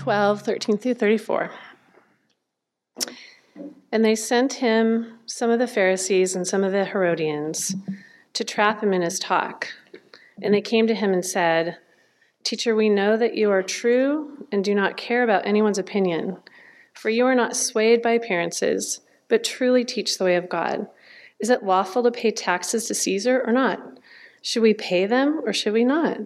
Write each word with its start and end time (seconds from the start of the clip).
12, 0.00 0.40
13 0.40 0.78
through 0.78 0.94
34. 0.94 1.50
And 3.92 4.02
they 4.02 4.14
sent 4.14 4.54
him 4.54 5.18
some 5.26 5.50
of 5.50 5.58
the 5.58 5.66
Pharisees 5.66 6.34
and 6.34 6.46
some 6.46 6.64
of 6.64 6.72
the 6.72 6.86
Herodians 6.86 7.76
to 8.32 8.42
trap 8.42 8.82
him 8.82 8.94
in 8.94 9.02
his 9.02 9.18
talk. 9.18 9.68
And 10.40 10.54
they 10.54 10.62
came 10.62 10.86
to 10.86 10.94
him 10.94 11.12
and 11.12 11.22
said, 11.22 11.76
Teacher, 12.44 12.74
we 12.74 12.88
know 12.88 13.18
that 13.18 13.34
you 13.34 13.50
are 13.50 13.62
true 13.62 14.46
and 14.50 14.64
do 14.64 14.74
not 14.74 14.96
care 14.96 15.22
about 15.22 15.44
anyone's 15.44 15.76
opinion, 15.76 16.38
for 16.94 17.10
you 17.10 17.26
are 17.26 17.34
not 17.34 17.54
swayed 17.54 18.00
by 18.00 18.12
appearances, 18.12 19.02
but 19.28 19.44
truly 19.44 19.84
teach 19.84 20.16
the 20.16 20.24
way 20.24 20.36
of 20.36 20.48
God. 20.48 20.86
Is 21.40 21.50
it 21.50 21.62
lawful 21.62 22.02
to 22.04 22.10
pay 22.10 22.30
taxes 22.30 22.86
to 22.86 22.94
Caesar 22.94 23.42
or 23.46 23.52
not? 23.52 23.98
Should 24.40 24.62
we 24.62 24.72
pay 24.72 25.04
them 25.04 25.42
or 25.44 25.52
should 25.52 25.74
we 25.74 25.84
not? 25.84 26.20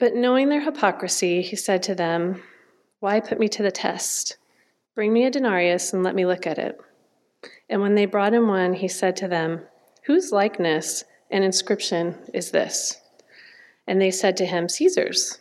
But 0.00 0.16
knowing 0.16 0.48
their 0.48 0.62
hypocrisy, 0.62 1.42
he 1.42 1.54
said 1.54 1.80
to 1.84 1.94
them, 1.94 2.42
Why 3.02 3.18
put 3.18 3.40
me 3.40 3.48
to 3.48 3.64
the 3.64 3.72
test? 3.72 4.36
Bring 4.94 5.12
me 5.12 5.24
a 5.24 5.30
denarius 5.32 5.92
and 5.92 6.04
let 6.04 6.14
me 6.14 6.24
look 6.24 6.46
at 6.46 6.56
it. 6.56 6.80
And 7.68 7.80
when 7.82 7.96
they 7.96 8.06
brought 8.06 8.32
him 8.32 8.46
one, 8.46 8.74
he 8.74 8.86
said 8.86 9.16
to 9.16 9.26
them, 9.26 9.62
Whose 10.04 10.30
likeness 10.30 11.02
and 11.28 11.42
inscription 11.42 12.16
is 12.32 12.52
this? 12.52 13.00
And 13.88 14.00
they 14.00 14.12
said 14.12 14.36
to 14.36 14.46
him, 14.46 14.68
Caesar's. 14.68 15.40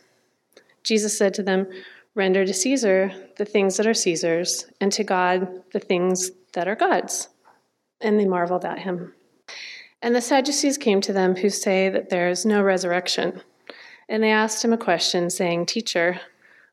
Jesus 0.82 1.16
said 1.16 1.36
to 1.36 1.44
them, 1.44 1.68
Render 2.16 2.48
to 2.48 2.54
Caesar 2.54 3.14
the 3.38 3.46
things 3.46 3.78
that 3.78 3.86
are 3.86 3.94
Caesar's, 3.94 4.66
and 4.82 4.92
to 4.94 5.04
God 5.04 5.62
the 5.72 5.80
things 5.80 6.32
that 6.54 6.68
are 6.68 6.76
God's. 6.76 7.30
And 8.02 8.20
they 8.20 8.26
marveled 8.26 8.66
at 8.66 8.80
him. 8.80 9.14
And 10.02 10.16
the 10.16 10.22
Sadducees 10.22 10.80
came 10.80 11.00
to 11.02 11.14
them 11.14 11.36
who 11.36 11.52
say 11.52 11.90
that 11.90 12.10
there 12.10 12.28
is 12.28 12.44
no 12.44 12.64
resurrection. 12.64 13.44
And 14.10 14.24
they 14.24 14.32
asked 14.32 14.66
him 14.66 14.74
a 14.74 14.78
question, 14.78 15.30
saying, 15.30 15.68
Teacher, 15.68 16.22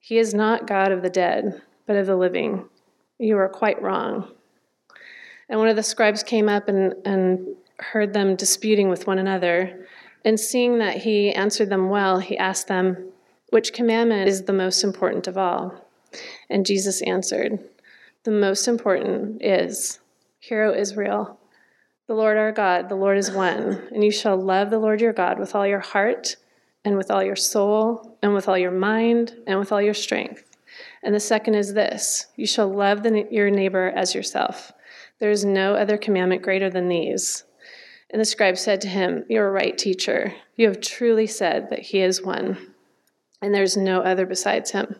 He 0.00 0.18
is 0.18 0.34
not 0.34 0.66
God 0.66 0.90
of 0.90 1.02
the 1.02 1.10
dead, 1.10 1.62
but 1.86 1.96
of 1.96 2.06
the 2.06 2.16
living. 2.16 2.68
You 3.18 3.36
are 3.38 3.48
quite 3.48 3.80
wrong. 3.80 4.32
And 5.48 5.60
one 5.60 5.68
of 5.68 5.76
the 5.76 5.82
scribes 5.82 6.22
came 6.22 6.48
up 6.48 6.68
and, 6.68 6.94
and 7.04 7.54
heard 7.78 8.12
them 8.12 8.34
disputing 8.34 8.88
with 8.88 9.06
one 9.06 9.18
another. 9.18 9.86
And 10.24 10.38
seeing 10.38 10.78
that 10.78 10.98
he 10.98 11.32
answered 11.32 11.70
them 11.70 11.90
well, 11.90 12.18
he 12.18 12.36
asked 12.38 12.68
them, 12.68 13.12
Which 13.50 13.72
commandment 13.72 14.28
is 14.28 14.44
the 14.44 14.52
most 14.52 14.82
important 14.82 15.26
of 15.26 15.36
all? 15.36 15.86
And 16.48 16.66
Jesus 16.66 17.02
answered, 17.02 17.58
The 18.24 18.30
most 18.30 18.68
important 18.68 19.42
is, 19.42 20.00
Hear, 20.38 20.64
O 20.64 20.74
Israel, 20.74 21.38
the 22.06 22.14
Lord 22.14 22.36
our 22.36 22.52
God, 22.52 22.88
the 22.88 22.96
Lord 22.96 23.18
is 23.18 23.30
one, 23.30 23.86
and 23.92 24.02
you 24.02 24.10
shall 24.10 24.36
love 24.36 24.70
the 24.70 24.78
Lord 24.78 25.00
your 25.00 25.12
God 25.12 25.38
with 25.38 25.54
all 25.54 25.66
your 25.66 25.80
heart, 25.80 26.36
and 26.84 26.96
with 26.96 27.10
all 27.10 27.22
your 27.22 27.36
soul, 27.36 28.18
and 28.22 28.32
with 28.34 28.48
all 28.48 28.58
your 28.58 28.70
mind, 28.70 29.36
and 29.46 29.58
with 29.58 29.72
all 29.72 29.82
your 29.82 29.94
strength. 29.94 30.56
And 31.02 31.14
the 31.14 31.20
second 31.20 31.54
is 31.54 31.74
this 31.74 32.26
you 32.36 32.46
shall 32.46 32.68
love 32.68 33.02
the, 33.02 33.26
your 33.30 33.50
neighbor 33.50 33.92
as 33.94 34.14
yourself. 34.14 34.72
There 35.18 35.30
is 35.30 35.44
no 35.44 35.74
other 35.74 35.98
commandment 35.98 36.42
greater 36.42 36.70
than 36.70 36.88
these. 36.88 37.44
And 38.10 38.20
the 38.20 38.24
scribe 38.24 38.58
said 38.58 38.80
to 38.80 38.88
him, 38.88 39.24
You 39.28 39.40
are 39.42 39.52
right, 39.52 39.76
teacher. 39.76 40.34
You 40.56 40.66
have 40.66 40.80
truly 40.80 41.26
said 41.26 41.70
that 41.70 41.80
he 41.80 42.00
is 42.00 42.22
one, 42.22 42.74
and 43.40 43.54
there 43.54 43.62
is 43.62 43.76
no 43.76 44.00
other 44.00 44.26
besides 44.26 44.70
him. 44.72 44.96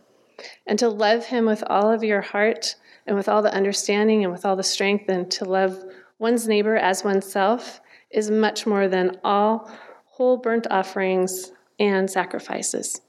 And 0.66 0.78
to 0.78 0.88
love 0.88 1.26
him 1.26 1.46
with 1.46 1.64
all 1.66 1.90
of 1.90 2.04
your 2.04 2.20
heart, 2.20 2.76
and 3.06 3.16
with 3.16 3.28
all 3.28 3.42
the 3.42 3.54
understanding, 3.54 4.22
and 4.22 4.32
with 4.32 4.44
all 4.44 4.56
the 4.56 4.62
strength, 4.62 5.08
and 5.08 5.30
to 5.32 5.44
love 5.44 5.82
one's 6.18 6.46
neighbor 6.46 6.76
as 6.76 7.02
oneself 7.02 7.80
is 8.10 8.30
much 8.30 8.66
more 8.66 8.88
than 8.88 9.18
all 9.24 9.70
whole 10.06 10.36
burnt 10.36 10.66
offerings 10.70 11.52
and 11.80 12.08
sacrifices. 12.10 13.00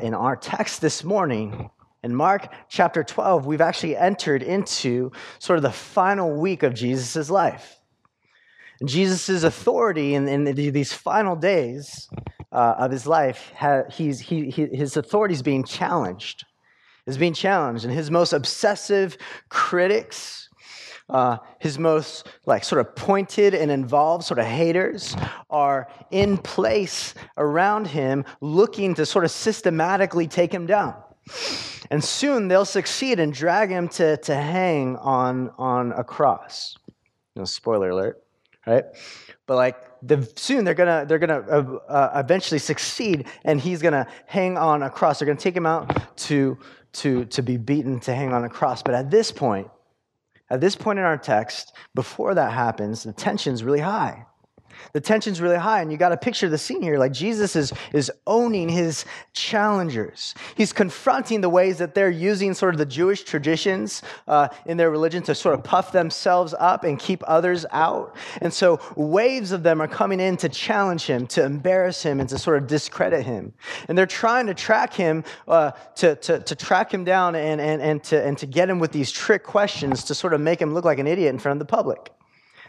In 0.00 0.14
our 0.14 0.34
text 0.34 0.80
this 0.80 1.04
morning, 1.04 1.70
in 2.02 2.14
Mark 2.14 2.52
chapter 2.68 3.04
12, 3.04 3.46
we've 3.46 3.60
actually 3.60 3.96
entered 3.96 4.42
into 4.42 5.12
sort 5.38 5.58
of 5.58 5.62
the 5.62 5.72
final 5.72 6.40
week 6.40 6.62
of 6.62 6.72
Jesus' 6.74 7.28
life. 7.28 7.76
Jesus' 8.84 9.42
authority 9.42 10.14
in, 10.14 10.28
in, 10.28 10.44
these 10.54 10.92
final 10.92 11.34
days 11.34 12.08
uh, 12.52 12.76
of 12.78 12.92
his 12.92 13.06
life, 13.06 13.52
he's, 13.90 14.20
he, 14.20 14.50
he, 14.50 14.66
his 14.66 14.96
authority 14.96 15.34
is 15.34 15.42
being 15.42 15.64
challenged. 15.64 16.44
Is 17.06 17.18
being 17.18 17.34
challenged. 17.34 17.84
And 17.84 17.92
his 17.92 18.10
most 18.10 18.32
obsessive 18.32 19.18
critics, 19.48 20.47
uh, 21.08 21.38
his 21.58 21.78
most 21.78 22.26
like 22.46 22.64
sort 22.64 22.80
of 22.80 22.94
pointed 22.94 23.54
and 23.54 23.70
involved 23.70 24.24
sort 24.24 24.38
of 24.38 24.46
haters 24.46 25.16
are 25.50 25.88
in 26.10 26.36
place 26.38 27.14
around 27.36 27.86
him 27.86 28.24
looking 28.40 28.94
to 28.94 29.06
sort 29.06 29.24
of 29.24 29.30
systematically 29.30 30.26
take 30.26 30.52
him 30.52 30.66
down. 30.66 30.94
And 31.90 32.02
soon 32.02 32.48
they'll 32.48 32.64
succeed 32.64 33.20
and 33.20 33.32
drag 33.32 33.70
him 33.70 33.88
to, 33.90 34.16
to 34.18 34.34
hang 34.34 34.96
on, 34.96 35.50
on 35.58 35.92
a 35.92 36.04
cross. 36.04 36.76
No 37.36 37.44
spoiler 37.44 37.90
alert, 37.90 38.22
right? 38.66 38.84
But 39.46 39.56
like 39.56 39.76
the, 40.02 40.30
soon 40.36 40.64
they're 40.64 40.74
gonna 40.74 41.04
they're 41.06 41.18
gonna 41.18 41.40
uh, 41.40 41.78
uh, 41.88 42.22
eventually 42.22 42.58
succeed, 42.58 43.26
and 43.44 43.60
he's 43.60 43.82
gonna 43.82 44.06
hang 44.26 44.56
on 44.56 44.82
a 44.82 44.90
cross. 44.90 45.18
They're 45.18 45.26
gonna 45.26 45.38
take 45.38 45.56
him 45.56 45.66
out 45.66 46.16
to 46.18 46.58
to 46.94 47.24
to 47.26 47.42
be 47.42 47.56
beaten 47.56 48.00
to 48.00 48.14
hang 48.14 48.32
on 48.32 48.44
a 48.44 48.48
cross. 48.48 48.82
But 48.82 48.94
at 48.94 49.10
this 49.10 49.32
point, 49.32 49.68
at 50.50 50.60
this 50.60 50.76
point 50.76 50.98
in 50.98 51.04
our 51.04 51.18
text, 51.18 51.74
before 51.94 52.34
that 52.34 52.52
happens, 52.52 53.02
the 53.02 53.12
tension's 53.12 53.62
really 53.62 53.80
high. 53.80 54.26
The 54.92 55.00
tension's 55.00 55.40
really 55.40 55.56
high, 55.56 55.82
and 55.82 55.90
you 55.90 55.98
got 55.98 56.10
to 56.10 56.16
picture 56.16 56.48
the 56.48 56.58
scene 56.58 56.82
here. 56.82 56.98
Like 56.98 57.12
Jesus 57.12 57.56
is, 57.56 57.72
is 57.92 58.10
owning 58.26 58.68
his 58.68 59.04
challengers. 59.32 60.34
He's 60.56 60.72
confronting 60.72 61.40
the 61.40 61.48
ways 61.48 61.78
that 61.78 61.94
they're 61.94 62.10
using 62.10 62.54
sort 62.54 62.74
of 62.74 62.78
the 62.78 62.86
Jewish 62.86 63.24
traditions 63.24 64.02
uh, 64.26 64.48
in 64.66 64.76
their 64.76 64.90
religion 64.90 65.22
to 65.24 65.34
sort 65.34 65.54
of 65.54 65.64
puff 65.64 65.92
themselves 65.92 66.54
up 66.58 66.84
and 66.84 66.98
keep 66.98 67.22
others 67.26 67.66
out. 67.70 68.16
And 68.40 68.52
so 68.52 68.80
waves 68.96 69.52
of 69.52 69.62
them 69.62 69.80
are 69.80 69.88
coming 69.88 70.20
in 70.20 70.36
to 70.38 70.48
challenge 70.48 71.04
him, 71.06 71.26
to 71.28 71.44
embarrass 71.44 72.02
him, 72.02 72.20
and 72.20 72.28
to 72.28 72.38
sort 72.38 72.58
of 72.58 72.66
discredit 72.66 73.24
him. 73.24 73.52
And 73.88 73.96
they're 73.96 74.06
trying 74.06 74.46
to 74.46 74.54
track 74.54 74.94
him, 74.94 75.24
uh, 75.46 75.72
to, 75.96 76.16
to, 76.16 76.40
to 76.40 76.54
track 76.54 76.92
him 76.92 77.04
down 77.04 77.34
and, 77.34 77.60
and, 77.60 77.82
and, 77.82 78.02
to, 78.04 78.24
and 78.24 78.38
to 78.38 78.46
get 78.46 78.68
him 78.68 78.78
with 78.78 78.92
these 78.92 79.10
trick 79.10 79.44
questions 79.44 80.04
to 80.04 80.14
sort 80.14 80.34
of 80.34 80.40
make 80.40 80.60
him 80.60 80.74
look 80.74 80.84
like 80.84 80.98
an 80.98 81.06
idiot 81.06 81.32
in 81.32 81.38
front 81.38 81.60
of 81.60 81.66
the 81.66 81.70
public. 81.70 82.12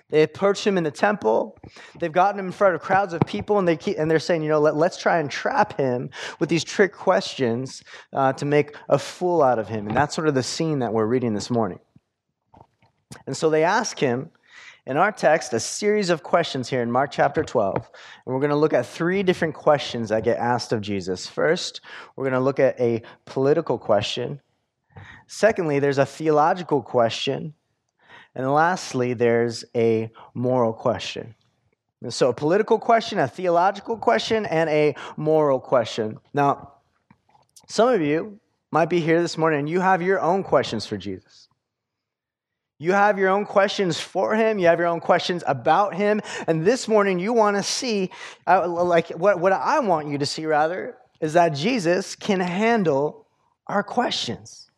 They 0.10 0.24
approach 0.24 0.66
him 0.66 0.78
in 0.78 0.84
the 0.84 0.92
temple. 0.92 1.58
They've 2.00 2.12
gotten 2.12 2.40
him 2.40 2.48
in 2.48 2.52
front 2.52 2.76
of 2.76 2.82
crowds 2.82 3.14
of 3.14 3.22
people, 3.22 3.60
and, 3.60 3.68
they 3.68 3.78
keep, 3.78 3.98
and 4.00 4.10
they're 4.10 4.20
saying, 4.20 4.42
you 4.42 4.50
know, 4.50 4.60
let, 4.60 4.76
us 4.76 4.98
try 4.98 5.20
and 5.20 5.30
trap 5.30 5.78
him 5.78 6.10
with 6.40 6.50
these 6.50 6.64
trick 6.64 6.94
questions 6.94 7.84
uh, 8.14 8.34
to 8.34 8.46
make 8.46 8.76
a 8.90 8.98
fool 8.98 9.44
out 9.44 9.60
of 9.60 9.68
him. 9.68 9.88
And 9.88 9.96
that's 9.96 10.16
sort 10.16 10.28
of 10.28 10.34
the 10.34 10.44
scene 10.44 10.80
that 10.80 10.94
we're 10.94 11.06
reading 11.06 11.34
this 11.34 11.50
morning. 11.52 11.80
And 13.28 13.38
so 13.38 13.50
they 13.50 13.64
ask 13.64 14.00
him, 14.00 14.32
in 14.86 14.98
our 14.98 15.12
text, 15.12 15.54
a 15.54 15.60
series 15.60 16.10
of 16.10 16.24
questions 16.24 16.68
here 16.68 16.82
in 16.82 16.92
Mark 16.92 17.12
chapter 17.12 17.44
12. 17.44 17.76
And 17.76 17.86
we're 18.26 18.40
going 18.40 18.50
to 18.50 18.56
look 18.56 18.74
at 18.74 18.88
three 18.88 19.22
different 19.22 19.54
questions 19.54 20.10
that 20.10 20.24
get 20.24 20.40
asked 20.40 20.74
of 20.74 20.82
Jesus. 20.82 21.28
First, 21.28 21.82
we're 22.16 22.24
going 22.24 22.34
to 22.34 22.40
look 22.40 22.60
at 22.60 22.80
a 22.80 23.04
political 23.26 23.78
question. 23.78 24.42
Secondly, 25.28 25.78
there's 25.78 26.00
a 26.00 26.06
theological 26.08 26.82
question. 26.82 27.54
And 28.36 28.52
lastly, 28.52 29.14
there's 29.14 29.66
a 29.76 30.12
moral 30.34 30.74
question. 30.74 31.36
And 32.02 32.14
so, 32.14 32.30
a 32.30 32.34
political 32.34 32.80
question, 32.80 33.20
a 33.20 33.28
theological 33.28 33.98
question, 33.98 34.46
and 34.46 34.70
a 34.70 34.96
moral 35.18 35.60
question. 35.60 36.18
Now, 36.34 36.74
Some 37.68 37.90
of 37.90 38.02
you 38.02 38.40
might 38.72 38.90
be 38.90 39.00
here 39.00 39.22
this 39.22 39.38
morning 39.38 39.60
and 39.60 39.70
you 39.70 39.80
have 39.80 40.02
your 40.02 40.20
own 40.20 40.44
questions 40.44 40.86
for 40.86 40.98
Jesus. 40.98 41.50
You 42.80 42.94
have 42.94 43.20
your 43.20 43.30
own 43.30 43.46
questions 43.46 44.00
for 44.00 44.36
him. 44.36 44.58
You 44.58 44.68
have 44.68 44.80
your 44.80 44.88
own 44.88 45.02
questions 45.02 45.44
about 45.46 45.94
him. 45.94 46.22
And 46.48 46.66
this 46.66 46.88
morning, 46.88 47.20
you 47.20 47.34
want 47.34 47.58
to 47.58 47.64
see, 47.64 48.10
uh, 48.48 48.66
like, 48.68 49.10
what, 49.10 49.40
what 49.40 49.52
I 49.52 49.80
want 49.82 50.08
you 50.08 50.18
to 50.18 50.26
see, 50.26 50.46
rather, 50.46 50.98
is 51.20 51.34
that 51.34 51.50
Jesus 51.50 52.16
can 52.16 52.40
handle 52.40 53.28
our 53.68 53.84
questions. 53.84 54.69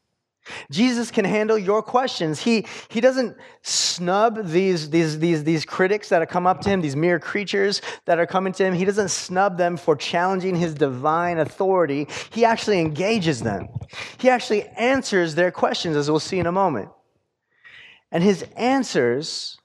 Jesus 0.71 1.11
can 1.11 1.25
handle 1.25 1.57
your 1.57 1.83
questions. 1.83 2.41
He, 2.41 2.65
he 2.89 2.99
doesn't 2.99 3.37
snub 3.61 4.47
these, 4.47 4.89
these, 4.89 5.19
these, 5.19 5.43
these 5.43 5.65
critics 5.65 6.09
that 6.09 6.21
have 6.21 6.29
come 6.29 6.47
up 6.47 6.61
to 6.61 6.69
him, 6.69 6.81
these 6.81 6.95
mere 6.95 7.19
creatures 7.19 7.81
that 8.05 8.19
are 8.19 8.25
coming 8.25 8.51
to 8.53 8.65
him. 8.65 8.73
He 8.73 8.85
doesn't 8.85 9.09
snub 9.09 9.57
them 9.57 9.77
for 9.77 9.95
challenging 9.95 10.55
his 10.55 10.73
divine 10.73 11.37
authority. 11.37 12.07
He 12.31 12.43
actually 12.43 12.79
engages 12.79 13.41
them. 13.41 13.67
He 14.17 14.29
actually 14.29 14.67
answers 14.69 15.35
their 15.35 15.51
questions, 15.51 15.95
as 15.95 16.09
we'll 16.09 16.19
see 16.19 16.39
in 16.39 16.47
a 16.47 16.51
moment. 16.51 16.89
And 18.11 18.23
his 18.23 18.43
answers, 18.57 19.57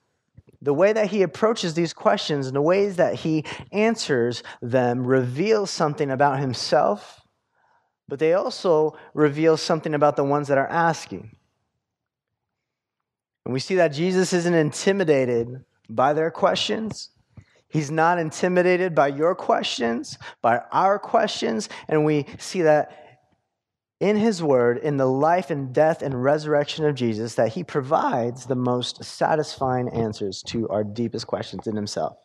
the 0.61 0.75
way 0.75 0.93
that 0.93 1.08
he 1.08 1.23
approaches 1.23 1.75
these 1.75 1.93
questions 1.93 2.46
and 2.46 2.55
the 2.55 2.62
ways 2.62 2.96
that 2.96 3.14
he 3.14 3.44
answers 3.73 4.43
them, 4.61 5.06
reveal 5.06 5.67
something 5.67 6.11
about 6.11 6.38
himself 6.38 7.25
but 8.08 8.19
they 8.19 8.35
also 8.35 8.97
reveal 9.14 9.56
something 9.56 9.94
about 9.94 10.17
the 10.17 10.25
ones 10.25 10.49
that 10.49 10.58
are 10.58 10.69
asking. 10.69 11.37
And 13.44 13.53
we 13.53 13.61
see 13.61 13.76
that 13.76 13.88
Jesus 13.88 14.32
isn't 14.32 14.55
intimidated 14.55 15.64
by 15.88 16.12
their 16.12 16.31
questions. 16.31 17.11
He's 17.69 17.91
not 17.91 18.19
intimidated 18.19 18.94
by 18.94 19.08
your 19.08 19.35
questions, 19.35 20.19
by 20.41 20.62
our 20.73 20.99
questions. 20.99 21.69
And 21.88 22.05
we 22.05 22.26
see 22.38 22.62
that 22.62 23.20
in 24.00 24.17
his 24.17 24.43
word, 24.43 24.79
in 24.79 24.99
the 24.99 25.06
life 25.06 25.50
and 25.50 25.73
death 25.73 26.02
and 26.02 26.23
resurrection 26.23 26.85
of 26.85 26.94
Jesus, 26.94 27.35
that 27.37 27.52
he 27.52 27.64
provides 27.64 28.47
the 28.47 28.55
most 28.55 29.02
satisfying 29.02 29.88
answers 29.88 30.43
to 30.49 30.69
our 30.69 30.85
deepest 30.85 31.26
questions 31.26 31.67
in 31.67 31.76
himself. 31.76 32.17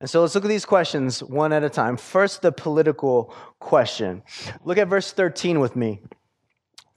And 0.00 0.08
so 0.08 0.22
let's 0.22 0.34
look 0.34 0.44
at 0.44 0.48
these 0.48 0.64
questions 0.64 1.22
one 1.22 1.52
at 1.52 1.62
a 1.62 1.68
time. 1.68 1.96
First, 1.96 2.42
the 2.42 2.52
political 2.52 3.34
question. 3.58 4.22
Look 4.64 4.78
at 4.78 4.88
verse 4.88 5.12
13 5.12 5.60
with 5.60 5.76
me. 5.76 6.00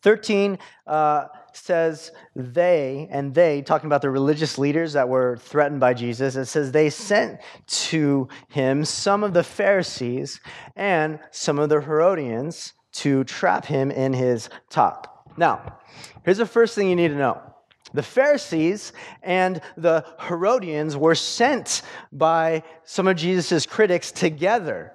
13 0.04 0.58
uh, 0.88 1.28
says, 1.54 2.12
They, 2.36 3.08
and 3.12 3.34
they, 3.34 3.62
talking 3.62 3.88
about 3.88 4.02
the 4.02 4.10
religious 4.10 4.58
leaders 4.58 4.94
that 4.94 5.10
were 5.10 5.38
threatened 5.38 5.80
by 5.80 5.94
Jesus, 5.94 6.36
it 6.36 6.46
says, 6.46 6.72
They 6.72 6.90
sent 6.90 7.40
to 7.68 8.28
him 8.50 8.86
some 8.86 9.24
of 9.24 9.34
the 9.34 9.44
Pharisees 9.44 10.40
and 10.76 11.20
some 11.32 11.60
of 11.60 11.70
the 11.70 11.82
Herodians 11.82 12.74
to 12.94 13.24
trap 13.26 13.66
him 13.66 13.92
in 13.92 14.14
his 14.14 14.50
talk. 14.70 15.36
Now, 15.38 15.80
here's 16.24 16.38
the 16.38 16.46
first 16.46 16.76
thing 16.76 16.90
you 16.90 16.96
need 16.96 17.10
to 17.10 17.16
know 17.16 17.53
the 17.94 18.04
Pharisees 18.04 18.94
and 19.22 19.62
the 19.78 20.06
Herodians 20.20 20.98
were 20.98 21.16
sent 21.16 21.82
by 22.12 22.64
some 22.84 23.08
of 23.08 23.16
Jesus' 23.16 23.66
critics 23.66 24.12
together. 24.12 24.94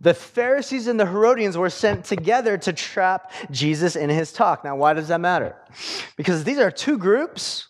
The 0.00 0.14
Pharisees 0.14 0.86
and 0.88 1.00
the 1.00 1.06
Herodians 1.06 1.56
were 1.56 1.70
sent 1.70 2.04
together 2.04 2.58
to 2.58 2.72
trap 2.72 3.32
Jesus 3.50 3.96
in 3.96 4.10
his 4.10 4.32
talk. 4.32 4.62
Now, 4.62 4.76
why 4.76 4.92
does 4.92 5.08
that 5.08 5.20
matter? 5.20 5.56
Because 6.16 6.44
these 6.44 6.58
are 6.58 6.70
two 6.70 6.98
groups 6.98 7.68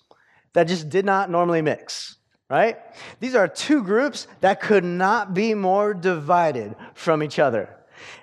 that 0.52 0.66
just 0.66 0.88
did 0.88 1.04
not 1.04 1.30
normally 1.30 1.62
mix, 1.62 2.16
right? 2.50 2.78
These 3.20 3.36
are 3.36 3.46
two 3.46 3.82
groups 3.82 4.26
that 4.40 4.60
could 4.60 4.84
not 4.84 5.34
be 5.34 5.54
more 5.54 5.94
divided 5.94 6.74
from 6.94 7.22
each 7.22 7.38
other. 7.38 7.76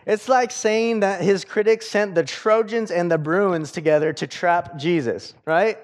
It's 0.06 0.28
like 0.28 0.52
saying 0.52 1.00
that 1.00 1.22
his 1.22 1.46
critics 1.46 1.88
sent 1.88 2.14
the 2.14 2.24
Trojans 2.24 2.92
and 2.92 3.10
the 3.10 3.18
Bruins 3.18 3.72
together 3.72 4.12
to 4.14 4.28
trap 4.28 4.78
Jesus, 4.78 5.34
right? 5.46 5.78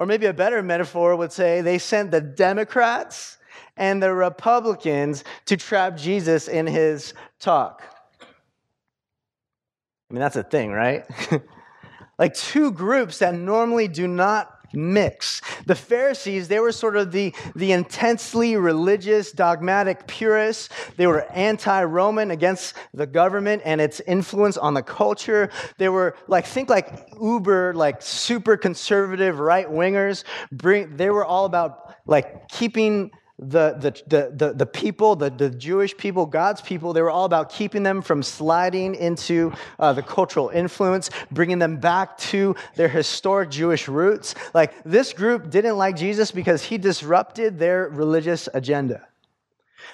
Or 0.00 0.06
maybe 0.06 0.24
a 0.24 0.32
better 0.32 0.62
metaphor 0.62 1.14
would 1.14 1.30
say 1.30 1.60
they 1.60 1.76
sent 1.76 2.10
the 2.10 2.22
Democrats 2.22 3.36
and 3.76 4.02
the 4.02 4.14
Republicans 4.14 5.24
to 5.44 5.58
trap 5.58 5.96
Jesus 5.98 6.48
in 6.48 6.66
his 6.66 7.12
talk. 7.38 7.82
I 8.22 10.14
mean, 10.14 10.20
that's 10.20 10.36
a 10.36 10.42
thing, 10.42 10.72
right? 10.72 11.04
like 12.18 12.34
two 12.34 12.72
groups 12.72 13.18
that 13.18 13.34
normally 13.34 13.88
do 13.88 14.08
not 14.08 14.59
mix. 14.72 15.40
The 15.66 15.74
Pharisees, 15.74 16.48
they 16.48 16.60
were 16.60 16.72
sort 16.72 16.96
of 16.96 17.12
the, 17.12 17.34
the 17.54 17.72
intensely 17.72 18.56
religious, 18.56 19.32
dogmatic 19.32 20.06
purists. 20.06 20.68
They 20.96 21.06
were 21.06 21.22
anti 21.32 21.84
Roman 21.84 22.30
against 22.30 22.74
the 22.94 23.06
government 23.06 23.62
and 23.64 23.80
its 23.80 24.00
influence 24.00 24.56
on 24.56 24.74
the 24.74 24.82
culture. 24.82 25.50
They 25.78 25.88
were 25.88 26.16
like, 26.28 26.46
think 26.46 26.68
like 26.68 27.08
uber, 27.20 27.74
like 27.74 28.02
super 28.02 28.56
conservative 28.56 29.38
right 29.38 29.68
wingers. 29.68 30.24
They 30.50 31.10
were 31.10 31.24
all 31.24 31.44
about 31.44 31.94
like 32.06 32.48
keeping 32.48 33.10
the, 33.40 34.02
the, 34.06 34.30
the, 34.36 34.52
the, 34.52 34.66
people, 34.66 35.16
the, 35.16 35.30
the 35.30 35.48
Jewish 35.48 35.96
people, 35.96 36.26
God's 36.26 36.60
people, 36.60 36.92
they 36.92 37.00
were 37.00 37.10
all 37.10 37.24
about 37.24 37.50
keeping 37.50 37.82
them 37.82 38.02
from 38.02 38.22
sliding 38.22 38.94
into 38.94 39.52
uh, 39.78 39.94
the 39.94 40.02
cultural 40.02 40.50
influence, 40.50 41.08
bringing 41.30 41.58
them 41.58 41.78
back 41.78 42.18
to 42.18 42.54
their 42.76 42.88
historic 42.88 43.50
Jewish 43.50 43.88
roots. 43.88 44.34
Like 44.52 44.74
this 44.84 45.14
group 45.14 45.48
didn't 45.48 45.78
like 45.78 45.96
Jesus 45.96 46.30
because 46.30 46.62
he 46.62 46.76
disrupted 46.76 47.58
their 47.58 47.88
religious 47.88 48.48
agenda. 48.52 49.06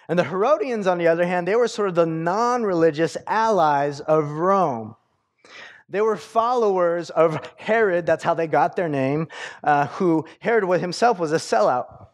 And 0.08 0.18
the 0.18 0.24
Herodians, 0.24 0.88
on 0.88 0.98
the 0.98 1.06
other 1.06 1.24
hand, 1.24 1.46
they 1.46 1.56
were 1.56 1.68
sort 1.68 1.88
of 1.88 1.94
the 1.94 2.06
non 2.06 2.64
religious 2.64 3.16
allies 3.28 4.00
of 4.00 4.28
Rome. 4.30 4.96
They 5.88 6.00
were 6.00 6.16
followers 6.16 7.10
of 7.10 7.48
Herod, 7.56 8.06
that's 8.06 8.24
how 8.24 8.34
they 8.34 8.48
got 8.48 8.74
their 8.74 8.88
name, 8.88 9.28
uh, 9.62 9.86
who 9.86 10.26
Herod 10.40 10.80
himself 10.80 11.20
was 11.20 11.30
a 11.30 11.36
sellout. 11.36 12.05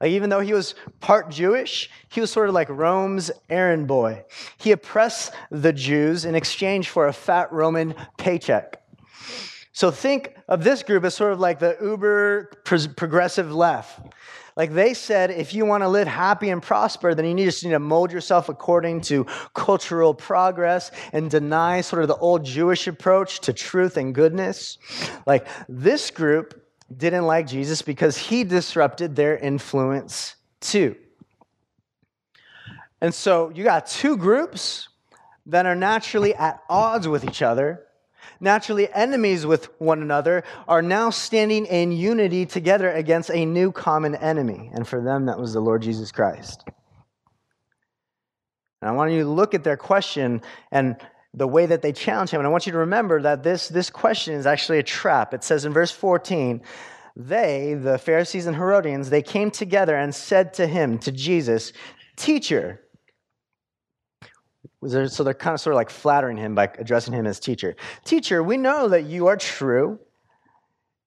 Like, 0.00 0.10
even 0.10 0.28
though 0.28 0.40
he 0.40 0.52
was 0.52 0.74
part 1.00 1.30
Jewish, 1.30 1.88
he 2.08 2.20
was 2.20 2.30
sort 2.30 2.48
of 2.48 2.54
like 2.54 2.68
Rome's 2.68 3.30
errand 3.48 3.88
boy. 3.88 4.24
He 4.58 4.72
oppressed 4.72 5.32
the 5.50 5.72
Jews 5.72 6.24
in 6.24 6.34
exchange 6.34 6.90
for 6.90 7.06
a 7.06 7.12
fat 7.12 7.50
Roman 7.50 7.94
paycheck. 8.18 8.82
So 9.72 9.90
think 9.90 10.34
of 10.48 10.64
this 10.64 10.82
group 10.82 11.04
as 11.04 11.14
sort 11.14 11.32
of 11.32 11.40
like 11.40 11.58
the 11.58 11.76
uber 11.80 12.50
progressive 12.64 13.54
left. 13.54 14.00
Like 14.56 14.72
they 14.72 14.94
said, 14.94 15.30
if 15.30 15.52
you 15.52 15.66
want 15.66 15.82
to 15.82 15.88
live 15.88 16.08
happy 16.08 16.48
and 16.48 16.62
prosper, 16.62 17.14
then 17.14 17.36
you 17.36 17.44
just 17.44 17.62
need 17.62 17.72
to 17.72 17.78
mold 17.78 18.10
yourself 18.10 18.48
according 18.48 19.02
to 19.02 19.24
cultural 19.52 20.14
progress 20.14 20.90
and 21.12 21.30
deny 21.30 21.82
sort 21.82 22.00
of 22.00 22.08
the 22.08 22.16
old 22.16 22.42
Jewish 22.42 22.86
approach 22.86 23.40
to 23.40 23.52
truth 23.52 23.98
and 23.98 24.14
goodness. 24.14 24.78
Like 25.26 25.46
this 25.68 26.10
group 26.10 26.65
didn't 26.94 27.26
like 27.26 27.46
Jesus 27.46 27.82
because 27.82 28.16
he 28.16 28.44
disrupted 28.44 29.16
their 29.16 29.36
influence 29.36 30.36
too. 30.60 30.96
And 33.00 33.14
so 33.14 33.50
you 33.50 33.64
got 33.64 33.86
two 33.86 34.16
groups 34.16 34.88
that 35.46 35.66
are 35.66 35.76
naturally 35.76 36.34
at 36.34 36.62
odds 36.68 37.06
with 37.06 37.24
each 37.24 37.42
other, 37.42 37.84
naturally 38.40 38.92
enemies 38.92 39.46
with 39.46 39.68
one 39.80 40.02
another, 40.02 40.44
are 40.66 40.82
now 40.82 41.10
standing 41.10 41.66
in 41.66 41.92
unity 41.92 42.46
together 42.46 42.90
against 42.90 43.30
a 43.30 43.44
new 43.44 43.70
common 43.70 44.14
enemy. 44.14 44.70
And 44.72 44.86
for 44.86 45.00
them, 45.02 45.26
that 45.26 45.38
was 45.38 45.52
the 45.52 45.60
Lord 45.60 45.82
Jesus 45.82 46.10
Christ. 46.10 46.64
And 48.80 48.90
I 48.90 48.92
want 48.92 49.12
you 49.12 49.22
to 49.22 49.28
look 49.28 49.54
at 49.54 49.64
their 49.64 49.76
question 49.76 50.42
and 50.70 50.96
the 51.36 51.46
way 51.46 51.66
that 51.66 51.82
they 51.82 51.92
challenge 51.92 52.30
him. 52.30 52.40
And 52.40 52.46
I 52.46 52.50
want 52.50 52.66
you 52.66 52.72
to 52.72 52.78
remember 52.78 53.20
that 53.22 53.42
this, 53.42 53.68
this 53.68 53.90
question 53.90 54.34
is 54.34 54.46
actually 54.46 54.78
a 54.78 54.82
trap. 54.82 55.34
It 55.34 55.44
says 55.44 55.66
in 55.66 55.72
verse 55.72 55.92
14, 55.92 56.62
they, 57.14 57.74
the 57.74 57.98
Pharisees 57.98 58.46
and 58.46 58.56
Herodians, 58.56 59.10
they 59.10 59.22
came 59.22 59.50
together 59.50 59.96
and 59.96 60.14
said 60.14 60.54
to 60.54 60.66
him, 60.66 60.98
to 61.00 61.12
Jesus, 61.12 61.72
Teacher. 62.16 62.80
So 64.86 65.22
they're 65.22 65.34
kind 65.34 65.54
of 65.54 65.60
sort 65.60 65.74
of 65.74 65.76
like 65.76 65.90
flattering 65.90 66.36
him 66.36 66.54
by 66.54 66.70
addressing 66.78 67.12
him 67.12 67.26
as 67.26 67.40
teacher. 67.40 67.76
Teacher, 68.04 68.42
we 68.42 68.56
know 68.56 68.88
that 68.88 69.04
you 69.04 69.26
are 69.26 69.36
true 69.36 69.98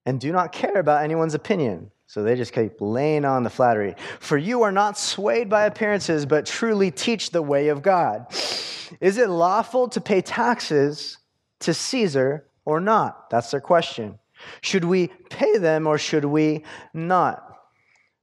and 0.06 0.20
do 0.20 0.32
not 0.32 0.52
care 0.52 0.78
about 0.78 1.04
anyone's 1.04 1.34
opinion. 1.34 1.92
So 2.10 2.24
they 2.24 2.36
just 2.36 2.54
keep 2.54 2.82
laying 2.82 3.24
on 3.24 3.44
the 3.44 3.52
flattery. 3.52 3.94
For 4.20 4.36
you 4.36 4.64
are 4.64 4.72
not 4.72 4.98
swayed 4.98 5.48
by 5.48 5.66
appearances, 5.66 6.26
but 6.26 6.48
truly 6.48 6.90
teach 6.90 7.30
the 7.30 7.44
way 7.44 7.68
of 7.68 7.84
God. 7.84 8.26
Is 9.00 9.20
it 9.20 9.30
lawful 9.30 9.88
to 9.90 10.02
pay 10.02 10.22
taxes 10.22 11.20
to 11.60 11.72
Caesar 11.72 12.48
or 12.66 12.80
not? 12.80 13.30
That's 13.30 13.52
their 13.52 13.62
question. 13.62 14.18
Should 14.62 14.86
we 14.86 15.10
pay 15.30 15.60
them 15.60 15.86
or 15.86 16.00
should 16.00 16.26
we 16.26 16.64
not? 16.96 17.46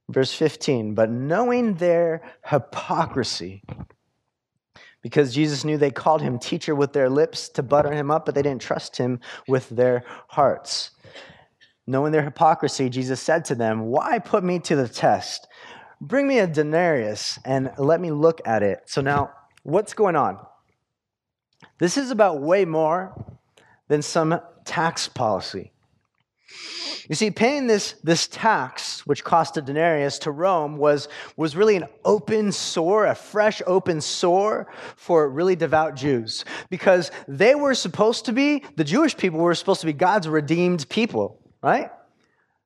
Verse 0.09 0.35
15, 0.35 0.95
but 0.97 1.09
knowing 1.09 1.75
their 1.75 2.23
hypocrisy, 2.45 3.63
because 5.01 5.33
Jesus 5.33 5.65
knew 5.65 5.79
they 5.79 5.93
called 5.93 6.23
him 6.23 6.41
teacher 6.41 6.75
with 6.75 6.93
their 6.93 7.09
lips 7.09 7.49
to 7.51 7.63
butter 7.63 7.93
him 7.93 8.11
up, 8.11 8.27
but 8.27 8.35
they 8.35 8.43
didn't 8.43 8.63
trust 8.63 8.97
him 8.97 9.21
with 9.47 9.69
their 9.69 10.03
hearts. 10.27 10.91
Knowing 11.87 12.13
their 12.13 12.23
hypocrisy, 12.23 12.89
Jesus 12.89 13.21
said 13.21 13.45
to 13.45 13.55
them, 13.55 13.83
Why 13.87 14.19
put 14.19 14.43
me 14.43 14.59
to 14.61 14.77
the 14.77 14.89
test? 14.89 15.47
Bring 16.01 16.27
me 16.27 16.41
a 16.41 16.47
denarius 16.47 17.39
and 17.45 17.71
let 17.79 18.01
me 18.01 18.11
look 18.11 18.41
at 18.45 18.63
it. 18.63 18.81
So 18.87 19.01
now, 19.01 19.33
what's 19.63 19.95
going 19.95 20.17
on? 20.17 20.39
This 21.79 21.97
is 21.97 22.11
about 22.11 22.41
way 22.41 22.65
more 22.65 23.39
than 23.89 24.03
some 24.03 24.41
tax 24.65 25.09
policy. 25.09 25.73
You 27.09 27.15
see, 27.15 27.31
paying 27.31 27.69
this, 27.69 27.95
this 28.03 28.27
tax, 28.27 29.07
which 29.07 29.23
cost 29.23 29.57
a 29.57 29.63
denarius 29.63 30.19
to 30.21 30.33
Rome, 30.33 30.77
was, 30.77 31.09
was 31.37 31.55
really 31.55 31.77
an 31.77 31.87
open 32.05 32.51
sore, 32.51 33.07
a 33.07 33.15
fresh 33.15 33.63
open 33.67 34.01
sore 34.01 34.67
for 34.97 35.29
really 35.29 35.55
devout 35.55 35.95
Jews. 35.95 36.45
Because 36.69 37.13
they 37.29 37.55
were 37.55 37.75
supposed 37.75 38.25
to 38.25 38.33
be, 38.33 38.65
the 38.75 38.85
Jewish 38.85 39.17
people 39.17 39.39
were 39.39 39.55
supposed 39.55 39.81
to 39.81 39.87
be 39.87 39.93
God's 39.93 40.29
redeemed 40.29 40.89
people, 40.89 41.41
right? 41.63 41.91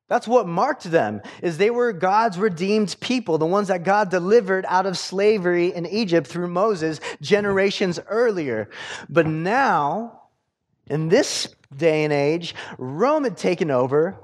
That's 0.09 0.27
what 0.27 0.49
marked 0.49 0.85
them, 0.85 1.23
is 1.41 1.57
they 1.57 1.71
were 1.71 1.93
God's 1.93 2.37
redeemed 2.37 2.97
people, 3.01 3.39
the 3.39 3.47
ones 3.47 3.69
that 3.69 3.85
God 3.85 4.11
delivered 4.11 4.65
out 4.69 4.85
of 4.85 4.99
slavery 4.99 5.73
in 5.73 5.87
Egypt 5.87 6.27
through 6.27 6.49
Moses 6.49 7.01
generations 7.21 8.01
earlier. 8.09 8.69
But 9.09 9.29
now, 9.29 10.23
in 10.89 11.09
this 11.09 11.55
day 11.77 12.03
and 12.03 12.13
age, 12.13 12.57
Rome 12.77 13.23
had 13.23 13.37
taken 13.37 13.71
over 13.71 14.19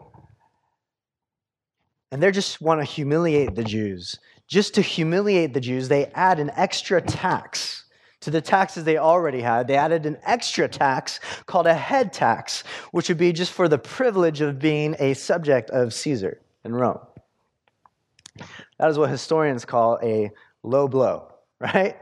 and 2.11 2.23
they 2.23 2.31
just 2.31 2.61
want 2.61 2.81
to 2.81 2.85
humiliate 2.85 3.55
the 3.55 3.65
Jews. 3.65 4.19
Just 4.49 4.75
to 4.75 4.83
humiliate 4.83 5.55
the 5.55 5.61
Jews, 5.61 5.89
they 5.89 6.07
add 6.07 6.39
an 6.39 6.51
extra 6.55 7.01
tax 7.01 7.85
to 8.27 8.31
the 8.33 8.41
taxes 8.41 8.83
they 8.83 8.99
already 8.99 9.41
had. 9.41 9.69
They 9.69 9.77
added 9.77 10.05
an 10.05 10.19
extra 10.25 10.67
tax 10.67 11.21
called 11.47 11.69
a 11.69 11.75
head 11.75 12.13
tax, 12.13 12.65
which 12.91 13.09
would 13.09 13.19
be 13.19 13.33
just 13.33 13.53
for 13.53 13.69
the 13.69 13.79
privilege 13.79 14.41
of 14.41 14.59
being 14.59 14.97
a 14.99 15.15
subject 15.15 15.71
of 15.71 15.95
Caesar 15.95 16.41
in 16.65 16.75
Rome. 16.75 16.99
That 18.81 18.91
is 18.91 18.99
what 18.99 19.11
historians 19.11 19.65
call 19.65 20.01
a 20.03 20.33
low 20.65 20.89
blow, 20.89 21.35
right? 21.61 21.97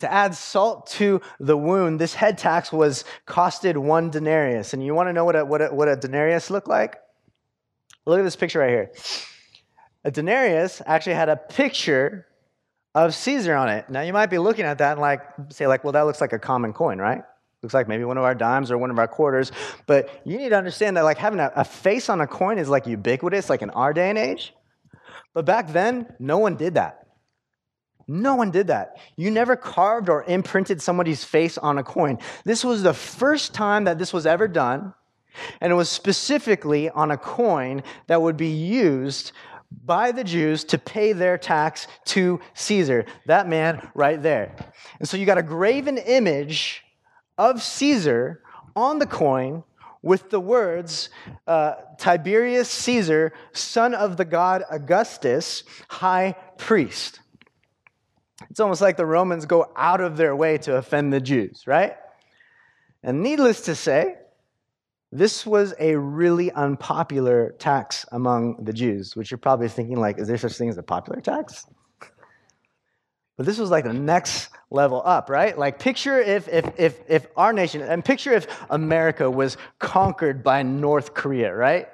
To 0.00 0.12
add 0.12 0.34
salt 0.34 0.88
to 0.88 1.20
the 1.38 1.56
wound, 1.56 2.00
this 2.00 2.14
head 2.14 2.36
tax 2.36 2.72
was 2.72 3.04
costed 3.28 3.76
one 3.76 4.10
denarius. 4.10 4.72
And 4.72 4.84
you 4.84 4.92
want 4.92 5.08
to 5.08 5.12
know 5.12 5.24
what 5.24 5.36
a, 5.36 5.44
what 5.44 5.62
a, 5.62 5.68
what 5.68 5.86
a 5.86 5.94
denarius 5.94 6.50
looked 6.50 6.66
like? 6.66 6.96
Look 8.06 8.18
at 8.18 8.24
this 8.24 8.34
picture 8.34 8.58
right 8.58 8.70
here. 8.70 8.90
A 10.02 10.10
denarius 10.10 10.82
actually 10.84 11.14
had 11.14 11.28
a 11.28 11.36
picture 11.36 12.26
of 12.94 13.14
Caesar 13.14 13.54
on 13.54 13.68
it. 13.68 13.88
Now 13.90 14.00
you 14.00 14.12
might 14.12 14.30
be 14.30 14.38
looking 14.38 14.64
at 14.64 14.78
that 14.78 14.92
and 14.92 15.00
like 15.00 15.22
say 15.50 15.66
like, 15.66 15.84
well, 15.84 15.92
that 15.92 16.02
looks 16.02 16.20
like 16.20 16.32
a 16.32 16.38
common 16.38 16.72
coin, 16.72 16.98
right? 16.98 17.22
Looks 17.62 17.74
like 17.74 17.88
maybe 17.88 18.04
one 18.04 18.18
of 18.18 18.24
our 18.24 18.34
dimes 18.34 18.70
or 18.70 18.78
one 18.78 18.90
of 18.90 18.98
our 18.98 19.08
quarters. 19.08 19.50
But 19.86 20.22
you 20.24 20.38
need 20.38 20.50
to 20.50 20.56
understand 20.56 20.96
that 20.96 21.02
like 21.02 21.18
having 21.18 21.40
a, 21.40 21.50
a 21.56 21.64
face 21.64 22.08
on 22.08 22.20
a 22.20 22.26
coin 22.26 22.58
is 22.58 22.68
like 22.68 22.86
ubiquitous, 22.86 23.50
like 23.50 23.62
in 23.62 23.70
our 23.70 23.92
day 23.92 24.10
and 24.10 24.18
age. 24.18 24.54
But 25.34 25.44
back 25.44 25.72
then, 25.72 26.14
no 26.18 26.38
one 26.38 26.56
did 26.56 26.74
that. 26.74 27.06
No 28.06 28.36
one 28.36 28.50
did 28.50 28.68
that. 28.68 28.96
You 29.16 29.30
never 29.30 29.54
carved 29.54 30.08
or 30.08 30.24
imprinted 30.24 30.80
somebody's 30.80 31.24
face 31.24 31.58
on 31.58 31.76
a 31.76 31.82
coin. 31.82 32.18
This 32.44 32.64
was 32.64 32.82
the 32.82 32.94
first 32.94 33.52
time 33.52 33.84
that 33.84 33.98
this 33.98 34.12
was 34.12 34.24
ever 34.24 34.48
done. 34.48 34.94
And 35.60 35.70
it 35.70 35.76
was 35.76 35.88
specifically 35.88 36.88
on 36.90 37.10
a 37.10 37.18
coin 37.18 37.82
that 38.06 38.22
would 38.22 38.36
be 38.36 38.48
used 38.48 39.32
by 39.70 40.12
the 40.12 40.24
Jews 40.24 40.64
to 40.64 40.78
pay 40.78 41.12
their 41.12 41.38
tax 41.38 41.86
to 42.06 42.40
Caesar, 42.54 43.04
that 43.26 43.48
man 43.48 43.90
right 43.94 44.22
there. 44.22 44.54
And 44.98 45.08
so 45.08 45.16
you 45.16 45.26
got 45.26 45.38
a 45.38 45.42
graven 45.42 45.98
image 45.98 46.82
of 47.36 47.62
Caesar 47.62 48.42
on 48.74 48.98
the 48.98 49.06
coin 49.06 49.64
with 50.02 50.30
the 50.30 50.40
words 50.40 51.10
uh, 51.46 51.74
Tiberius 51.98 52.70
Caesar, 52.70 53.32
son 53.52 53.94
of 53.94 54.16
the 54.16 54.24
god 54.24 54.64
Augustus, 54.70 55.64
high 55.88 56.36
priest. 56.56 57.20
It's 58.50 58.60
almost 58.60 58.80
like 58.80 58.96
the 58.96 59.06
Romans 59.06 59.46
go 59.46 59.72
out 59.76 60.00
of 60.00 60.16
their 60.16 60.34
way 60.34 60.58
to 60.58 60.76
offend 60.76 61.12
the 61.12 61.20
Jews, 61.20 61.64
right? 61.66 61.96
And 63.02 63.22
needless 63.22 63.62
to 63.62 63.74
say, 63.74 64.16
this 65.10 65.46
was 65.46 65.74
a 65.78 65.96
really 65.96 66.52
unpopular 66.52 67.54
tax 67.58 68.04
among 68.12 68.62
the 68.64 68.72
Jews, 68.72 69.16
which 69.16 69.30
you're 69.30 69.38
probably 69.38 69.68
thinking, 69.68 69.98
like, 69.98 70.18
is 70.18 70.28
there 70.28 70.36
such 70.36 70.52
thing 70.52 70.68
as 70.68 70.76
a 70.76 70.82
popular 70.82 71.20
tax? 71.20 71.66
But 73.36 73.46
this 73.46 73.56
was 73.56 73.70
like 73.70 73.84
the 73.84 73.92
next 73.92 74.50
level 74.70 75.00
up, 75.04 75.30
right? 75.30 75.56
Like, 75.56 75.78
picture 75.78 76.18
if, 76.18 76.48
if, 76.48 76.68
if, 76.78 77.00
if 77.08 77.26
our 77.36 77.52
nation, 77.52 77.80
and 77.80 78.04
picture 78.04 78.32
if 78.32 78.46
America 78.68 79.30
was 79.30 79.56
conquered 79.78 80.42
by 80.42 80.62
North 80.62 81.14
Korea, 81.14 81.54
right? 81.54 81.88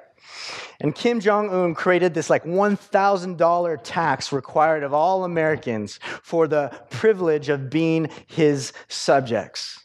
And 0.80 0.94
Kim 0.94 1.20
Jong 1.20 1.50
un 1.50 1.74
created 1.74 2.14
this 2.14 2.30
like 2.30 2.44
$1,000 2.44 3.80
tax 3.84 4.32
required 4.32 4.82
of 4.82 4.92
all 4.92 5.24
Americans 5.24 6.00
for 6.22 6.48
the 6.48 6.72
privilege 6.90 7.48
of 7.48 7.70
being 7.70 8.08
his 8.26 8.72
subjects. 8.88 9.83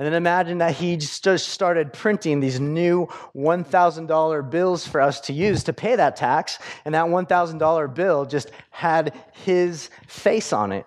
And 0.00 0.06
then 0.06 0.14
imagine 0.14 0.56
that 0.58 0.76
he 0.76 0.96
just 0.96 1.50
started 1.50 1.92
printing 1.92 2.40
these 2.40 2.58
new 2.58 3.04
$1,000 3.36 4.50
bills 4.50 4.86
for 4.86 4.98
us 4.98 5.20
to 5.20 5.34
use 5.34 5.62
to 5.64 5.74
pay 5.74 5.94
that 5.94 6.16
tax. 6.16 6.58
And 6.86 6.94
that 6.94 7.04
$1,000 7.04 7.94
bill 7.94 8.24
just 8.24 8.50
had 8.70 9.12
his 9.44 9.90
face 10.06 10.54
on 10.54 10.72
it. 10.72 10.86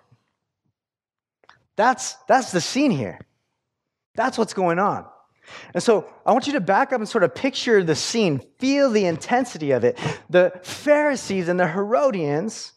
That's, 1.76 2.14
that's 2.26 2.50
the 2.50 2.60
scene 2.60 2.90
here. 2.90 3.20
That's 4.16 4.36
what's 4.36 4.52
going 4.52 4.80
on. 4.80 5.06
And 5.74 5.80
so 5.80 6.10
I 6.26 6.32
want 6.32 6.48
you 6.48 6.54
to 6.54 6.60
back 6.60 6.92
up 6.92 6.98
and 6.98 7.08
sort 7.08 7.22
of 7.22 7.36
picture 7.36 7.84
the 7.84 7.94
scene, 7.94 8.40
feel 8.58 8.90
the 8.90 9.06
intensity 9.06 9.70
of 9.70 9.84
it. 9.84 9.96
The 10.28 10.58
Pharisees 10.64 11.46
and 11.46 11.60
the 11.60 11.68
Herodians 11.68 12.72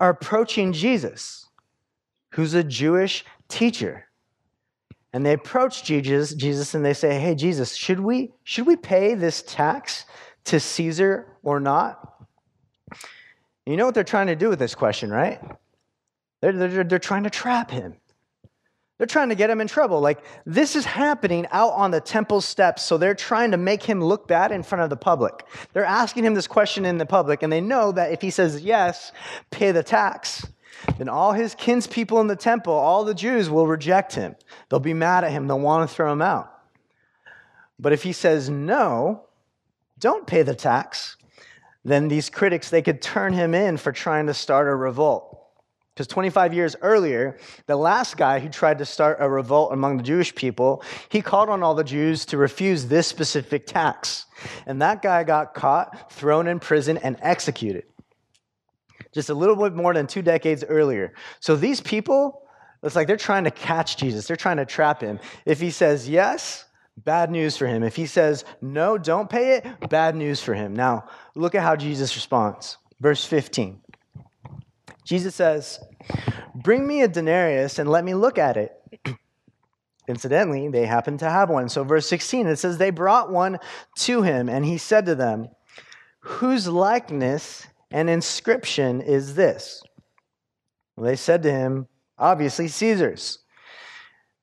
are 0.00 0.08
approaching 0.08 0.72
Jesus, 0.72 1.50
who's 2.30 2.54
a 2.54 2.64
Jewish 2.64 3.22
teacher. 3.48 4.06
And 5.12 5.26
they 5.26 5.34
approach 5.34 5.84
Jesus, 5.84 6.34
Jesus 6.34 6.74
and 6.74 6.84
they 6.84 6.94
say, 6.94 7.18
Hey, 7.18 7.34
Jesus, 7.34 7.74
should 7.74 8.00
we, 8.00 8.32
should 8.44 8.66
we 8.66 8.76
pay 8.76 9.14
this 9.14 9.42
tax 9.42 10.06
to 10.44 10.58
Caesar 10.58 11.26
or 11.42 11.60
not? 11.60 12.26
You 13.66 13.76
know 13.76 13.86
what 13.86 13.94
they're 13.94 14.04
trying 14.04 14.26
to 14.28 14.36
do 14.36 14.48
with 14.48 14.58
this 14.58 14.74
question, 14.74 15.10
right? 15.10 15.40
They're, 16.40 16.52
they're, 16.52 16.84
they're 16.84 16.98
trying 16.98 17.24
to 17.24 17.30
trap 17.30 17.70
him. 17.70 17.96
They're 18.98 19.06
trying 19.06 19.30
to 19.30 19.34
get 19.34 19.50
him 19.50 19.60
in 19.60 19.66
trouble. 19.66 20.00
Like, 20.00 20.22
this 20.46 20.76
is 20.76 20.84
happening 20.84 21.46
out 21.50 21.72
on 21.72 21.90
the 21.90 22.00
temple 22.00 22.40
steps, 22.40 22.82
so 22.82 22.98
they're 22.98 23.14
trying 23.14 23.50
to 23.50 23.56
make 23.56 23.82
him 23.82 24.00
look 24.00 24.28
bad 24.28 24.52
in 24.52 24.62
front 24.62 24.82
of 24.82 24.90
the 24.90 24.96
public. 24.96 25.44
They're 25.72 25.84
asking 25.84 26.24
him 26.24 26.34
this 26.34 26.46
question 26.46 26.84
in 26.84 26.98
the 26.98 27.06
public, 27.06 27.42
and 27.42 27.52
they 27.52 27.60
know 27.60 27.90
that 27.92 28.12
if 28.12 28.22
he 28.22 28.30
says 28.30 28.62
yes, 28.62 29.10
pay 29.50 29.72
the 29.72 29.82
tax, 29.82 30.46
then 30.98 31.08
all 31.08 31.32
his 31.32 31.54
kinspeople 31.54 32.20
in 32.20 32.26
the 32.26 32.36
temple, 32.36 32.72
all 32.72 33.04
the 33.04 33.14
Jews, 33.14 33.48
will 33.48 33.66
reject 33.66 34.14
him. 34.14 34.36
They'll 34.68 34.80
be 34.80 34.94
mad 34.94 35.24
at 35.24 35.32
him. 35.32 35.46
They'll 35.46 35.60
want 35.60 35.88
to 35.88 35.94
throw 35.94 36.12
him 36.12 36.22
out. 36.22 36.52
But 37.78 37.92
if 37.92 38.02
he 38.02 38.12
says 38.12 38.48
no, 38.48 39.24
don't 39.98 40.26
pay 40.26 40.42
the 40.42 40.54
tax, 40.54 41.16
then 41.84 42.08
these 42.08 42.30
critics, 42.30 42.70
they 42.70 42.82
could 42.82 43.02
turn 43.02 43.32
him 43.32 43.54
in 43.54 43.76
for 43.76 43.92
trying 43.92 44.26
to 44.26 44.34
start 44.34 44.68
a 44.68 44.74
revolt. 44.74 45.38
Because 45.94 46.06
25 46.06 46.54
years 46.54 46.74
earlier, 46.80 47.36
the 47.66 47.76
last 47.76 48.16
guy 48.16 48.38
who 48.40 48.48
tried 48.48 48.78
to 48.78 48.86
start 48.86 49.18
a 49.20 49.28
revolt 49.28 49.72
among 49.72 49.98
the 49.98 50.02
Jewish 50.02 50.34
people, 50.34 50.82
he 51.10 51.20
called 51.20 51.50
on 51.50 51.62
all 51.62 51.74
the 51.74 51.84
Jews 51.84 52.24
to 52.26 52.38
refuse 52.38 52.86
this 52.86 53.06
specific 53.06 53.66
tax. 53.66 54.24
And 54.64 54.80
that 54.80 55.02
guy 55.02 55.22
got 55.24 55.52
caught, 55.52 56.10
thrown 56.10 56.46
in 56.46 56.60
prison, 56.60 56.96
and 56.98 57.18
executed 57.20 57.84
just 59.12 59.30
a 59.30 59.34
little 59.34 59.56
bit 59.56 59.74
more 59.74 59.94
than 59.94 60.06
two 60.06 60.22
decades 60.22 60.64
earlier. 60.68 61.14
So 61.40 61.56
these 61.56 61.80
people, 61.80 62.42
it's 62.82 62.96
like 62.96 63.06
they're 63.06 63.16
trying 63.16 63.44
to 63.44 63.50
catch 63.50 63.96
Jesus, 63.96 64.26
they're 64.26 64.36
trying 64.36 64.56
to 64.56 64.66
trap 64.66 65.00
him. 65.00 65.20
If 65.44 65.60
he 65.60 65.70
says 65.70 66.08
yes, 66.08 66.64
bad 66.96 67.30
news 67.30 67.56
for 67.56 67.66
him. 67.66 67.82
If 67.82 67.96
he 67.96 68.06
says 68.06 68.44
no, 68.60 68.98
don't 68.98 69.28
pay 69.28 69.56
it, 69.56 69.90
bad 69.90 70.16
news 70.16 70.42
for 70.42 70.54
him. 70.54 70.74
Now, 70.74 71.08
look 71.34 71.54
at 71.54 71.62
how 71.62 71.76
Jesus 71.76 72.14
responds. 72.14 72.78
Verse 73.00 73.24
15. 73.24 73.80
Jesus 75.04 75.34
says, 75.34 75.80
Bring 76.54 76.86
me 76.86 77.02
a 77.02 77.08
denarius 77.08 77.78
and 77.78 77.90
let 77.90 78.04
me 78.04 78.14
look 78.14 78.38
at 78.38 78.56
it. 78.56 78.72
Incidentally, 80.08 80.68
they 80.68 80.86
happened 80.86 81.20
to 81.20 81.30
have 81.30 81.48
one. 81.48 81.68
So, 81.68 81.84
verse 81.84 82.08
16, 82.08 82.46
it 82.46 82.56
says, 82.56 82.78
They 82.78 82.90
brought 82.90 83.30
one 83.30 83.58
to 84.00 84.22
him, 84.22 84.48
and 84.48 84.64
he 84.64 84.78
said 84.78 85.06
to 85.06 85.14
them, 85.14 85.48
Whose 86.20 86.68
likeness 86.68 87.66
and 87.92 88.10
inscription 88.10 89.00
is 89.00 89.34
this? 89.34 89.82
Well, 90.96 91.06
they 91.06 91.16
said 91.16 91.42
to 91.44 91.52
him, 91.52 91.86
Obviously, 92.18 92.68
Caesar's. 92.68 93.38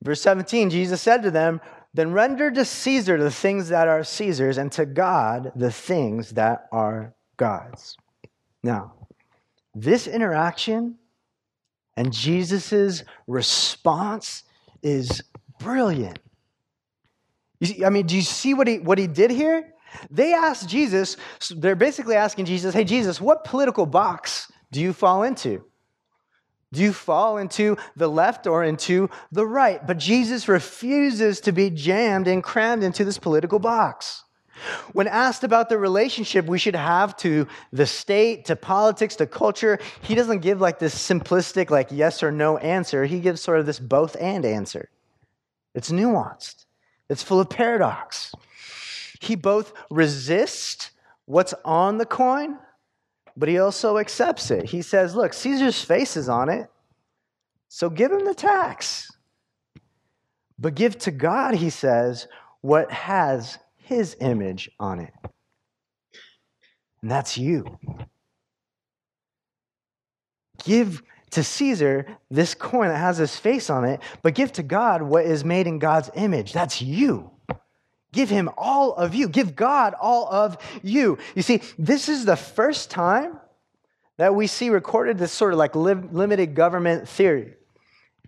Verse 0.03 0.21
17, 0.21 0.69
Jesus 0.69 1.01
said 1.01 1.23
to 1.23 1.31
them, 1.31 1.61
Then 1.93 2.11
render 2.11 2.51
to 2.51 2.65
Caesar 2.65 3.17
the 3.17 3.31
things 3.31 3.69
that 3.69 3.87
are 3.87 4.03
Caesar's, 4.03 4.57
and 4.57 4.71
to 4.73 4.85
God 4.85 5.51
the 5.55 5.71
things 5.71 6.31
that 6.31 6.67
are 6.71 7.13
God's. 7.37 7.95
Now, 8.63 8.93
this 9.75 10.07
interaction 10.07 10.97
and 11.95 12.13
Jesus' 12.13 13.03
response 13.27 14.43
is 14.81 15.21
brilliant. 15.59 16.19
See, 17.61 17.83
I 17.83 17.89
mean, 17.89 18.05
do 18.05 18.15
you 18.15 18.21
see 18.21 18.53
what 18.53 18.67
he, 18.67 18.79
what 18.79 18.97
he 18.97 19.07
did 19.07 19.31
here? 19.31 19.73
They 20.09 20.33
asked 20.33 20.69
Jesus, 20.69 21.17
they're 21.51 21.75
basically 21.75 22.15
asking 22.15 22.45
Jesus, 22.45 22.73
hey, 22.73 22.83
Jesus, 22.83 23.19
what 23.19 23.43
political 23.43 23.85
box 23.85 24.51
do 24.71 24.79
you 24.79 24.93
fall 24.93 25.23
into? 25.23 25.63
Do 26.71 26.81
you 26.81 26.93
fall 26.93 27.37
into 27.37 27.77
the 27.95 28.07
left 28.07 28.45
or 28.45 28.63
into 28.63 29.09
the 29.31 29.45
right? 29.45 29.85
But 29.85 29.97
Jesus 29.97 30.47
refuses 30.47 31.41
to 31.41 31.51
be 31.51 31.71
jammed 31.71 32.27
and 32.27 32.43
crammed 32.43 32.83
into 32.83 33.03
this 33.03 33.17
political 33.17 33.57
box. 33.57 34.23
When 34.91 35.07
asked 35.07 35.43
about 35.43 35.69
the 35.69 35.77
relationship 35.77 36.45
we 36.45 36.59
should 36.59 36.75
have 36.75 37.15
to 37.17 37.47
the 37.71 37.85
state, 37.85 38.45
to 38.45 38.55
politics, 38.55 39.15
to 39.15 39.25
culture, 39.25 39.79
he 40.01 40.15
doesn't 40.15 40.39
give 40.39 40.61
like 40.61 40.79
this 40.79 40.93
simplistic, 40.95 41.69
like 41.69 41.87
yes 41.91 42.21
or 42.21 42.31
no 42.31 42.57
answer. 42.57 43.05
He 43.05 43.19
gives 43.19 43.41
sort 43.41 43.59
of 43.59 43.65
this 43.65 43.79
both 43.79 44.15
and 44.19 44.45
answer. 44.45 44.89
It's 45.73 45.91
nuanced, 45.91 46.65
it's 47.09 47.23
full 47.23 47.39
of 47.39 47.49
paradox. 47.49 48.33
He 49.19 49.35
both 49.35 49.73
resists 49.89 50.91
what's 51.25 51.53
on 51.65 51.97
the 51.97 52.05
coin, 52.05 52.57
but 53.35 53.49
he 53.49 53.59
also 53.59 53.97
accepts 53.97 54.51
it. 54.51 54.65
He 54.65 54.81
says, 54.81 55.15
Look, 55.15 55.33
Caesar's 55.33 55.83
face 55.83 56.17
is 56.17 56.29
on 56.29 56.49
it, 56.49 56.69
so 57.67 57.89
give 57.89 58.11
him 58.11 58.25
the 58.25 58.33
tax. 58.33 59.11
But 60.57 60.75
give 60.75 60.97
to 60.99 61.11
God, 61.11 61.55
he 61.55 61.69
says, 61.69 62.27
what 62.61 62.91
has 62.91 63.57
his 63.77 64.15
image 64.19 64.69
on 64.79 64.99
it. 64.99 65.13
And 67.01 67.09
that's 67.09 67.37
you. 67.37 67.77
Give 70.63 71.01
to 71.31 71.43
Caesar 71.43 72.17
this 72.29 72.53
coin 72.53 72.89
that 72.89 72.97
has 72.97 73.17
his 73.17 73.37
face 73.37 73.69
on 73.69 73.85
it, 73.85 74.01
but 74.21 74.35
give 74.35 74.51
to 74.53 74.63
God 74.63 75.01
what 75.01 75.25
is 75.25 75.45
made 75.45 75.67
in 75.67 75.79
God's 75.79 76.09
image. 76.15 76.51
That's 76.51 76.81
you. 76.81 77.31
Give 78.11 78.29
him 78.29 78.49
all 78.57 78.93
of 78.93 79.13
you. 79.13 79.29
Give 79.29 79.55
God 79.55 79.93
all 79.99 80.27
of 80.31 80.57
you. 80.81 81.17
You 81.35 81.41
see, 81.41 81.61
this 81.77 82.09
is 82.09 82.25
the 82.25 82.35
first 82.35 82.89
time 82.89 83.39
that 84.17 84.35
we 84.35 84.47
see 84.47 84.69
recorded 84.69 85.17
this 85.17 85.31
sort 85.31 85.53
of 85.53 85.59
like 85.59 85.75
limited 85.75 86.55
government 86.55 87.07
theory. 87.07 87.53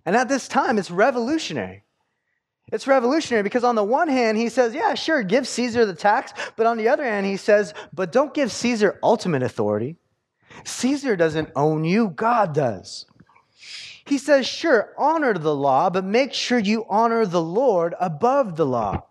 And 0.06 0.16
at 0.16 0.28
this 0.28 0.48
time, 0.48 0.78
it's 0.78 0.90
revolutionary. 0.90 1.84
It's 2.72 2.86
revolutionary 2.86 3.42
because, 3.42 3.64
on 3.64 3.74
the 3.74 3.84
one 3.84 4.08
hand, 4.08 4.38
he 4.38 4.48
says, 4.48 4.74
Yeah, 4.74 4.94
sure, 4.94 5.22
give 5.22 5.46
Caesar 5.46 5.84
the 5.84 5.94
tax. 5.94 6.32
But 6.56 6.66
on 6.66 6.78
the 6.78 6.88
other 6.88 7.04
hand, 7.04 7.26
he 7.26 7.36
says, 7.36 7.74
But 7.92 8.12
don't 8.12 8.32
give 8.32 8.50
Caesar 8.50 8.98
ultimate 9.02 9.42
authority. 9.42 9.96
Caesar 10.64 11.16
doesn't 11.16 11.50
own 11.54 11.84
you, 11.84 12.08
God 12.08 12.54
does. 12.54 13.06
He 14.06 14.16
says, 14.16 14.46
Sure, 14.46 14.94
honor 14.96 15.34
the 15.34 15.54
law, 15.54 15.90
but 15.90 16.04
make 16.04 16.32
sure 16.32 16.58
you 16.58 16.86
honor 16.88 17.26
the 17.26 17.42
Lord 17.42 17.94
above 18.00 18.56
the 18.56 18.66
law. 18.66 19.04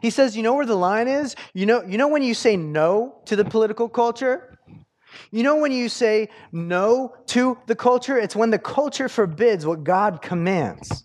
He 0.00 0.10
says, 0.10 0.36
You 0.36 0.42
know 0.42 0.54
where 0.54 0.66
the 0.66 0.76
line 0.76 1.08
is? 1.08 1.36
You 1.54 1.66
know, 1.66 1.82
you 1.82 1.98
know 1.98 2.08
when 2.08 2.22
you 2.22 2.34
say 2.34 2.56
no 2.56 3.20
to 3.26 3.36
the 3.36 3.44
political 3.44 3.88
culture? 3.88 4.58
You 5.30 5.42
know 5.42 5.56
when 5.56 5.72
you 5.72 5.88
say 5.88 6.28
no 6.52 7.14
to 7.26 7.58
the 7.66 7.74
culture? 7.74 8.16
It's 8.16 8.36
when 8.36 8.50
the 8.50 8.58
culture 8.58 9.08
forbids 9.08 9.66
what 9.66 9.84
God 9.84 10.22
commands 10.22 11.04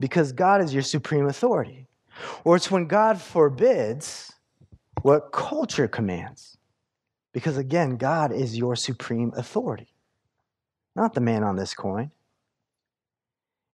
because 0.00 0.32
God 0.32 0.60
is 0.60 0.72
your 0.72 0.82
supreme 0.82 1.26
authority. 1.26 1.86
Or 2.44 2.56
it's 2.56 2.70
when 2.70 2.86
God 2.86 3.20
forbids 3.20 4.32
what 5.02 5.32
culture 5.32 5.88
commands. 5.88 6.56
Because 7.32 7.56
again, 7.56 7.96
God 7.96 8.32
is 8.32 8.56
your 8.56 8.74
supreme 8.74 9.32
authority, 9.36 9.94
not 10.96 11.14
the 11.14 11.20
man 11.20 11.44
on 11.44 11.56
this 11.56 11.74
coin. 11.74 12.10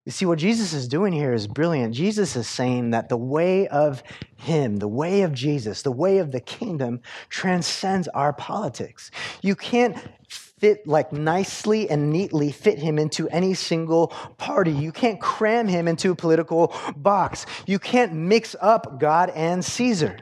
You 0.05 0.13
see, 0.13 0.27
what 0.27 0.39
Jesus 0.39 0.75
is 0.75 0.87
doing 0.87 1.15
here 1.15 1.33
is 1.33 1.47
brilliant. 1.47 1.95
Jesus 1.95 2.37
is 2.37 2.47
saying 2.47 2.91
that 2.91 3.09
the 3.09 3.17
way 3.17 3.67
of 3.69 4.03
Him, 4.37 4.77
the 4.77 4.89
way 4.89 5.23
of 5.23 5.33
Jesus, 5.33 5.81
the 5.81 5.91
way 5.91 6.19
of 6.19 6.31
the 6.31 6.41
kingdom 6.41 7.01
transcends 7.31 8.07
our 8.09 8.35
politics. 8.35 9.11
You 9.41 9.57
can't 9.57 9.97
fit 10.29 10.87
like 10.87 11.11
nicely 11.13 11.89
and 11.89 12.11
neatly 12.11 12.53
fit 12.53 12.79
him 12.79 12.99
into 12.99 13.29
any 13.29 13.53
single 13.53 14.09
party. 14.39 14.73
You 14.73 14.93
can't 14.93 15.21
cram 15.21 15.69
him 15.69 15.89
into 15.89 16.11
a 16.11 16.15
political 16.15 16.75
box. 16.97 17.45
You 17.67 17.79
can't 17.79 18.15
mix 18.15 18.57
up 18.61 18.99
God 18.99 19.31
and 19.31 19.65
Caesar. 19.65 20.19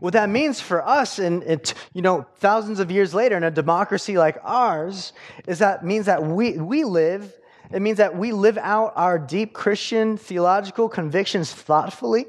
What 0.00 0.12
that 0.12 0.28
means 0.28 0.60
for 0.60 0.86
us, 0.86 1.18
and 1.18 1.74
you 1.92 2.02
know, 2.02 2.26
thousands 2.36 2.78
of 2.78 2.90
years 2.90 3.12
later, 3.12 3.36
in 3.36 3.42
a 3.42 3.50
democracy 3.50 4.16
like 4.16 4.38
ours, 4.42 5.12
is 5.46 5.58
that 5.58 5.84
means 5.84 6.06
that 6.06 6.22
we 6.22 6.52
we 6.58 6.84
live 6.84 7.34
it 7.72 7.82
means 7.82 7.98
that 7.98 8.16
we 8.16 8.32
live 8.32 8.58
out 8.58 8.92
our 8.96 9.18
deep 9.18 9.52
Christian 9.52 10.16
theological 10.16 10.88
convictions 10.88 11.52
thoughtfully, 11.52 12.26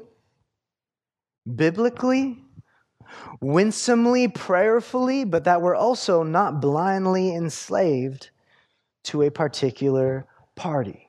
biblically, 1.54 2.44
winsomely, 3.40 4.28
prayerfully, 4.28 5.24
but 5.24 5.44
that 5.44 5.62
we're 5.62 5.74
also 5.74 6.22
not 6.22 6.60
blindly 6.60 7.34
enslaved 7.34 8.30
to 9.04 9.22
a 9.22 9.30
particular 9.30 10.26
party. 10.56 11.08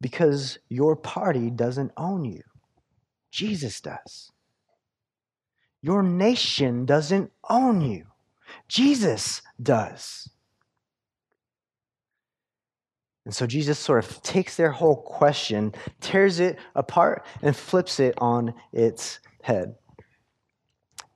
Because 0.00 0.58
your 0.68 0.96
party 0.96 1.50
doesn't 1.50 1.92
own 1.96 2.24
you, 2.24 2.42
Jesus 3.32 3.80
does. 3.80 4.30
Your 5.82 6.02
nation 6.02 6.86
doesn't 6.86 7.32
own 7.48 7.80
you, 7.80 8.06
Jesus 8.68 9.42
does. 9.60 10.30
And 13.24 13.34
so 13.34 13.46
Jesus 13.46 13.78
sort 13.78 14.04
of 14.04 14.22
takes 14.22 14.56
their 14.56 14.70
whole 14.70 14.96
question, 14.96 15.72
tears 16.00 16.40
it 16.40 16.58
apart, 16.74 17.24
and 17.42 17.56
flips 17.56 17.98
it 17.98 18.14
on 18.18 18.54
its 18.72 19.20
head. 19.42 19.76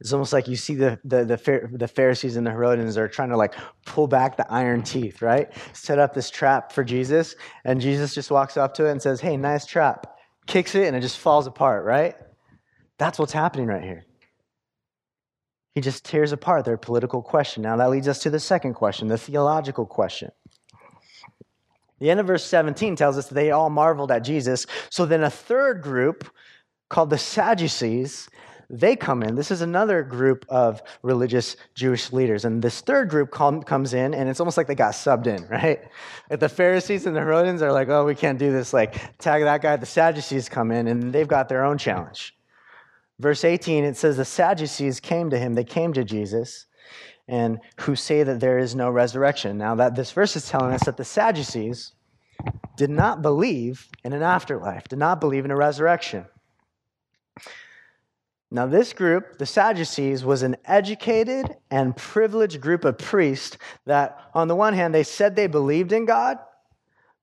It's 0.01 0.13
almost 0.13 0.33
like 0.33 0.47
you 0.47 0.57
see 0.57 0.75
the, 0.75 0.99
the, 1.05 1.25
the, 1.25 1.69
the, 1.73 1.89
Pharisees 1.89 2.37
and 2.37 2.47
the 2.47 2.53
Herodians 2.53 2.97
are 2.97 3.09
trying 3.09 3.31
to 3.31 3.37
like 3.37 3.55
pull 3.85 4.07
back 4.07 4.37
the 4.37 4.51
iron 4.51 4.83
teeth, 4.83 5.23
right? 5.23 5.51
Set 5.73 5.99
up 5.99 6.15
this 6.15 6.31
trap 6.31 6.73
for 6.73 6.85
Jesus, 6.85 7.35
and 7.65 7.81
Jesus 7.81 8.15
just 8.15 8.31
walks 8.31 8.57
up 8.57 8.75
to 8.75 8.87
it 8.87 8.93
and 8.93 9.03
says, 9.03 9.21
Hey, 9.21 9.37
nice 9.37 9.67
trap. 9.67 10.17
Kicks 10.47 10.75
it, 10.77 10.87
and 10.87 10.97
it 10.97 11.01
just 11.01 11.19
falls 11.19 11.49
apart, 11.49 11.85
right? 11.85 12.15
That's 12.99 13.19
what's 13.19 13.33
happening 13.33 13.67
right 13.67 13.83
here. 13.83 14.07
He 15.75 15.81
just 15.81 16.05
tears 16.05 16.33
apart 16.33 16.65
their 16.65 16.77
political 16.77 17.21
question. 17.21 17.63
Now, 17.63 17.77
that 17.77 17.91
leads 17.91 18.09
us 18.09 18.21
to 18.21 18.31
the 18.31 18.41
second 18.41 18.75
question, 18.75 19.09
the 19.09 19.19
theological 19.19 19.85
question. 19.85 20.31
The 22.01 22.11
end 22.11 22.21
of 22.21 22.27
verse 22.27 22.45
17 22.45 22.97
tells 22.97 23.19
us 23.19 23.29
they 23.29 23.51
all 23.51 23.71
marveled 23.71 24.11
at 24.11 24.25
Jesus. 24.25 24.67
So 24.91 25.07
then 25.07 25.25
a 25.25 25.31
third 25.31 25.83
group 25.83 26.31
called 26.89 27.11
the 27.11 27.19
Sadducees, 27.19 28.29
they 28.71 28.97
come 28.97 29.23
in. 29.23 29.35
This 29.35 29.51
is 29.51 29.63
another 29.63 30.03
group 30.03 30.45
of 30.49 30.83
religious 31.03 31.57
Jewish 31.75 32.13
leaders. 32.13 32.45
And 32.45 32.63
this 32.63 32.83
third 32.83 33.09
group 33.09 33.31
come, 33.31 33.63
comes 33.63 33.95
in, 33.95 34.13
and 34.13 34.29
it's 34.29 34.41
almost 34.41 34.57
like 34.57 34.67
they 34.67 34.75
got 34.75 34.93
subbed 34.93 35.27
in, 35.27 35.47
right? 35.51 35.81
Like 36.29 36.41
the 36.41 36.49
Pharisees 36.49 37.07
and 37.07 37.17
the 37.17 37.21
Herodians 37.21 37.63
are 37.63 37.73
like, 37.73 37.89
oh, 37.89 38.05
we 38.05 38.15
can't 38.15 38.39
do 38.39 38.53
this. 38.53 38.73
Like, 38.73 39.19
tag 39.19 39.43
that 39.43 39.63
guy. 39.63 39.77
The 39.77 39.87
Sadducees 39.87 40.49
come 40.49 40.71
in, 40.71 40.87
and 40.87 41.13
they've 41.13 41.29
got 41.29 41.49
their 41.49 41.65
own 41.65 41.79
challenge. 41.79 42.35
Verse 43.19 43.45
18, 43.45 43.85
it 43.85 43.97
says, 43.97 44.17
The 44.17 44.25
Sadducees 44.25 45.01
came 45.01 45.31
to 45.31 45.39
him, 45.39 45.55
they 45.55 45.65
came 45.65 45.93
to 45.95 46.05
Jesus, 46.05 46.67
and 47.29 47.61
who 47.81 47.95
say 47.95 48.23
that 48.23 48.41
there 48.41 48.59
is 48.59 48.75
no 48.75 48.91
resurrection. 48.91 49.59
Now, 49.59 49.75
that 49.75 49.95
this 49.95 50.11
verse 50.13 50.35
is 50.35 50.49
telling 50.49 50.73
us 50.73 50.85
that 50.85 50.97
the 50.97 51.05
Sadducees 51.05 51.93
did 52.77 52.91
not 52.91 53.21
believe 53.21 53.89
in 54.03 54.13
an 54.13 54.23
afterlife, 54.23 54.89
did 54.89 54.99
not 54.99 55.21
believe 55.21 55.45
in 55.45 55.51
a 55.51 55.57
resurrection. 55.57 56.25
Now, 58.51 58.67
this 58.67 58.95
group, 58.95 59.37
the 59.37 59.45
Sadducees, 59.45 60.25
was 60.25 60.43
an 60.43 60.57
educated 60.65 61.55
and 61.71 61.95
privileged 61.95 62.63
group 62.63 62.87
of 62.87 62.97
priests 62.97 63.59
that, 63.85 64.19
on 64.33 64.49
the 64.49 64.57
one 64.57 64.73
hand, 64.73 64.95
they 64.95 65.03
said 65.03 65.37
they 65.37 65.49
believed 65.49 65.93
in 65.93 66.07
God, 66.07 66.39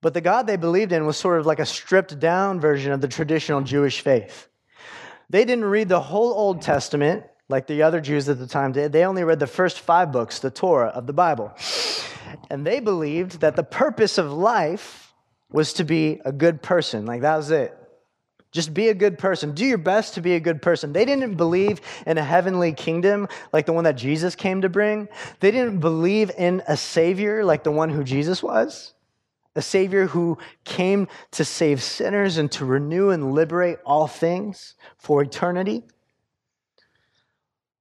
but 0.01 0.13
the 0.13 0.21
God 0.21 0.45
they 0.45 0.55
believed 0.55 0.91
in 0.91 1.07
was 1.07 1.17
sort 1.17 1.39
of 1.39 1.47
like 1.47 1.57
a 1.57 1.65
stripped 1.65 2.19
down 2.19 2.59
version 2.59 2.91
of 2.91 3.01
the 3.01 3.07
traditional 3.07 3.61
Jewish 3.61 4.01
faith. 4.01 4.49
They 5.31 5.45
didn't 5.45 5.65
read 5.65 5.89
the 5.89 5.99
whole 5.99 6.31
Old 6.31 6.61
Testament 6.61 7.23
like 7.47 7.67
the 7.67 7.83
other 7.83 8.01
Jews 8.01 8.27
at 8.29 8.39
the 8.39 8.47
time 8.47 8.71
did. 8.71 8.91
They 8.91 9.05
only 9.05 9.23
read 9.23 9.39
the 9.39 9.47
first 9.47 9.79
five 9.79 10.11
books, 10.11 10.39
the 10.39 10.51
Torah 10.51 10.89
of 10.89 11.07
the 11.07 11.13
Bible. 11.13 11.53
And 12.49 12.65
they 12.65 12.79
believed 12.79 13.41
that 13.41 13.55
the 13.55 13.63
purpose 13.63 14.17
of 14.17 14.31
life 14.31 15.13
was 15.51 15.73
to 15.73 15.83
be 15.83 16.21
a 16.25 16.31
good 16.31 16.61
person. 16.61 17.05
Like 17.05 17.21
that 17.21 17.37
was 17.37 17.51
it. 17.51 17.77
Just 18.51 18.73
be 18.73 18.87
a 18.87 18.93
good 18.93 19.17
person. 19.17 19.53
Do 19.53 19.65
your 19.65 19.77
best 19.77 20.13
to 20.13 20.21
be 20.21 20.35
a 20.35 20.39
good 20.39 20.61
person. 20.61 20.93
They 20.93 21.03
didn't 21.03 21.35
believe 21.35 21.81
in 22.07 22.17
a 22.17 22.23
heavenly 22.23 22.71
kingdom 22.71 23.27
like 23.51 23.65
the 23.65 23.73
one 23.73 23.83
that 23.83 23.97
Jesus 23.97 24.33
came 24.33 24.61
to 24.61 24.69
bring. 24.69 25.09
They 25.41 25.51
didn't 25.51 25.81
believe 25.81 26.31
in 26.37 26.63
a 26.67 26.77
savior 26.77 27.43
like 27.43 27.63
the 27.63 27.71
one 27.71 27.89
who 27.89 28.03
Jesus 28.03 28.41
was. 28.41 28.93
A 29.57 29.61
savior 29.61 30.07
who 30.07 30.37
came 30.63 31.09
to 31.31 31.45
save 31.45 31.83
sinners 31.83 32.37
and 32.37 32.51
to 32.53 32.65
renew 32.65 33.09
and 33.09 33.33
liberate 33.33 33.79
all 33.85 34.07
things 34.07 34.75
for 34.97 35.21
eternity. 35.21 35.83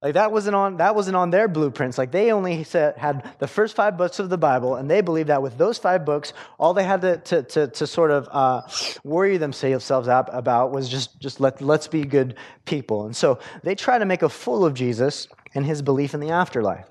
Like 0.05 0.15
that 0.15 0.33
wasn't 0.33 0.55
on 0.55 0.77
that 0.77 0.95
wasn't 0.95 1.17
on 1.17 1.31
their 1.31 1.49
blueprints. 1.49 1.97
Like 1.97 2.13
they 2.13 2.31
only 2.31 2.63
said, 2.63 2.99
had 2.99 3.33
the 3.39 3.49
first 3.49 3.75
five 3.75 3.97
books 3.97 4.19
of 4.19 4.29
the 4.29 4.37
Bible, 4.37 4.77
and 4.77 4.89
they 4.91 5.01
believed 5.01 5.31
that 5.31 5.41
with 5.41 5.57
those 5.57 5.79
five 5.79 6.05
books, 6.05 6.35
all 6.59 6.75
they 6.75 6.85
had 6.85 7.01
to 7.01 7.17
to, 7.17 7.43
to, 7.43 7.69
to 7.69 7.87
sort 7.87 8.11
of 8.11 8.29
uh, 8.31 8.61
worry 9.03 9.39
themselves 9.39 9.91
out 9.91 10.29
about 10.31 10.73
was 10.73 10.91
just 10.91 11.19
just 11.21 11.41
let 11.41 11.63
let's 11.63 11.89
be 11.89 12.05
good 12.05 12.37
people. 12.67 13.07
And 13.07 13.17
so 13.17 13.39
they 13.63 13.75
try 13.75 13.97
to 13.97 14.05
make 14.05 14.21
a 14.21 14.29
fool 14.29 14.67
of 14.67 14.75
Jesus 14.75 15.27
and 15.55 15.65
his 15.65 15.81
belief 15.81 16.13
in 16.13 16.21
the 16.21 16.33
afterlife. 16.33 16.85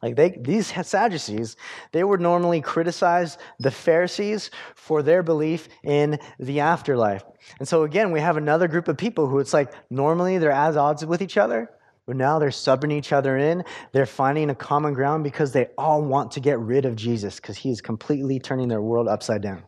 Like 0.00 0.14
they, 0.14 0.30
these 0.30 0.72
Sadducees, 0.86 1.56
they 1.90 2.04
would 2.04 2.20
normally 2.20 2.60
criticize 2.60 3.36
the 3.58 3.70
Pharisees 3.72 4.50
for 4.76 5.02
their 5.02 5.24
belief 5.24 5.68
in 5.82 6.20
the 6.38 6.60
afterlife. 6.60 7.24
And 7.58 7.66
so 7.66 7.82
again, 7.82 8.12
we 8.12 8.20
have 8.20 8.36
another 8.36 8.68
group 8.68 8.86
of 8.86 8.96
people 8.96 9.26
who 9.26 9.40
it's 9.40 9.52
like 9.52 9.72
normally 9.90 10.38
they're 10.38 10.52
at 10.52 10.76
odds 10.76 11.04
with 11.04 11.20
each 11.20 11.36
other, 11.36 11.68
but 12.06 12.16
now 12.16 12.38
they're 12.38 12.50
subbing 12.50 12.92
each 12.92 13.12
other 13.12 13.36
in. 13.36 13.64
They're 13.92 14.06
finding 14.06 14.50
a 14.50 14.54
common 14.54 14.94
ground 14.94 15.24
because 15.24 15.52
they 15.52 15.66
all 15.78 16.02
want 16.02 16.32
to 16.32 16.40
get 16.40 16.58
rid 16.58 16.84
of 16.84 16.96
Jesus 16.96 17.36
because 17.36 17.56
he 17.56 17.70
is 17.70 17.80
completely 17.80 18.38
turning 18.38 18.68
their 18.68 18.82
world 18.82 19.08
upside 19.08 19.42
down. 19.42 19.62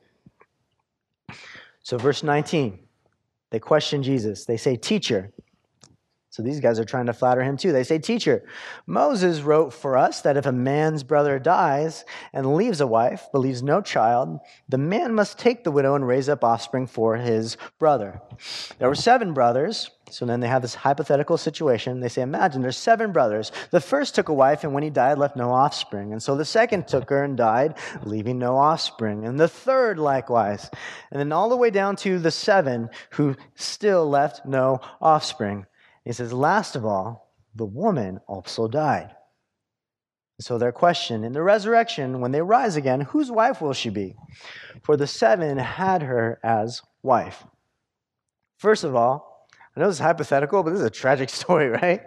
So, 1.82 1.98
verse 1.98 2.22
19, 2.22 2.78
they 3.50 3.60
question 3.60 4.02
Jesus. 4.02 4.46
They 4.46 4.56
say, 4.56 4.76
Teacher, 4.76 5.32
so 6.34 6.42
these 6.42 6.58
guys 6.58 6.80
are 6.80 6.84
trying 6.84 7.06
to 7.06 7.12
flatter 7.12 7.44
him 7.44 7.56
too. 7.56 7.70
They 7.70 7.84
say, 7.84 8.00
Teacher, 8.00 8.42
Moses 8.88 9.42
wrote 9.42 9.72
for 9.72 9.96
us 9.96 10.22
that 10.22 10.36
if 10.36 10.46
a 10.46 10.50
man's 10.50 11.04
brother 11.04 11.38
dies 11.38 12.04
and 12.32 12.56
leaves 12.56 12.80
a 12.80 12.88
wife, 12.88 13.28
but 13.32 13.38
leaves 13.38 13.62
no 13.62 13.80
child, 13.80 14.40
the 14.68 14.76
man 14.76 15.14
must 15.14 15.38
take 15.38 15.62
the 15.62 15.70
widow 15.70 15.94
and 15.94 16.08
raise 16.08 16.28
up 16.28 16.42
offspring 16.42 16.88
for 16.88 17.16
his 17.16 17.56
brother. 17.78 18.20
There 18.80 18.88
were 18.88 18.96
seven 18.96 19.32
brothers. 19.32 19.90
So 20.14 20.24
then 20.24 20.38
they 20.38 20.46
have 20.46 20.62
this 20.62 20.76
hypothetical 20.76 21.36
situation. 21.36 21.98
They 21.98 22.08
say, 22.08 22.22
Imagine 22.22 22.62
there's 22.62 22.76
seven 22.76 23.10
brothers. 23.10 23.50
The 23.72 23.80
first 23.80 24.14
took 24.14 24.28
a 24.28 24.32
wife, 24.32 24.62
and 24.62 24.72
when 24.72 24.84
he 24.84 24.90
died, 24.90 25.18
left 25.18 25.34
no 25.34 25.50
offspring. 25.50 26.12
And 26.12 26.22
so 26.22 26.36
the 26.36 26.44
second 26.44 26.86
took 26.86 27.10
her 27.10 27.24
and 27.24 27.36
died, 27.36 27.74
leaving 28.04 28.38
no 28.38 28.56
offspring. 28.56 29.26
And 29.26 29.40
the 29.40 29.48
third 29.48 29.98
likewise. 29.98 30.70
And 31.10 31.18
then 31.18 31.32
all 31.32 31.48
the 31.48 31.56
way 31.56 31.70
down 31.70 31.96
to 31.96 32.20
the 32.20 32.30
seven 32.30 32.90
who 33.10 33.34
still 33.56 34.08
left 34.08 34.46
no 34.46 34.78
offspring. 35.00 35.66
He 36.04 36.12
says, 36.12 36.32
Last 36.32 36.76
of 36.76 36.84
all, 36.84 37.34
the 37.56 37.66
woman 37.66 38.20
also 38.28 38.68
died. 38.68 39.16
So 40.38 40.58
their 40.58 40.70
question 40.70 41.24
in 41.24 41.32
the 41.32 41.42
resurrection, 41.42 42.20
when 42.20 42.30
they 42.30 42.42
rise 42.42 42.76
again, 42.76 43.00
whose 43.00 43.32
wife 43.32 43.60
will 43.60 43.72
she 43.72 43.90
be? 43.90 44.14
For 44.84 44.96
the 44.96 45.08
seven 45.08 45.58
had 45.58 46.02
her 46.02 46.38
as 46.44 46.82
wife. 47.02 47.44
First 48.58 48.84
of 48.84 48.94
all, 48.94 49.33
I 49.76 49.80
know 49.80 49.88
this 49.88 49.96
is 49.96 50.00
hypothetical, 50.00 50.62
but 50.62 50.70
this 50.70 50.80
is 50.80 50.86
a 50.86 50.90
tragic 50.90 51.28
story, 51.42 51.68
right? 51.68 52.02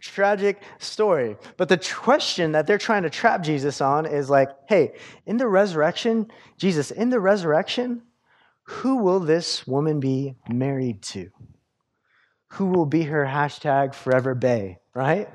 tragic 0.00 0.62
story. 0.78 1.36
But 1.56 1.68
the 1.68 1.78
question 1.78 2.52
that 2.52 2.66
they're 2.66 2.78
trying 2.78 3.02
to 3.02 3.10
trap 3.10 3.42
Jesus 3.42 3.80
on 3.80 4.06
is 4.06 4.30
like, 4.30 4.50
hey, 4.68 4.92
in 5.26 5.36
the 5.36 5.48
resurrection, 5.48 6.30
Jesus, 6.58 6.90
in 6.90 7.10
the 7.10 7.20
resurrection, 7.20 8.02
who 8.64 8.96
will 8.98 9.20
this 9.20 9.66
woman 9.66 10.00
be 10.00 10.36
married 10.48 11.02
to? 11.02 11.30
who 12.52 12.66
will 12.66 12.86
be 12.86 13.04
her 13.04 13.24
hashtag 13.24 13.94
forever 13.94 14.34
bay, 14.34 14.78
right? 14.94 15.28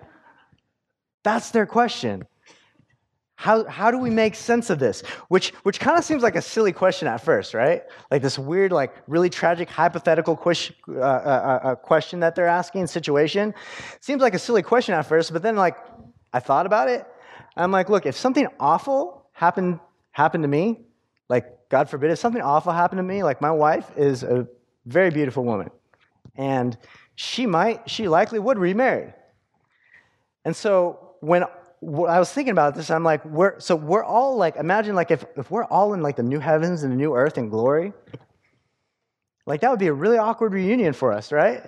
That's 1.23 1.49
their 1.49 1.65
question. 1.65 2.25
How, 3.39 3.65
how 3.65 3.91
do 3.91 3.99
we 3.99 4.09
make 4.09 4.33
sense 4.33 4.71
of 4.71 4.79
this? 4.79 5.01
Which, 5.27 5.51
which 5.61 5.79
kind 5.79 5.95
of 5.95 6.03
seems 6.03 6.23
like 6.23 6.35
a 6.35 6.41
silly 6.41 6.73
question 6.73 7.07
at 7.07 7.21
first, 7.21 7.53
right? 7.53 7.83
Like 8.09 8.23
this 8.23 8.39
weird, 8.39 8.71
like 8.71 8.95
really 9.05 9.29
tragic 9.29 9.69
hypothetical 9.69 10.35
question, 10.35 10.75
uh, 10.89 11.01
uh, 11.01 11.59
uh, 11.63 11.75
question 11.75 12.19
that 12.21 12.33
they're 12.33 12.47
asking, 12.47 12.87
situation. 12.87 13.53
Seems 13.99 14.23
like 14.23 14.33
a 14.33 14.39
silly 14.39 14.63
question 14.63 14.95
at 14.95 15.03
first, 15.03 15.31
but 15.33 15.43
then 15.43 15.55
like 15.55 15.77
I 16.33 16.39
thought 16.39 16.65
about 16.65 16.89
it. 16.89 17.05
I'm 17.55 17.71
like, 17.71 17.89
look, 17.89 18.07
if 18.07 18.15
something 18.15 18.47
awful 18.59 19.29
happened 19.33 19.79
happened 20.09 20.43
to 20.43 20.47
me, 20.47 20.79
like 21.29 21.69
God 21.69 21.91
forbid, 21.91 22.09
if 22.09 22.17
something 22.17 22.41
awful 22.41 22.71
happened 22.71 22.97
to 22.97 23.03
me, 23.03 23.21
like 23.21 23.39
my 23.39 23.51
wife 23.51 23.91
is 23.95 24.23
a 24.23 24.47
very 24.87 25.11
beautiful 25.11 25.45
woman, 25.45 25.69
and 26.35 26.75
she 27.13 27.45
might, 27.45 27.87
she 27.87 28.07
likely 28.07 28.39
would 28.39 28.57
remarry. 28.57 29.13
And 30.43 30.55
so 30.55 31.15
when 31.19 31.43
I 31.83 32.17
was 32.19 32.31
thinking 32.31 32.51
about 32.51 32.73
this, 32.73 32.89
I'm 32.89 33.03
like, 33.03 33.23
we're, 33.23 33.59
so 33.59 33.75
we're 33.75 34.03
all 34.03 34.35
like, 34.35 34.55
imagine 34.55 34.95
like 34.95 35.11
if, 35.11 35.23
if 35.35 35.51
we're 35.51 35.65
all 35.65 35.93
in 35.93 36.01
like 36.01 36.15
the 36.15 36.23
new 36.23 36.39
heavens 36.39 36.83
and 36.83 36.91
the 36.91 36.97
new 36.97 37.15
earth 37.15 37.37
in 37.37 37.49
glory, 37.49 37.93
like 39.45 39.61
that 39.61 39.69
would 39.69 39.79
be 39.79 39.87
a 39.87 39.93
really 39.93 40.17
awkward 40.17 40.53
reunion 40.53 40.93
for 40.93 41.13
us, 41.13 41.31
right? 41.31 41.63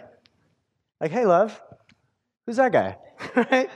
Like, 1.00 1.12
hey, 1.12 1.26
love, 1.26 1.62
who's 2.46 2.58
that 2.58 2.72
guy? 2.72 2.98
right? 3.36 3.70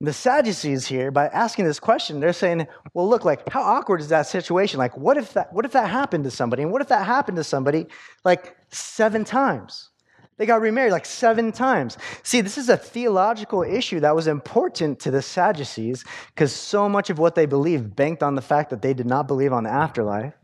The 0.00 0.12
Sadducees 0.12 0.86
here, 0.86 1.10
by 1.10 1.28
asking 1.28 1.64
this 1.64 1.80
question, 1.80 2.20
they're 2.20 2.34
saying, 2.34 2.66
well, 2.92 3.08
look, 3.08 3.24
like, 3.24 3.48
how 3.48 3.62
awkward 3.62 4.00
is 4.02 4.08
that 4.08 4.26
situation? 4.26 4.78
Like, 4.78 4.94
what 4.96 5.16
if 5.16 5.32
that, 5.32 5.52
what 5.54 5.64
if 5.64 5.72
that 5.72 5.88
happened 5.88 6.24
to 6.24 6.30
somebody? 6.30 6.64
And 6.64 6.70
what 6.70 6.82
if 6.82 6.88
that 6.88 7.06
happened 7.06 7.36
to 7.36 7.44
somebody 7.44 7.86
like 8.24 8.56
seven 8.70 9.24
times? 9.24 9.90
They 10.38 10.44
got 10.44 10.60
remarried 10.60 10.92
like 10.92 11.06
seven 11.06 11.50
times. 11.50 11.96
See, 12.22 12.42
this 12.42 12.58
is 12.58 12.68
a 12.68 12.76
theological 12.76 13.62
issue 13.62 14.00
that 14.00 14.14
was 14.14 14.26
important 14.26 15.00
to 15.00 15.10
the 15.10 15.22
Sadducees 15.22 16.04
because 16.34 16.52
so 16.52 16.88
much 16.88 17.08
of 17.08 17.18
what 17.18 17.34
they 17.34 17.46
believed 17.46 17.96
banked 17.96 18.22
on 18.22 18.34
the 18.34 18.42
fact 18.42 18.70
that 18.70 18.82
they 18.82 18.92
did 18.92 19.06
not 19.06 19.28
believe 19.28 19.52
on 19.52 19.64
the 19.64 19.70
afterlife. 19.70 20.34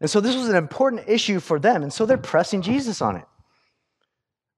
And 0.00 0.10
so 0.10 0.20
this 0.20 0.34
was 0.34 0.48
an 0.48 0.56
important 0.56 1.08
issue 1.08 1.38
for 1.38 1.58
them. 1.58 1.82
And 1.82 1.92
so 1.92 2.06
they're 2.06 2.18
pressing 2.18 2.62
Jesus 2.62 3.00
on 3.00 3.16
it. 3.16 3.24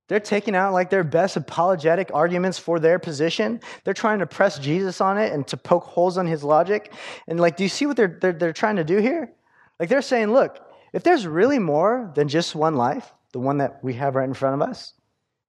They're 0.08 0.20
taking 0.20 0.56
out 0.56 0.72
like 0.72 0.90
their 0.90 1.04
best 1.04 1.36
apologetic 1.36 2.10
arguments 2.12 2.58
for 2.58 2.80
their 2.80 2.98
position. 2.98 3.60
They're 3.84 3.94
trying 3.94 4.18
to 4.18 4.26
press 4.26 4.58
Jesus 4.58 5.00
on 5.00 5.18
it 5.18 5.32
and 5.32 5.46
to 5.48 5.56
poke 5.56 5.84
holes 5.84 6.18
on 6.18 6.26
his 6.26 6.42
logic. 6.42 6.92
And 7.28 7.38
like, 7.38 7.56
do 7.56 7.62
you 7.62 7.68
see 7.68 7.86
what 7.86 7.96
they're, 7.96 8.18
they're, 8.20 8.32
they're 8.32 8.52
trying 8.52 8.76
to 8.76 8.84
do 8.84 8.96
here? 8.96 9.32
Like 9.78 9.88
they're 9.88 10.02
saying, 10.02 10.32
look, 10.32 10.58
if 10.92 11.04
there's 11.04 11.26
really 11.26 11.58
more 11.58 12.10
than 12.14 12.26
just 12.26 12.54
one 12.54 12.74
life, 12.74 13.12
the 13.32 13.40
one 13.40 13.58
that 13.58 13.82
we 13.82 13.94
have 13.94 14.14
right 14.14 14.28
in 14.28 14.34
front 14.34 14.60
of 14.60 14.68
us, 14.68 14.94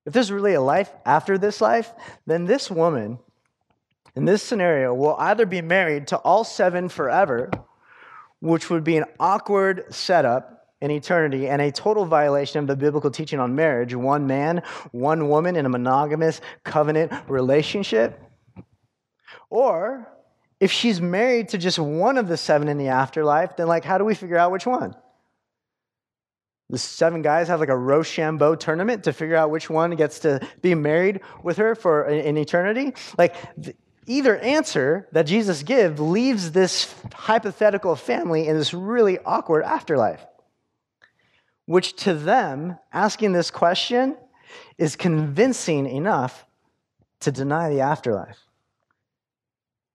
if 0.06 0.14
there's 0.14 0.32
really 0.32 0.54
a 0.54 0.62
life 0.62 0.92
after 1.06 1.38
this 1.38 1.62
life, 1.62 1.92
then 2.26 2.46
this 2.46 2.72
woman 2.72 3.20
in 4.16 4.26
this 4.26 4.44
scenario 4.44 4.94
will 4.94 5.16
either 5.18 5.46
be 5.46 5.62
married 5.62 6.08
to 6.08 6.18
all 6.18 6.44
seven 6.44 6.90
forever, 6.90 7.50
which 8.40 8.70
would 8.70 8.84
be 8.84 8.98
an 8.98 9.06
awkward 9.20 9.86
setup 9.94 10.68
in 10.82 10.92
eternity 10.92 11.48
and 11.48 11.62
a 11.62 11.72
total 11.72 12.06
violation 12.06 12.60
of 12.60 12.68
the 12.68 12.76
biblical 12.76 13.12
teaching 13.12 13.40
on 13.40 13.56
marriage 13.56 13.94
one 13.94 14.26
man, 14.26 14.64
one 14.92 15.30
woman 15.30 15.56
in 15.56 15.66
a 15.66 15.70
monogamous 15.70 16.42
covenant 16.64 17.12
relationship. 17.28 18.20
Or 19.50 20.12
if 20.60 20.72
she's 20.72 21.00
married 21.00 21.50
to 21.50 21.58
just 21.58 21.78
one 21.78 22.18
of 22.18 22.28
the 22.28 22.38
seven 22.38 22.68
in 22.68 22.78
the 22.78 22.88
afterlife, 22.88 23.56
then 23.56 23.68
like 23.68 23.86
how 23.86 23.98
do 23.98 24.04
we 24.04 24.16
figure 24.16 24.38
out 24.38 24.52
which 24.52 24.66
one? 24.66 24.96
The 26.72 26.80
seven 26.80 27.22
guys 27.22 27.50
have 27.50 27.60
like 27.60 27.70
a 27.70 27.78
Rochambeau 27.78 28.56
tournament 28.56 29.04
to 29.04 29.14
figure 29.14 29.36
out 29.36 29.52
which 29.52 29.70
one 29.70 29.96
gets 29.96 30.20
to 30.20 30.40
be 30.62 30.74
married 30.74 31.22
with 31.44 31.58
her 31.58 31.76
for 31.76 32.04
an 32.04 32.38
eternity. 32.38 32.94
Like 33.18 33.36
either 34.08 34.38
answer 34.38 35.08
that 35.12 35.28
Jesus 35.28 35.62
gives 35.62 36.00
leaves 36.00 36.54
this 36.54 36.94
hypothetical 37.14 37.96
family 37.96 38.48
in 38.48 38.58
this 38.58 38.74
really 38.74 39.20
awkward 39.20 39.64
afterlife 39.64 40.26
which 41.72 41.96
to 41.96 42.14
them, 42.14 42.78
asking 42.92 43.32
this 43.32 43.50
question 43.50 44.18
is 44.78 44.98
convincing 44.98 45.88
enough 45.88 46.46
to 47.22 47.32
deny 47.32 47.70
the 47.70 47.80
afterlife. 47.80 48.38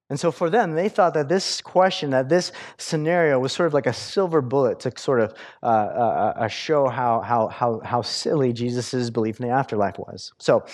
And 0.08 0.20
so 0.20 0.30
for 0.30 0.48
them, 0.50 0.74
they 0.74 0.88
thought 0.88 1.14
that 1.14 1.28
this 1.28 1.60
question, 1.60 2.10
that 2.10 2.28
this 2.28 2.52
scenario 2.78 3.40
was 3.40 3.52
sort 3.52 3.66
of 3.66 3.74
like 3.74 3.86
a 3.86 3.92
silver 3.92 4.40
bullet 4.40 4.78
to 4.80 4.92
sort 4.96 5.20
of 5.20 5.34
uh, 5.62 5.66
uh, 5.66 6.32
uh, 6.36 6.48
show 6.48 6.88
how, 6.88 7.20
how, 7.20 7.48
how, 7.48 7.80
how 7.84 8.02
silly 8.02 8.52
Jesus' 8.52 9.10
belief 9.10 9.40
in 9.40 9.48
the 9.48 9.52
afterlife 9.52 9.98
was. 9.98 10.32
So, 10.38 10.64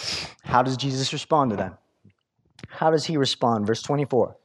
how 0.45 0.63
does 0.63 0.77
Jesus 0.77 1.13
respond 1.15 1.51
to 1.51 1.57
them? 1.57 1.79
How 2.69 2.91
does 2.91 3.07
he 3.07 3.17
respond? 3.17 3.67
Verse 3.67 3.83
24. 3.83 4.37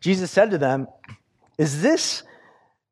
Jesus 0.00 0.30
said 0.30 0.50
to 0.52 0.58
them, 0.58 0.88
Is 1.58 1.82
this 1.82 2.22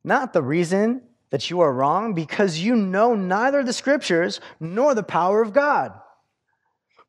not 0.05 0.35
the 0.35 0.43
reason 0.43 1.03
that 1.31 1.49
you 1.49 1.61
are 1.61 1.73
wrong 1.73 2.13
because 2.13 2.59
you 2.59 2.77
know 2.77 3.15
neither 3.15 3.63
the 3.63 3.73
scriptures 3.73 4.41
nor 4.59 4.95
the 4.95 5.03
power 5.03 5.41
of 5.43 5.53
God. 5.53 5.93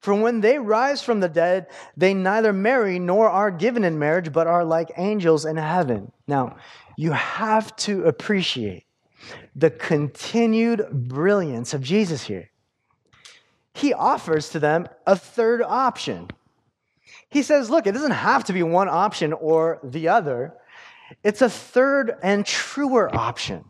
For 0.01 0.15
when 0.15 0.41
they 0.41 0.57
rise 0.57 1.03
from 1.03 1.19
the 1.19 1.29
dead, 1.29 1.67
they 1.95 2.13
neither 2.13 2.51
marry 2.51 2.97
nor 2.97 3.29
are 3.29 3.51
given 3.51 3.83
in 3.83 3.99
marriage, 3.99 4.33
but 4.33 4.47
are 4.47 4.65
like 4.65 4.91
angels 4.97 5.45
in 5.45 5.57
heaven. 5.57 6.11
Now, 6.27 6.57
you 6.97 7.11
have 7.11 7.75
to 7.77 8.05
appreciate 8.05 8.85
the 9.55 9.69
continued 9.69 10.87
brilliance 10.91 11.75
of 11.75 11.81
Jesus 11.81 12.23
here. 12.23 12.49
He 13.73 13.93
offers 13.93 14.49
to 14.49 14.59
them 14.59 14.87
a 15.05 15.15
third 15.15 15.61
option. 15.61 16.29
He 17.29 17.43
says, 17.43 17.69
Look, 17.69 17.85
it 17.85 17.93
doesn't 17.93 18.11
have 18.11 18.43
to 18.45 18.53
be 18.53 18.63
one 18.63 18.89
option 18.89 19.33
or 19.33 19.79
the 19.83 20.09
other, 20.09 20.55
it's 21.23 21.41
a 21.41 21.49
third 21.49 22.15
and 22.23 22.45
truer 22.45 23.13
option. 23.15 23.65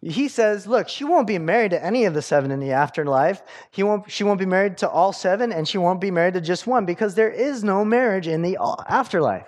He 0.00 0.28
says, 0.28 0.66
look, 0.66 0.88
she 0.88 1.04
won't 1.04 1.26
be 1.26 1.38
married 1.38 1.72
to 1.72 1.84
any 1.84 2.04
of 2.04 2.14
the 2.14 2.22
seven 2.22 2.50
in 2.50 2.60
the 2.60 2.72
afterlife. 2.72 3.42
He 3.70 3.82
won't, 3.82 4.10
she 4.10 4.24
won't 4.24 4.38
be 4.38 4.46
married 4.46 4.78
to 4.78 4.88
all 4.88 5.12
seven, 5.12 5.52
and 5.52 5.68
she 5.68 5.78
won't 5.78 6.00
be 6.00 6.10
married 6.10 6.34
to 6.34 6.40
just 6.40 6.66
one 6.66 6.86
because 6.86 7.14
there 7.14 7.30
is 7.30 7.64
no 7.64 7.84
marriage 7.84 8.28
in 8.28 8.42
the 8.42 8.56
uh, 8.58 8.76
afterlife. 8.88 9.46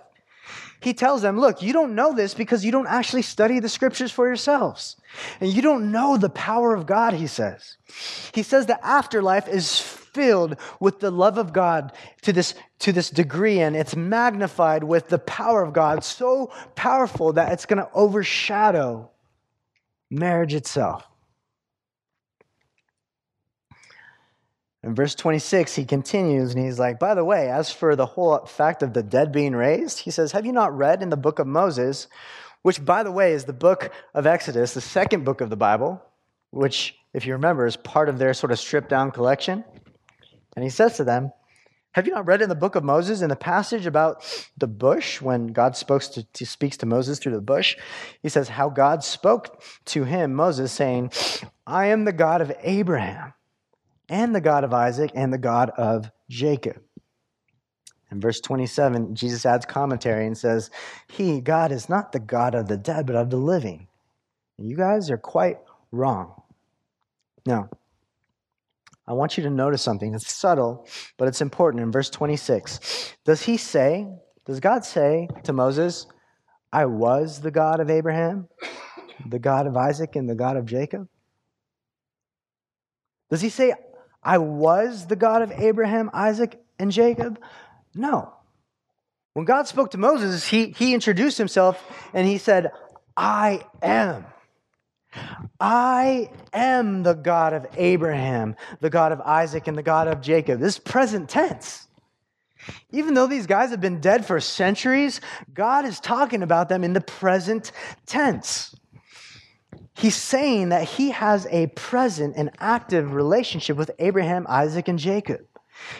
He 0.80 0.92
tells 0.94 1.22
them, 1.22 1.38
look, 1.38 1.62
you 1.62 1.72
don't 1.72 1.94
know 1.94 2.12
this 2.12 2.34
because 2.34 2.64
you 2.64 2.72
don't 2.72 2.88
actually 2.88 3.22
study 3.22 3.60
the 3.60 3.68
scriptures 3.68 4.10
for 4.10 4.26
yourselves. 4.26 4.96
And 5.40 5.52
you 5.52 5.62
don't 5.62 5.92
know 5.92 6.16
the 6.16 6.28
power 6.28 6.74
of 6.74 6.86
God, 6.86 7.14
he 7.14 7.28
says. 7.28 7.76
He 8.34 8.42
says 8.42 8.66
the 8.66 8.84
afterlife 8.84 9.46
is 9.46 9.78
filled 9.78 10.56
with 10.80 10.98
the 10.98 11.12
love 11.12 11.38
of 11.38 11.52
God 11.52 11.92
to 12.22 12.32
this, 12.32 12.56
to 12.80 12.90
this 12.90 13.10
degree, 13.10 13.60
and 13.60 13.76
it's 13.76 13.94
magnified 13.94 14.82
with 14.82 15.08
the 15.08 15.20
power 15.20 15.62
of 15.62 15.72
God, 15.72 16.02
so 16.02 16.52
powerful 16.74 17.32
that 17.34 17.52
it's 17.52 17.64
going 17.64 17.78
to 17.78 17.88
overshadow 17.94 19.11
marriage 20.12 20.54
itself. 20.54 21.06
In 24.84 24.94
verse 24.94 25.14
26, 25.14 25.76
he 25.76 25.84
continues 25.84 26.54
and 26.54 26.64
he's 26.64 26.78
like, 26.78 26.98
By 26.98 27.14
the 27.14 27.24
way, 27.24 27.48
as 27.48 27.70
for 27.70 27.94
the 27.94 28.06
whole 28.06 28.44
fact 28.46 28.82
of 28.82 28.92
the 28.92 29.02
dead 29.02 29.30
being 29.30 29.54
raised, 29.54 30.00
he 30.00 30.10
says, 30.10 30.32
Have 30.32 30.44
you 30.44 30.52
not 30.52 30.76
read 30.76 31.02
in 31.02 31.08
the 31.08 31.16
book 31.16 31.38
of 31.38 31.46
Moses, 31.46 32.08
which, 32.62 32.84
by 32.84 33.02
the 33.02 33.12
way, 33.12 33.32
is 33.32 33.44
the 33.44 33.52
book 33.52 33.92
of 34.12 34.26
Exodus, 34.26 34.74
the 34.74 34.80
second 34.80 35.24
book 35.24 35.40
of 35.40 35.50
the 35.50 35.56
Bible, 35.56 36.02
which, 36.50 36.96
if 37.14 37.26
you 37.26 37.32
remember, 37.34 37.64
is 37.64 37.76
part 37.76 38.08
of 38.08 38.18
their 38.18 38.34
sort 38.34 38.50
of 38.50 38.58
stripped 38.58 38.88
down 38.88 39.12
collection? 39.12 39.64
And 40.56 40.64
he 40.64 40.70
says 40.70 40.96
to 40.96 41.04
them, 41.04 41.32
Have 41.92 42.06
you 42.06 42.14
not 42.14 42.26
read 42.26 42.40
in 42.40 42.48
the 42.48 42.54
book 42.54 42.74
of 42.74 42.84
Moses 42.84 43.20
in 43.20 43.28
the 43.28 43.36
passage 43.36 43.86
about 43.86 44.24
the 44.56 44.66
bush 44.66 45.20
when 45.20 45.48
God 45.48 45.76
spoke 45.76 46.02
to, 46.02 46.24
to, 46.24 46.46
speaks 46.46 46.78
to 46.78 46.86
Moses 46.86 47.18
through 47.18 47.32
the 47.32 47.40
bush? 47.40 47.76
He 48.22 48.30
says, 48.30 48.48
How 48.48 48.70
God 48.70 49.04
spoke 49.04 49.62
to 49.86 50.04
him, 50.04 50.34
Moses, 50.34 50.72
saying, 50.72 51.12
I 51.66 51.86
am 51.86 52.04
the 52.04 52.12
God 52.12 52.40
of 52.40 52.52
Abraham 52.62 53.34
and 54.08 54.34
the 54.34 54.40
God 54.40 54.64
of 54.64 54.72
Isaac 54.72 55.10
and 55.14 55.32
the 55.32 55.38
God 55.38 55.70
of 55.70 56.10
Jacob. 56.30 56.80
In 58.10 58.20
verse 58.20 58.40
27, 58.40 59.14
Jesus 59.14 59.46
adds 59.46 59.64
commentary 59.64 60.26
and 60.26 60.36
says, 60.36 60.70
He, 61.08 61.40
God, 61.40 61.72
is 61.72 61.88
not 61.88 62.12
the 62.12 62.20
God 62.20 62.54
of 62.54 62.68
the 62.68 62.76
dead, 62.76 63.06
but 63.06 63.16
of 63.16 63.30
the 63.30 63.38
living. 63.38 63.88
You 64.58 64.76
guys 64.76 65.10
are 65.10 65.18
quite 65.18 65.58
wrong. 65.90 66.42
Now, 67.46 67.70
I 69.06 69.14
want 69.14 69.36
you 69.36 69.42
to 69.44 69.50
notice 69.50 69.82
something. 69.82 70.14
It's 70.14 70.32
subtle, 70.32 70.86
but 71.18 71.28
it's 71.28 71.40
important. 71.40 71.82
In 71.82 71.90
verse 71.90 72.08
26, 72.10 73.14
does 73.24 73.42
he 73.42 73.56
say, 73.56 74.06
does 74.46 74.60
God 74.60 74.84
say 74.84 75.28
to 75.44 75.52
Moses, 75.52 76.06
I 76.72 76.86
was 76.86 77.40
the 77.40 77.50
God 77.50 77.80
of 77.80 77.90
Abraham, 77.90 78.48
the 79.26 79.38
God 79.38 79.66
of 79.66 79.76
Isaac, 79.76 80.16
and 80.16 80.28
the 80.28 80.34
God 80.34 80.56
of 80.56 80.66
Jacob? 80.66 81.08
Does 83.28 83.40
he 83.40 83.48
say, 83.48 83.74
I 84.22 84.38
was 84.38 85.06
the 85.06 85.16
God 85.16 85.42
of 85.42 85.50
Abraham, 85.52 86.10
Isaac, 86.12 86.60
and 86.78 86.92
Jacob? 86.92 87.40
No. 87.94 88.34
When 89.34 89.44
God 89.44 89.66
spoke 89.66 89.90
to 89.92 89.98
Moses, 89.98 90.46
he, 90.46 90.74
he 90.76 90.94
introduced 90.94 91.38
himself 91.38 91.82
and 92.12 92.26
he 92.26 92.38
said, 92.38 92.70
I 93.16 93.64
am. 93.82 94.26
I 95.60 96.30
am 96.52 97.02
the 97.02 97.14
God 97.14 97.52
of 97.52 97.66
Abraham, 97.76 98.56
the 98.80 98.90
God 98.90 99.12
of 99.12 99.20
Isaac, 99.20 99.66
and 99.66 99.76
the 99.76 99.82
God 99.82 100.08
of 100.08 100.20
Jacob. 100.20 100.60
This 100.60 100.78
present 100.78 101.28
tense. 101.28 101.88
Even 102.90 103.14
though 103.14 103.26
these 103.26 103.46
guys 103.46 103.70
have 103.70 103.80
been 103.80 104.00
dead 104.00 104.24
for 104.24 104.40
centuries, 104.40 105.20
God 105.52 105.84
is 105.84 106.00
talking 106.00 106.42
about 106.42 106.68
them 106.68 106.84
in 106.84 106.92
the 106.92 107.00
present 107.00 107.72
tense. 108.06 108.74
He's 109.94 110.16
saying 110.16 110.70
that 110.70 110.84
he 110.84 111.10
has 111.10 111.46
a 111.50 111.66
present 111.68 112.34
and 112.36 112.50
active 112.58 113.12
relationship 113.12 113.76
with 113.76 113.90
Abraham, 113.98 114.46
Isaac, 114.48 114.88
and 114.88 114.98
Jacob. 114.98 115.40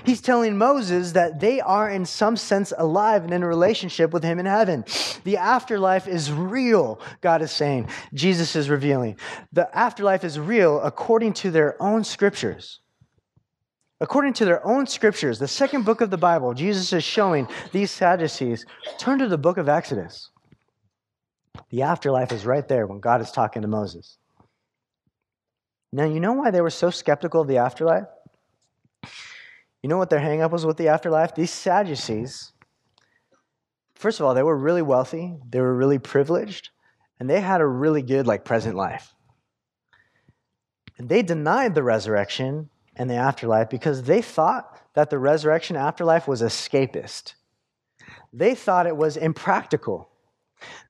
He's 0.05 0.21
telling 0.21 0.57
Moses 0.59 1.12
that 1.12 1.40
they 1.40 1.61
are, 1.61 1.88
in 1.88 2.05
some 2.05 2.37
sense, 2.37 2.73
alive 2.77 3.25
and 3.25 3.33
in 3.33 3.42
a 3.42 3.47
relationship 3.47 4.12
with 4.12 4.23
him 4.23 4.38
in 4.38 4.47
heaven. 4.47 4.85
The 5.25 5.37
afterlife 5.37 6.09
is 6.09 6.33
real, 6.33 7.01
God 7.21 7.42
is 7.42 7.51
saying. 7.51 7.88
Jesus 8.14 8.57
is 8.57 8.68
revealing. 8.68 9.16
The 9.53 9.75
afterlife 9.77 10.25
is 10.25 10.38
real 10.38 10.81
according 10.81 11.35
to 11.35 11.51
their 11.51 11.81
own 11.83 12.05
scriptures. 12.05 12.81
According 14.01 14.33
to 14.35 14.45
their 14.45 14.66
own 14.66 14.87
scriptures, 14.88 15.38
the 15.38 15.47
second 15.47 15.85
book 15.85 16.01
of 16.01 16.11
the 16.11 16.18
Bible, 16.18 16.55
Jesus 16.55 16.92
is 16.92 17.05
showing 17.05 17.47
these 17.71 17.92
Sadducees 17.92 18.66
turn 18.99 19.21
to 19.21 19.29
the 19.29 19.38
book 19.38 19.59
of 19.59 19.68
Exodus. 19.68 20.31
The 21.71 21.83
afterlife 21.83 22.33
is 22.33 22.45
right 22.45 22.66
there 22.66 22.87
when 22.87 22.99
God 22.99 23.21
is 23.21 23.31
talking 23.31 23.62
to 23.62 23.68
Moses. 23.68 24.18
Now, 25.92 26.05
you 26.05 26.21
know 26.21 26.33
why 26.33 26.51
they 26.51 26.61
were 26.61 26.71
so 26.71 26.90
skeptical 26.90 27.42
of 27.42 27.49
the 27.49 27.59
afterlife? 27.59 28.07
You 29.83 29.88
know 29.88 29.99
what 29.99 30.11
their 30.11 30.21
hangup 30.21 30.53
was 30.53 30.64
with 30.64 30.77
the 30.77 30.88
afterlife? 30.88 31.35
These 31.35 31.51
Sadducees, 31.51 32.53
first 33.97 34.21
of 34.21 34.27
all, 34.27 34.35
they 34.35 34.42
were 34.45 34.57
really 34.57 34.83
wealthy, 34.83 35.37
they 35.49 35.61
were 35.61 35.75
really 35.75 35.99
privileged, 35.99 36.71
and 37.18 37.29
they 37.29 37.40
had 37.40 37.61
a 37.61 37.66
really 37.66 38.03
good, 38.03 38.27
like, 38.27 38.45
present 38.45 38.77
life. 38.77 39.12
And 40.99 41.09
they 41.09 41.23
denied 41.23 41.75
the 41.75 41.83
resurrection 41.83 42.71
and 42.95 43.11
the 43.11 43.16
afterlife 43.16 43.71
because 43.71 44.05
they 44.05 44.23
thought 44.23 44.79
that 44.95 45.11
the 45.11 45.18
resurrection 45.18 45.75
afterlife 45.75 46.29
was 46.29 46.42
escapist. 46.42 47.35
They 48.33 48.55
thought 48.55 48.87
it 48.87 48.97
was 48.97 49.16
impractical. 49.16 50.12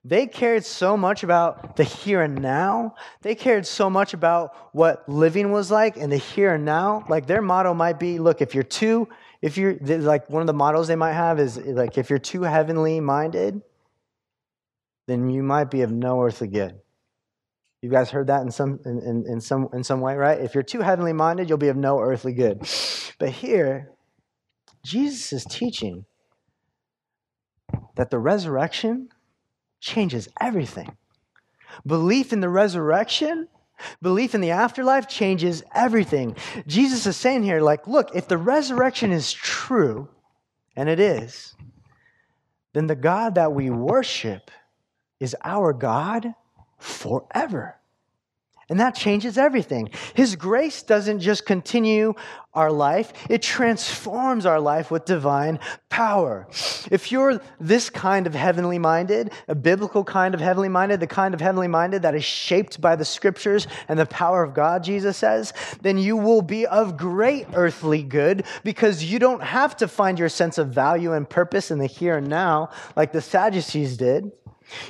They 0.05 0.27
cared 0.27 0.65
so 0.65 0.97
much 0.97 1.23
about 1.23 1.75
the 1.75 1.83
here 1.83 2.21
and 2.21 2.41
now. 2.41 2.95
They 3.21 3.35
cared 3.35 3.65
so 3.65 3.89
much 3.89 4.13
about 4.13 4.55
what 4.73 5.07
living 5.07 5.51
was 5.51 5.71
like 5.71 5.97
in 5.97 6.09
the 6.09 6.17
here 6.17 6.55
and 6.55 6.65
now. 6.65 7.05
Like 7.07 7.25
their 7.25 7.41
motto 7.41 7.73
might 7.73 7.99
be 7.99 8.19
look, 8.19 8.41
if 8.41 8.53
you're 8.53 8.63
too, 8.63 9.07
if 9.41 9.57
you're 9.57 9.75
like 9.79 10.29
one 10.29 10.41
of 10.41 10.47
the 10.47 10.53
mottos 10.53 10.87
they 10.87 10.95
might 10.95 11.13
have 11.13 11.39
is 11.39 11.57
like, 11.57 11.97
if 11.97 12.09
you're 12.09 12.19
too 12.19 12.43
heavenly 12.43 12.99
minded, 12.99 13.61
then 15.07 15.29
you 15.29 15.43
might 15.43 15.69
be 15.69 15.81
of 15.81 15.91
no 15.91 16.21
earthly 16.21 16.47
good. 16.47 16.79
You 17.81 17.89
guys 17.89 18.09
heard 18.09 18.27
that 18.27 18.41
in 18.43 18.51
some, 18.51 18.79
in, 18.85 18.99
in, 18.99 19.25
in, 19.27 19.41
some, 19.41 19.67
in 19.73 19.83
some 19.83 19.99
way, 19.99 20.15
right? 20.15 20.39
If 20.39 20.53
you're 20.53 20.63
too 20.63 20.79
heavenly 20.79 21.11
minded, 21.11 21.49
you'll 21.49 21.57
be 21.57 21.67
of 21.67 21.75
no 21.75 21.99
earthly 21.99 22.31
good. 22.31 22.59
But 23.19 23.29
here, 23.29 23.91
Jesus 24.85 25.33
is 25.33 25.43
teaching 25.43 26.05
that 27.95 28.09
the 28.09 28.19
resurrection 28.19 29.09
changes 29.83 30.29
everything. 30.39 30.95
Belief 31.85 32.31
in 32.31 32.39
the 32.39 32.49
resurrection, 32.49 33.47
belief 34.01 34.33
in 34.33 34.41
the 34.41 34.51
afterlife 34.51 35.09
changes 35.09 35.61
everything. 35.75 36.35
Jesus 36.65 37.05
is 37.05 37.17
saying 37.17 37.43
here, 37.43 37.59
like, 37.59 37.85
look, 37.85 38.15
if 38.15 38.27
the 38.27 38.37
resurrection 38.37 39.11
is 39.11 39.33
true, 39.33 40.07
and 40.75 40.87
it 40.87 40.99
is, 40.99 41.55
then 42.73 42.87
the 42.87 42.95
God 42.95 43.35
that 43.35 43.53
we 43.53 43.69
worship 43.69 44.49
is 45.19 45.35
our 45.43 45.73
God 45.73 46.33
forever. 46.79 47.75
And 48.69 48.79
that 48.79 48.95
changes 48.95 49.37
everything. 49.37 49.89
His 50.13 50.35
grace 50.35 50.83
doesn't 50.83 51.19
just 51.19 51.45
continue 51.45 52.13
our 52.53 52.71
life, 52.71 53.13
it 53.29 53.41
transforms 53.41 54.45
our 54.45 54.59
life 54.59 54.91
with 54.91 55.05
divine 55.05 55.59
power. 55.89 56.47
If 56.91 57.11
you're 57.11 57.41
this 57.59 57.89
kind 57.89 58.27
of 58.27 58.35
heavenly 58.35 58.77
minded, 58.77 59.31
a 59.47 59.55
biblical 59.55 60.03
kind 60.03 60.35
of 60.35 60.39
heavenly 60.39 60.69
minded, 60.69 60.99
the 60.99 61.07
kind 61.07 61.33
of 61.33 61.41
heavenly 61.41 61.67
minded 61.67 62.03
that 62.03 62.13
is 62.13 62.23
shaped 62.23 62.79
by 62.79 62.95
the 62.95 63.05
scriptures 63.05 63.67
and 63.87 63.97
the 63.97 64.05
power 64.05 64.43
of 64.43 64.53
God, 64.53 64.83
Jesus 64.83 65.17
says, 65.17 65.51
then 65.81 65.97
you 65.97 66.15
will 66.15 66.43
be 66.43 66.67
of 66.67 66.95
great 66.95 67.47
earthly 67.55 68.03
good 68.03 68.45
because 68.63 69.03
you 69.03 69.17
don't 69.17 69.41
have 69.41 69.75
to 69.77 69.87
find 69.87 70.19
your 70.19 70.29
sense 70.29 70.59
of 70.59 70.67
value 70.69 71.13
and 71.13 71.27
purpose 71.27 71.71
in 71.71 71.79
the 71.79 71.87
here 71.87 72.17
and 72.17 72.27
now 72.27 72.69
like 72.95 73.11
the 73.11 73.21
Sadducees 73.21 73.97
did. 73.97 74.31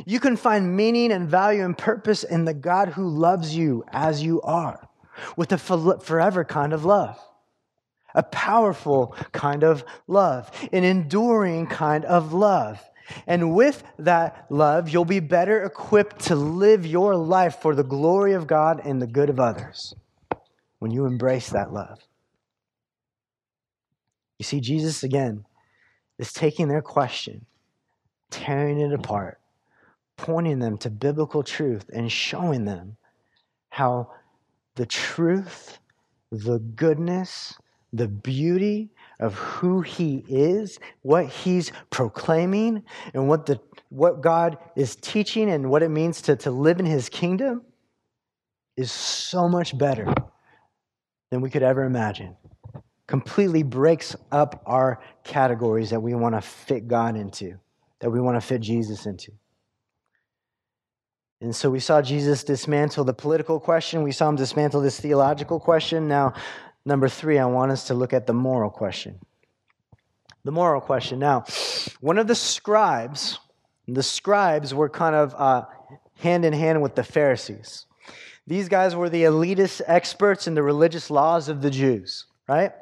You 0.06 0.20
can 0.20 0.36
find 0.36 0.76
meaning 0.76 1.12
and 1.12 1.28
value 1.28 1.64
and 1.64 1.78
purpose 1.78 2.24
in 2.24 2.46
the 2.46 2.54
God 2.54 2.90
who 2.90 3.08
loves 3.08 3.56
you 3.56 3.84
as 3.92 4.24
you 4.24 4.42
are, 4.42 4.88
with 5.38 5.52
a 5.52 5.58
forever 5.58 6.44
kind 6.44 6.74
of 6.74 6.86
love, 6.86 7.20
a 8.16 8.24
powerful 8.24 9.16
kind 9.32 9.64
of 9.64 9.84
love, 10.08 10.52
an 10.72 10.84
enduring 10.84 11.68
kind 11.68 12.06
of 12.06 12.34
love. 12.34 12.84
And 13.28 13.54
with 13.54 13.84
that 14.00 14.46
love, 14.50 14.90
you'll 14.90 15.06
be 15.06 15.20
better 15.20 15.64
equipped 15.64 16.20
to 16.26 16.36
live 16.36 16.86
your 16.86 17.16
life 17.16 17.58
for 17.62 17.76
the 17.76 17.84
glory 17.84 18.34
of 18.34 18.48
God 18.48 18.82
and 18.84 19.02
the 19.02 19.08
good 19.08 19.30
of 19.30 19.40
others 19.40 19.94
when 20.80 20.92
you 20.92 21.06
embrace 21.06 21.50
that 21.50 21.74
love. 21.74 22.00
You 24.40 24.46
see, 24.46 24.62
Jesus, 24.62 25.04
again, 25.04 25.46
is 26.18 26.32
taking 26.34 26.68
their 26.68 26.82
question, 26.82 27.46
tearing 28.30 28.80
it 28.80 28.94
apart, 28.94 29.40
pointing 30.18 30.60
them 30.60 30.78
to 30.80 30.90
biblical 30.90 31.44
truth 31.44 31.90
and 31.94 32.12
showing 32.12 32.66
them 32.66 32.98
how 33.70 34.12
the 34.76 34.86
truth, 34.86 35.80
the 36.32 36.60
goodness, 36.60 37.56
the 37.92 38.08
beauty 38.08 38.90
of 39.20 39.36
who 39.36 39.82
he 39.82 40.24
is, 40.28 40.80
what 41.04 41.28
he's 41.28 41.72
proclaiming, 41.92 42.84
and 43.14 43.28
what, 43.28 43.46
the, 43.46 43.60
what 43.90 44.22
God 44.22 44.58
is 44.76 44.96
teaching 44.96 45.50
and 45.50 45.70
what 45.70 45.84
it 45.84 45.90
means 45.90 46.22
to, 46.24 46.36
to 46.38 46.52
live 46.52 46.80
in 46.80 46.86
his 46.86 47.08
kingdom 47.10 47.62
is 48.76 48.92
so 48.92 49.48
much 49.48 49.78
better 49.78 50.12
than 51.30 51.42
we 51.42 51.50
could 51.50 51.64
ever 51.64 51.84
imagine. 51.84 52.36
Completely 53.08 53.62
breaks 53.62 54.16
up 54.32 54.64
our 54.66 55.02
categories 55.24 55.92
that 55.92 56.02
we 56.02 56.16
want 56.16 56.34
to 56.34 56.42
fit 56.42 56.88
God 56.88 57.16
into, 57.16 57.60
that 58.00 58.10
we 58.10 58.20
want 58.20 58.36
to 58.36 58.42
fit 58.42 58.62
Jesus 58.62 59.06
into. 59.06 59.32
And 61.42 61.56
so 61.56 61.70
we 61.70 61.80
saw 61.80 62.02
Jesus 62.02 62.44
dismantle 62.44 63.04
the 63.04 63.14
political 63.14 63.60
question. 63.60 64.04
We 64.04 64.12
saw 64.12 64.30
him 64.30 64.36
dismantle 64.36 64.82
this 64.82 65.00
theological 65.00 65.60
question. 65.60 66.08
Now, 66.08 66.34
number 66.86 67.10
three, 67.10 67.38
I 67.38 67.46
want 67.46 67.72
us 67.72 67.88
to 67.88 67.94
look 67.94 68.14
at 68.14 68.28
the 68.28 68.34
moral 68.34 68.70
question. 68.70 69.20
The 70.46 70.52
moral 70.52 70.82
question. 70.82 71.20
Now, 71.20 71.46
one 72.00 72.18
of 72.18 72.28
the 72.28 72.36
scribes, 72.36 73.40
the 73.88 74.04
scribes 74.04 74.74
were 74.74 74.90
kind 74.90 75.16
of 75.16 75.36
uh, 75.36 75.66
hand 76.20 76.46
in 76.46 76.54
hand 76.54 76.82
with 76.82 76.96
the 76.96 77.04
Pharisees. 77.04 77.86
These 78.46 78.68
guys 78.68 78.96
were 78.96 79.10
the 79.10 79.24
elitist 79.24 79.82
experts 79.88 80.48
in 80.48 80.54
the 80.54 80.64
religious 80.64 81.10
laws 81.10 81.48
of 81.48 81.62
the 81.62 81.70
Jews, 81.70 82.26
right? 82.48 82.74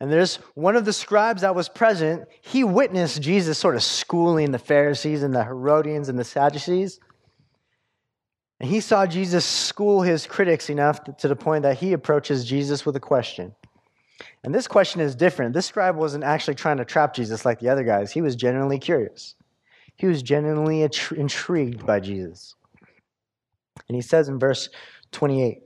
And 0.00 0.12
there's 0.12 0.36
one 0.54 0.76
of 0.76 0.84
the 0.84 0.92
scribes 0.92 1.40
that 1.40 1.54
was 1.54 1.68
present. 1.68 2.28
He 2.42 2.62
witnessed 2.64 3.22
Jesus 3.22 3.56
sort 3.56 3.76
of 3.76 3.82
schooling 3.82 4.50
the 4.50 4.58
Pharisees 4.58 5.22
and 5.22 5.34
the 5.34 5.44
Herodians 5.44 6.10
and 6.10 6.18
the 6.18 6.24
Sadducees. 6.24 7.00
And 8.60 8.70
he 8.70 8.80
saw 8.80 9.06
Jesus 9.06 9.44
school 9.44 10.02
his 10.02 10.26
critics 10.26 10.70
enough 10.70 11.00
to 11.18 11.28
the 11.28 11.36
point 11.36 11.62
that 11.62 11.78
he 11.78 11.92
approaches 11.92 12.44
Jesus 12.44 12.86
with 12.86 12.96
a 12.96 13.00
question. 13.00 13.54
And 14.42 14.54
this 14.54 14.66
question 14.66 15.00
is 15.00 15.14
different. 15.14 15.52
This 15.52 15.66
scribe 15.66 15.96
wasn't 15.96 16.24
actually 16.24 16.54
trying 16.54 16.78
to 16.78 16.84
trap 16.84 17.14
Jesus 17.14 17.44
like 17.44 17.60
the 17.60 17.68
other 17.68 17.84
guys, 17.84 18.12
he 18.12 18.22
was 18.22 18.36
genuinely 18.36 18.78
curious. 18.78 19.34
He 19.96 20.06
was 20.06 20.22
genuinely 20.22 20.82
intrigued 20.82 21.86
by 21.86 22.00
Jesus. 22.00 22.54
And 23.88 23.96
he 23.96 24.02
says 24.02 24.28
in 24.28 24.38
verse 24.38 24.68
28, 25.12 25.62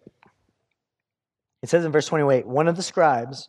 it 1.63 1.69
says 1.69 1.85
in 1.85 1.93
verse 1.93 2.07
28, 2.07 2.47
one 2.47 2.69
of 2.69 2.77
the 2.77 2.83
scribes 2.83 3.49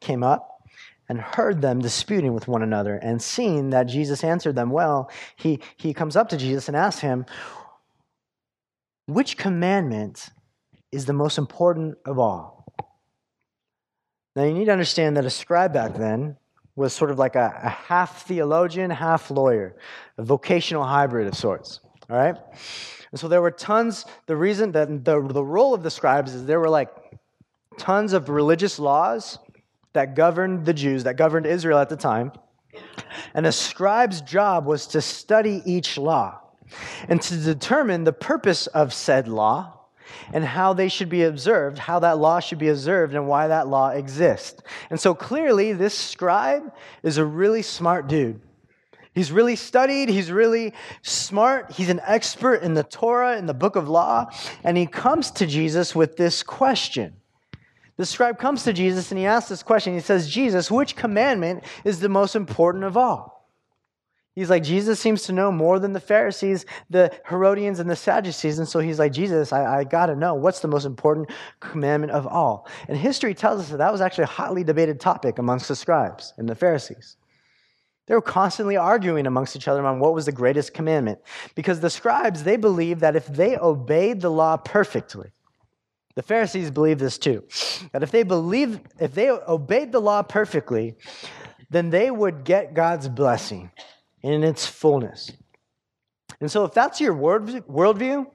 came 0.00 0.22
up 0.22 0.62
and 1.08 1.20
heard 1.20 1.60
them 1.60 1.80
disputing 1.80 2.32
with 2.32 2.48
one 2.48 2.62
another. 2.62 2.96
And 2.96 3.20
seeing 3.20 3.70
that 3.70 3.84
Jesus 3.84 4.24
answered 4.24 4.54
them 4.54 4.70
well, 4.70 5.10
he, 5.36 5.60
he 5.76 5.92
comes 5.92 6.16
up 6.16 6.30
to 6.30 6.36
Jesus 6.36 6.68
and 6.68 6.76
asks 6.76 7.02
him, 7.02 7.26
Which 9.14 9.36
commandment 9.36 10.30
is 10.90 11.06
the 11.06 11.12
most 11.12 11.38
important 11.38 11.98
of 12.04 12.18
all? 12.18 12.66
Now, 14.34 14.42
you 14.42 14.52
need 14.52 14.64
to 14.64 14.72
understand 14.72 15.16
that 15.16 15.24
a 15.24 15.30
scribe 15.30 15.72
back 15.72 15.94
then 15.94 16.36
was 16.74 16.92
sort 16.92 17.12
of 17.12 17.18
like 17.20 17.36
a, 17.36 17.60
a 17.62 17.68
half 17.68 18.26
theologian, 18.26 18.90
half 18.90 19.30
lawyer, 19.30 19.76
a 20.18 20.24
vocational 20.24 20.82
hybrid 20.82 21.28
of 21.28 21.36
sorts. 21.36 21.78
All 22.10 22.16
right? 22.16 22.34
And 23.12 23.20
so 23.20 23.28
there 23.28 23.40
were 23.40 23.52
tons, 23.52 24.04
the 24.26 24.34
reason 24.34 24.72
that 24.72 24.88
the, 25.04 25.22
the 25.22 25.44
role 25.44 25.74
of 25.74 25.84
the 25.84 25.92
scribes 25.92 26.34
is 26.34 26.44
there 26.46 26.58
were 26.58 26.68
like 26.68 26.90
tons 27.78 28.14
of 28.14 28.28
religious 28.28 28.80
laws 28.80 29.38
that 29.92 30.16
governed 30.16 30.66
the 30.66 30.74
Jews, 30.74 31.04
that 31.04 31.16
governed 31.16 31.46
Israel 31.46 31.78
at 31.78 31.88
the 31.88 31.96
time. 31.96 32.32
And 33.32 33.46
a 33.46 33.52
scribe's 33.52 34.22
job 34.22 34.66
was 34.66 34.88
to 34.88 35.00
study 35.00 35.62
each 35.64 35.96
law 35.96 36.40
and 37.08 37.20
to 37.22 37.36
determine 37.36 38.04
the 38.04 38.12
purpose 38.12 38.66
of 38.68 38.92
said 38.92 39.28
law 39.28 39.80
and 40.32 40.44
how 40.44 40.72
they 40.72 40.88
should 40.88 41.08
be 41.08 41.22
observed, 41.22 41.78
how 41.78 41.98
that 41.98 42.18
law 42.18 42.40
should 42.40 42.58
be 42.58 42.68
observed, 42.68 43.14
and 43.14 43.26
why 43.26 43.48
that 43.48 43.68
law 43.68 43.90
exists. 43.90 44.62
And 44.90 45.00
so 45.00 45.14
clearly, 45.14 45.72
this 45.72 45.96
scribe 45.96 46.72
is 47.02 47.18
a 47.18 47.24
really 47.24 47.62
smart 47.62 48.06
dude. 48.06 48.40
He's 49.14 49.30
really 49.30 49.56
studied, 49.56 50.08
he's 50.08 50.30
really 50.30 50.74
smart, 51.02 51.72
he's 51.72 51.88
an 51.88 52.00
expert 52.04 52.62
in 52.62 52.74
the 52.74 52.82
Torah, 52.82 53.38
in 53.38 53.46
the 53.46 53.54
book 53.54 53.76
of 53.76 53.88
law, 53.88 54.26
and 54.64 54.76
he 54.76 54.86
comes 54.86 55.30
to 55.32 55.46
Jesus 55.46 55.94
with 55.94 56.16
this 56.16 56.42
question 56.42 57.14
the 57.96 58.06
scribe 58.06 58.38
comes 58.38 58.64
to 58.64 58.72
Jesus 58.72 59.10
and 59.10 59.18
he 59.18 59.26
asks 59.26 59.48
this 59.48 59.62
question. 59.62 59.94
He 59.94 60.00
says, 60.00 60.28
Jesus, 60.28 60.70
which 60.70 60.96
commandment 60.96 61.62
is 61.84 62.00
the 62.00 62.08
most 62.08 62.34
important 62.34 62.84
of 62.84 62.96
all? 62.96 63.33
He's 64.34 64.50
like, 64.50 64.64
Jesus 64.64 64.98
seems 64.98 65.22
to 65.22 65.32
know 65.32 65.52
more 65.52 65.78
than 65.78 65.92
the 65.92 66.00
Pharisees, 66.00 66.66
the 66.90 67.12
Herodians, 67.28 67.78
and 67.78 67.88
the 67.88 67.94
Sadducees. 67.94 68.58
And 68.58 68.66
so 68.66 68.80
he's 68.80 68.98
like, 68.98 69.12
Jesus, 69.12 69.52
I, 69.52 69.78
I 69.78 69.84
got 69.84 70.06
to 70.06 70.16
know 70.16 70.34
what's 70.34 70.58
the 70.58 70.66
most 70.66 70.84
important 70.84 71.30
commandment 71.60 72.12
of 72.12 72.26
all. 72.26 72.66
And 72.88 72.98
history 72.98 73.34
tells 73.34 73.60
us 73.60 73.68
that 73.68 73.76
that 73.76 73.92
was 73.92 74.00
actually 74.00 74.24
a 74.24 74.28
hotly 74.28 74.64
debated 74.64 74.98
topic 74.98 75.38
amongst 75.38 75.68
the 75.68 75.76
scribes 75.76 76.34
and 76.36 76.48
the 76.48 76.56
Pharisees. 76.56 77.16
They 78.06 78.14
were 78.14 78.20
constantly 78.20 78.76
arguing 78.76 79.26
amongst 79.26 79.54
each 79.54 79.68
other 79.68 79.86
on 79.86 80.00
what 80.00 80.14
was 80.14 80.26
the 80.26 80.32
greatest 80.32 80.74
commandment. 80.74 81.20
Because 81.54 81.78
the 81.78 81.88
scribes, 81.88 82.42
they 82.42 82.56
believed 82.56 83.00
that 83.00 83.16
if 83.16 83.26
they 83.28 83.56
obeyed 83.56 84.20
the 84.20 84.30
law 84.30 84.56
perfectly, 84.56 85.30
the 86.16 86.22
Pharisees 86.22 86.72
believed 86.72 87.00
this 87.00 87.18
too. 87.18 87.44
That 87.92 88.02
if 88.02 88.10
they 88.10 88.24
believed, 88.24 88.80
if 88.98 89.14
they 89.14 89.30
obeyed 89.30 89.92
the 89.92 90.00
law 90.00 90.22
perfectly, 90.22 90.96
then 91.70 91.90
they 91.90 92.10
would 92.10 92.44
get 92.44 92.74
God's 92.74 93.08
blessing 93.08 93.70
in 94.24 94.42
its 94.42 94.66
fullness. 94.66 95.30
And 96.40 96.50
so, 96.50 96.64
if 96.64 96.72
that's 96.72 97.00
your 97.00 97.14
worldview, 97.14 98.26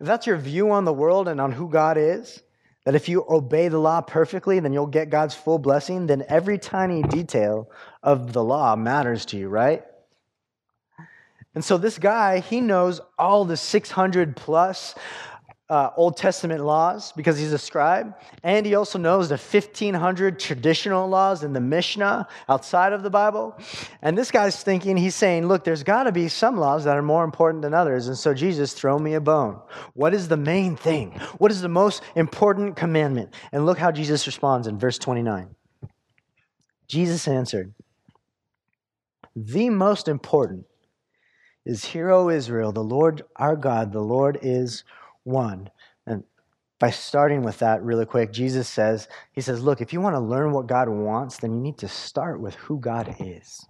if 0.00 0.06
that's 0.06 0.26
your 0.26 0.36
view 0.36 0.72
on 0.72 0.84
the 0.84 0.92
world 0.92 1.28
and 1.28 1.40
on 1.40 1.52
who 1.52 1.70
God 1.70 1.96
is, 1.96 2.42
that 2.84 2.96
if 2.96 3.08
you 3.08 3.24
obey 3.28 3.68
the 3.68 3.78
law 3.78 4.00
perfectly, 4.00 4.58
then 4.60 4.72
you'll 4.72 4.86
get 4.86 5.08
God's 5.08 5.34
full 5.34 5.58
blessing, 5.58 6.08
then 6.08 6.24
every 6.28 6.58
tiny 6.58 7.02
detail 7.02 7.70
of 8.02 8.32
the 8.32 8.42
law 8.42 8.76
matters 8.76 9.24
to 9.26 9.38
you, 9.38 9.48
right? 9.48 9.84
And 11.54 11.64
so, 11.64 11.78
this 11.78 11.98
guy, 11.98 12.40
he 12.40 12.60
knows 12.60 13.00
all 13.16 13.44
the 13.44 13.56
600 13.56 14.36
plus 14.36 14.96
uh, 15.68 15.90
Old 15.96 16.16
Testament 16.16 16.64
laws 16.64 17.12
because 17.12 17.38
he's 17.38 17.52
a 17.52 17.58
scribe, 17.58 18.14
and 18.44 18.64
he 18.64 18.76
also 18.76 18.98
knows 18.98 19.28
the 19.28 19.36
1500 19.36 20.38
traditional 20.38 21.08
laws 21.08 21.42
in 21.42 21.52
the 21.52 21.60
Mishnah 21.60 22.28
outside 22.48 22.92
of 22.92 23.02
the 23.02 23.10
Bible. 23.10 23.58
And 24.00 24.16
this 24.16 24.30
guy's 24.30 24.62
thinking, 24.62 24.96
he's 24.96 25.16
saying, 25.16 25.48
Look, 25.48 25.64
there's 25.64 25.82
got 25.82 26.04
to 26.04 26.12
be 26.12 26.28
some 26.28 26.56
laws 26.56 26.84
that 26.84 26.96
are 26.96 27.02
more 27.02 27.24
important 27.24 27.62
than 27.62 27.74
others. 27.74 28.06
And 28.06 28.16
so, 28.16 28.32
Jesus, 28.32 28.74
throw 28.74 28.98
me 28.98 29.14
a 29.14 29.20
bone. 29.20 29.60
What 29.94 30.14
is 30.14 30.28
the 30.28 30.36
main 30.36 30.76
thing? 30.76 31.10
What 31.38 31.50
is 31.50 31.60
the 31.60 31.68
most 31.68 32.02
important 32.14 32.76
commandment? 32.76 33.34
And 33.50 33.66
look 33.66 33.78
how 33.78 33.90
Jesus 33.90 34.26
responds 34.26 34.68
in 34.68 34.78
verse 34.78 34.98
29. 34.98 35.48
Jesus 36.86 37.26
answered, 37.26 37.74
The 39.34 39.70
most 39.70 40.06
important 40.06 40.66
is, 41.64 41.86
Hear, 41.86 42.10
O 42.10 42.28
Israel, 42.28 42.70
the 42.70 42.84
Lord 42.84 43.22
our 43.34 43.56
God, 43.56 43.92
the 43.92 44.00
Lord 44.00 44.38
is 44.40 44.84
one. 45.26 45.70
And 46.06 46.24
by 46.78 46.90
starting 46.90 47.42
with 47.42 47.58
that 47.58 47.82
really 47.82 48.06
quick, 48.06 48.32
Jesus 48.32 48.68
says, 48.68 49.08
He 49.32 49.40
says, 49.40 49.62
Look, 49.62 49.80
if 49.80 49.92
you 49.92 50.00
want 50.00 50.14
to 50.16 50.20
learn 50.20 50.52
what 50.52 50.66
God 50.66 50.88
wants, 50.88 51.38
then 51.38 51.52
you 51.54 51.60
need 51.60 51.78
to 51.78 51.88
start 51.88 52.40
with 52.40 52.54
who 52.54 52.78
God 52.78 53.16
is. 53.18 53.66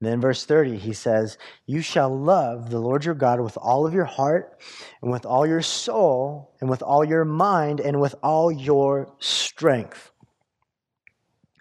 And 0.00 0.12
then 0.12 0.20
verse 0.20 0.44
30, 0.44 0.76
he 0.76 0.92
says, 0.92 1.38
You 1.64 1.80
shall 1.80 2.14
love 2.14 2.68
the 2.68 2.78
Lord 2.78 3.06
your 3.06 3.14
God 3.14 3.40
with 3.40 3.56
all 3.56 3.86
of 3.86 3.94
your 3.94 4.04
heart, 4.04 4.60
and 5.00 5.10
with 5.10 5.24
all 5.24 5.46
your 5.46 5.62
soul, 5.62 6.52
and 6.60 6.68
with 6.68 6.82
all 6.82 7.04
your 7.04 7.24
mind, 7.24 7.80
and 7.80 7.98
with 8.00 8.14
all 8.22 8.52
your 8.52 9.14
strength. 9.18 10.10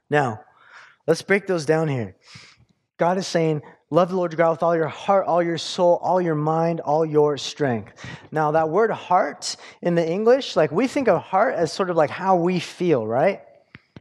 Now, 0.09 0.41
let's 1.07 1.21
break 1.21 1.47
those 1.47 1.65
down 1.65 1.87
here. 1.87 2.17
God 2.97 3.17
is 3.17 3.27
saying, 3.27 3.61
Love 3.93 4.09
the 4.09 4.15
Lord 4.15 4.31
your 4.31 4.37
God 4.37 4.49
with 4.49 4.63
all 4.63 4.75
your 4.75 4.87
heart, 4.87 5.27
all 5.27 5.43
your 5.43 5.59
soul, 5.59 5.99
all 6.01 6.19
your 6.19 6.33
mind, 6.33 6.79
all 6.79 7.05
your 7.05 7.37
strength. 7.37 7.93
Now, 8.31 8.49
that 8.53 8.69
word 8.69 8.89
heart 8.89 9.55
in 9.83 9.93
the 9.93 10.03
English, 10.03 10.55
like 10.55 10.71
we 10.71 10.87
think 10.87 11.07
of 11.07 11.21
heart 11.21 11.53
as 11.53 11.71
sort 11.71 11.91
of 11.91 11.95
like 11.95 12.09
how 12.09 12.37
we 12.37 12.59
feel, 12.59 13.05
right? 13.05 13.41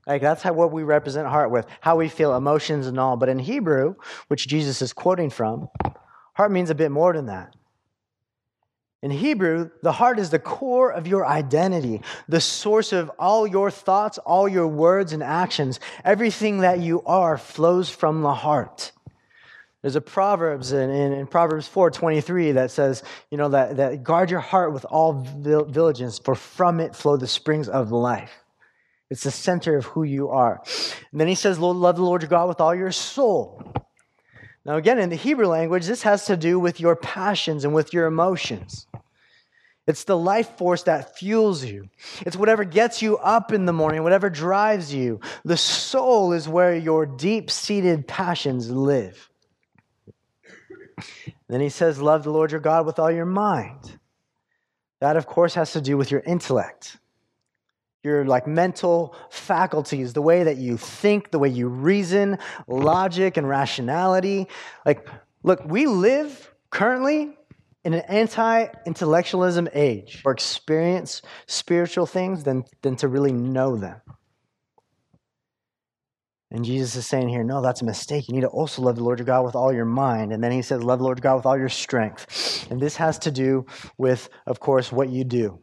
Like 0.06 0.22
that's 0.22 0.42
how 0.42 0.54
what 0.54 0.72
we 0.72 0.82
represent 0.82 1.28
heart 1.28 1.50
with, 1.50 1.66
how 1.82 1.96
we 1.96 2.08
feel, 2.08 2.34
emotions 2.34 2.86
and 2.86 2.98
all. 2.98 3.18
But 3.18 3.28
in 3.28 3.38
Hebrew, 3.38 3.96
which 4.28 4.48
Jesus 4.48 4.80
is 4.80 4.94
quoting 4.94 5.28
from, 5.28 5.68
heart 6.32 6.52
means 6.52 6.70
a 6.70 6.74
bit 6.74 6.90
more 6.90 7.12
than 7.12 7.26
that. 7.26 7.54
In 9.02 9.10
Hebrew, 9.10 9.68
the 9.82 9.92
heart 9.92 10.18
is 10.18 10.30
the 10.30 10.38
core 10.38 10.90
of 10.90 11.06
your 11.06 11.26
identity, 11.26 12.00
the 12.28 12.40
source 12.40 12.94
of 12.94 13.10
all 13.18 13.46
your 13.46 13.70
thoughts, 13.70 14.16
all 14.16 14.48
your 14.48 14.68
words 14.68 15.12
and 15.12 15.22
actions. 15.22 15.80
Everything 16.02 16.60
that 16.60 16.78
you 16.80 17.02
are 17.02 17.36
flows 17.36 17.90
from 17.90 18.22
the 18.22 18.32
heart. 18.32 18.92
There's 19.82 19.96
a 19.96 20.00
Proverbs 20.00 20.72
in, 20.72 20.90
in, 20.90 21.12
in 21.12 21.26
Proverbs 21.26 21.68
4:23 21.68 22.54
that 22.54 22.70
says, 22.70 23.02
you 23.30 23.36
know, 23.36 23.48
that, 23.48 23.76
that 23.76 24.04
guard 24.04 24.30
your 24.30 24.40
heart 24.40 24.72
with 24.72 24.84
all 24.84 25.22
diligence, 25.22 26.20
for 26.20 26.36
from 26.36 26.80
it 26.80 26.94
flow 26.94 27.16
the 27.16 27.26
springs 27.26 27.68
of 27.68 27.90
life. 27.90 28.32
It's 29.10 29.24
the 29.24 29.30
center 29.30 29.76
of 29.76 29.84
who 29.84 30.04
you 30.04 30.30
are. 30.30 30.62
And 31.10 31.20
then 31.20 31.28
he 31.28 31.34
says, 31.34 31.58
love 31.58 31.96
the 31.96 32.02
Lord 32.02 32.22
your 32.22 32.30
God 32.30 32.48
with 32.48 32.60
all 32.60 32.74
your 32.74 32.92
soul. 32.92 33.62
Now, 34.64 34.76
again, 34.76 34.98
in 34.98 35.10
the 35.10 35.16
Hebrew 35.16 35.48
language, 35.48 35.86
this 35.86 36.02
has 36.02 36.26
to 36.26 36.36
do 36.36 36.58
with 36.60 36.80
your 36.80 36.94
passions 36.94 37.64
and 37.64 37.74
with 37.74 37.92
your 37.92 38.06
emotions. 38.06 38.86
It's 39.88 40.04
the 40.04 40.16
life 40.16 40.56
force 40.56 40.84
that 40.84 41.18
fuels 41.18 41.64
you. 41.64 41.88
It's 42.20 42.36
whatever 42.36 42.64
gets 42.64 43.02
you 43.02 43.18
up 43.18 43.52
in 43.52 43.66
the 43.66 43.72
morning, 43.72 44.04
whatever 44.04 44.30
drives 44.30 44.94
you. 44.94 45.18
The 45.44 45.56
soul 45.56 46.32
is 46.32 46.48
where 46.48 46.76
your 46.76 47.04
deep 47.04 47.50
seated 47.50 48.06
passions 48.06 48.70
live. 48.70 49.28
Then 51.48 51.60
he 51.60 51.68
says, 51.68 52.00
Love 52.00 52.24
the 52.24 52.30
Lord 52.30 52.50
your 52.50 52.60
God 52.60 52.86
with 52.86 52.98
all 52.98 53.10
your 53.10 53.26
mind. 53.26 53.98
That, 55.00 55.16
of 55.16 55.26
course, 55.26 55.54
has 55.54 55.72
to 55.72 55.80
do 55.80 55.96
with 55.96 56.10
your 56.10 56.20
intellect, 56.20 56.98
your 58.04 58.24
like 58.24 58.46
mental 58.46 59.16
faculties, 59.30 60.12
the 60.12 60.22
way 60.22 60.44
that 60.44 60.58
you 60.58 60.76
think, 60.76 61.30
the 61.30 61.38
way 61.38 61.48
you 61.48 61.68
reason, 61.68 62.38
logic 62.68 63.36
and 63.36 63.48
rationality. 63.48 64.46
Like, 64.86 65.08
look, 65.42 65.64
we 65.64 65.86
live 65.86 66.54
currently 66.70 67.36
in 67.84 67.94
an 67.94 68.02
anti 68.08 68.66
intellectualism 68.86 69.68
age, 69.74 70.22
or 70.24 70.32
experience 70.32 71.22
spiritual 71.46 72.06
things 72.06 72.44
than, 72.44 72.64
than 72.82 72.96
to 72.96 73.08
really 73.08 73.32
know 73.32 73.76
them. 73.76 74.00
And 76.52 76.66
Jesus 76.66 76.94
is 76.96 77.06
saying 77.06 77.30
here, 77.30 77.42
no, 77.42 77.62
that's 77.62 77.80
a 77.80 77.86
mistake. 77.86 78.28
You 78.28 78.34
need 78.34 78.42
to 78.42 78.48
also 78.48 78.82
love 78.82 78.96
the 78.96 79.02
Lord 79.02 79.18
your 79.18 79.24
God 79.24 79.46
with 79.46 79.56
all 79.56 79.72
your 79.72 79.86
mind. 79.86 80.34
And 80.34 80.44
then 80.44 80.52
he 80.52 80.60
says, 80.60 80.84
love 80.84 80.98
the 80.98 81.04
Lord 81.04 81.18
your 81.18 81.22
God 81.22 81.36
with 81.36 81.46
all 81.46 81.58
your 81.58 81.70
strength. 81.70 82.70
And 82.70 82.78
this 82.78 82.94
has 82.96 83.18
to 83.20 83.30
do 83.30 83.64
with, 83.96 84.28
of 84.46 84.60
course, 84.60 84.92
what 84.92 85.08
you 85.08 85.24
do. 85.24 85.58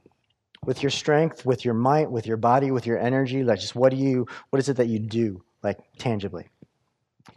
With 0.66 0.82
your 0.82 0.90
strength, 0.90 1.46
with 1.46 1.64
your 1.64 1.76
might, 1.76 2.10
with 2.10 2.26
your 2.26 2.38
body, 2.38 2.72
with 2.72 2.88
your 2.88 2.98
energy. 2.98 3.44
Like 3.44 3.60
just 3.60 3.76
what 3.76 3.92
do 3.92 3.98
you 3.98 4.26
what 4.50 4.60
is 4.60 4.68
it 4.68 4.78
that 4.78 4.88
you 4.88 5.00
do, 5.00 5.42
like 5.64 5.78
tangibly? 6.00 6.50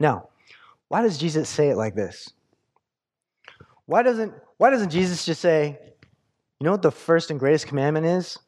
Now, 0.00 0.30
why 0.88 1.02
does 1.02 1.18
Jesus 1.18 1.48
say 1.48 1.68
it 1.68 1.76
like 1.76 1.94
this? 1.94 2.32
Why 3.84 4.02
doesn't 4.02 4.32
why 4.56 4.70
doesn't 4.70 4.90
Jesus 4.90 5.24
just 5.24 5.40
say, 5.40 5.78
you 6.58 6.64
know 6.64 6.72
what 6.72 6.82
the 6.82 6.90
first 6.90 7.30
and 7.30 7.38
greatest 7.38 7.68
commandment 7.68 8.06
is? 8.06 8.38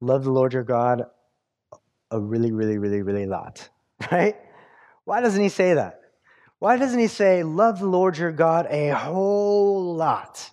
Love 0.00 0.24
the 0.24 0.32
Lord 0.32 0.54
your 0.54 0.64
God 0.64 1.02
a 2.12 2.20
really, 2.20 2.52
really, 2.52 2.78
really, 2.78 3.02
really 3.02 3.26
lot, 3.26 3.68
right? 4.12 4.36
Why 5.04 5.20
doesn't 5.20 5.42
he 5.42 5.48
say 5.48 5.74
that? 5.74 6.00
Why 6.58 6.76
doesn't 6.76 6.98
he 6.98 7.08
say, 7.08 7.42
Love 7.42 7.80
the 7.80 7.88
Lord 7.88 8.16
your 8.16 8.30
God 8.30 8.66
a 8.70 8.90
whole 8.90 9.96
lot 9.96 10.48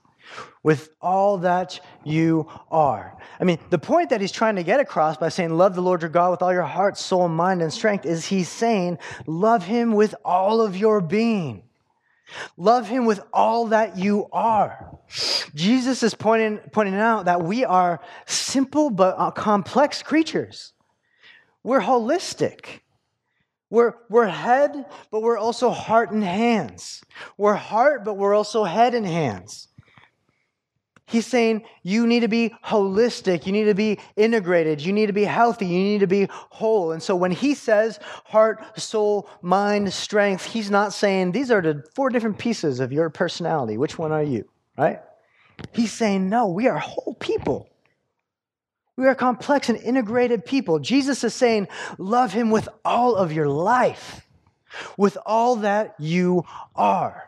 with 0.63 0.89
all 1.01 1.37
that 1.39 1.79
you 2.03 2.47
are? 2.71 3.15
I 3.39 3.43
mean, 3.43 3.59
the 3.69 3.77
point 3.77 4.09
that 4.09 4.19
he's 4.19 4.31
trying 4.31 4.55
to 4.55 4.63
get 4.63 4.79
across 4.79 5.17
by 5.17 5.29
saying, 5.29 5.51
Love 5.51 5.75
the 5.75 5.81
Lord 5.81 6.01
your 6.01 6.09
God 6.09 6.31
with 6.31 6.41
all 6.41 6.51
your 6.51 6.63
heart, 6.63 6.97
soul, 6.97 7.27
mind, 7.27 7.61
and 7.61 7.71
strength 7.71 8.07
is 8.07 8.25
he's 8.25 8.49
saying, 8.49 8.97
Love 9.27 9.63
him 9.65 9.93
with 9.93 10.15
all 10.25 10.61
of 10.61 10.75
your 10.75 10.99
being. 10.99 11.63
Love 12.57 12.87
him 12.87 13.05
with 13.05 13.21
all 13.33 13.67
that 13.67 13.97
you 13.97 14.27
are. 14.31 14.97
Jesus 15.53 16.03
is 16.03 16.13
pointing, 16.13 16.59
pointing 16.71 16.95
out 16.95 17.25
that 17.25 17.43
we 17.43 17.65
are 17.65 17.99
simple 18.25 18.89
but 18.89 19.15
uh, 19.17 19.31
complex 19.31 20.01
creatures. 20.01 20.73
We're 21.63 21.81
holistic. 21.81 22.79
We're, 23.69 23.93
we're 24.09 24.27
head, 24.27 24.85
but 25.11 25.21
we're 25.21 25.37
also 25.37 25.69
heart 25.69 26.11
and 26.11 26.23
hands. 26.23 27.03
We're 27.37 27.53
heart, 27.53 28.03
but 28.03 28.17
we're 28.17 28.33
also 28.33 28.63
head 28.63 28.95
and 28.95 29.05
hands. 29.05 29.67
He's 31.05 31.25
saying 31.25 31.63
you 31.81 32.05
need 32.05 32.19
to 32.19 32.27
be 32.27 32.53
holistic, 32.63 33.47
you 33.47 33.51
need 33.51 33.63
to 33.63 33.73
be 33.73 33.97
integrated, 34.15 34.79
you 34.79 34.93
need 34.93 35.07
to 35.07 35.13
be 35.13 35.23
healthy, 35.23 35.65
you 35.65 35.79
need 35.79 36.01
to 36.01 36.07
be 36.07 36.27
whole. 36.29 36.91
And 36.91 37.01
so 37.01 37.15
when 37.15 37.31
he 37.31 37.55
says 37.55 37.99
heart, 38.25 38.79
soul, 38.79 39.27
mind, 39.41 39.91
strength, 39.91 40.45
he's 40.45 40.69
not 40.69 40.93
saying 40.93 41.31
these 41.31 41.49
are 41.49 41.61
the 41.61 41.83
four 41.95 42.11
different 42.11 42.37
pieces 42.37 42.79
of 42.79 42.91
your 42.91 43.09
personality. 43.09 43.75
Which 43.75 43.97
one 43.97 44.11
are 44.11 44.21
you? 44.21 44.47
Right? 44.77 44.99
He's 45.73 45.91
saying 45.91 46.29
no, 46.29 46.47
we 46.47 46.67
are 46.67 46.77
whole 46.77 47.15
people. 47.15 47.67
We 48.99 49.07
are 49.07 49.15
complex 49.15 49.69
and 49.69 49.77
integrated 49.77 50.43
people. 50.43 50.79
Jesus 50.79 51.23
is 51.23 51.33
saying, 51.33 51.69
love 51.97 52.33
him 52.33 52.51
with 52.51 52.67
all 52.83 53.15
of 53.15 53.31
your 53.31 53.47
life, 53.47 54.27
with 54.97 55.17
all 55.25 55.55
that 55.57 55.95
you 55.99 56.43
are. 56.75 57.23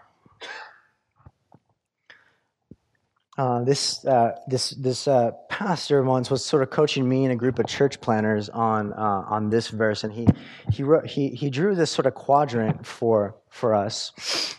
Uh, 3.38 3.64
this 3.64 4.06
uh, 4.06 4.38
this 4.48 4.72
this 4.72 5.08
uh, 5.08 5.32
pastor 5.48 6.04
once 6.04 6.30
was 6.30 6.44
sort 6.44 6.62
of 6.62 6.70
coaching 6.70 7.08
me 7.08 7.24
and 7.24 7.32
a 7.32 7.38
group 7.38 7.58
of 7.58 7.66
church 7.68 8.02
planners 8.02 8.50
on 8.50 8.92
uh, 8.92 9.24
on 9.30 9.50
this 9.50 9.70
verse, 9.70 10.04
and 10.04 10.12
he 10.12 10.28
he 10.74 10.84
wrote 10.84 11.08
he 11.08 11.30
he 11.30 11.50
drew 11.50 11.74
this 11.74 11.90
sort 11.90 12.06
of 12.06 12.14
quadrant 12.14 12.86
for 12.86 13.38
for 13.50 13.74
us, 13.74 14.12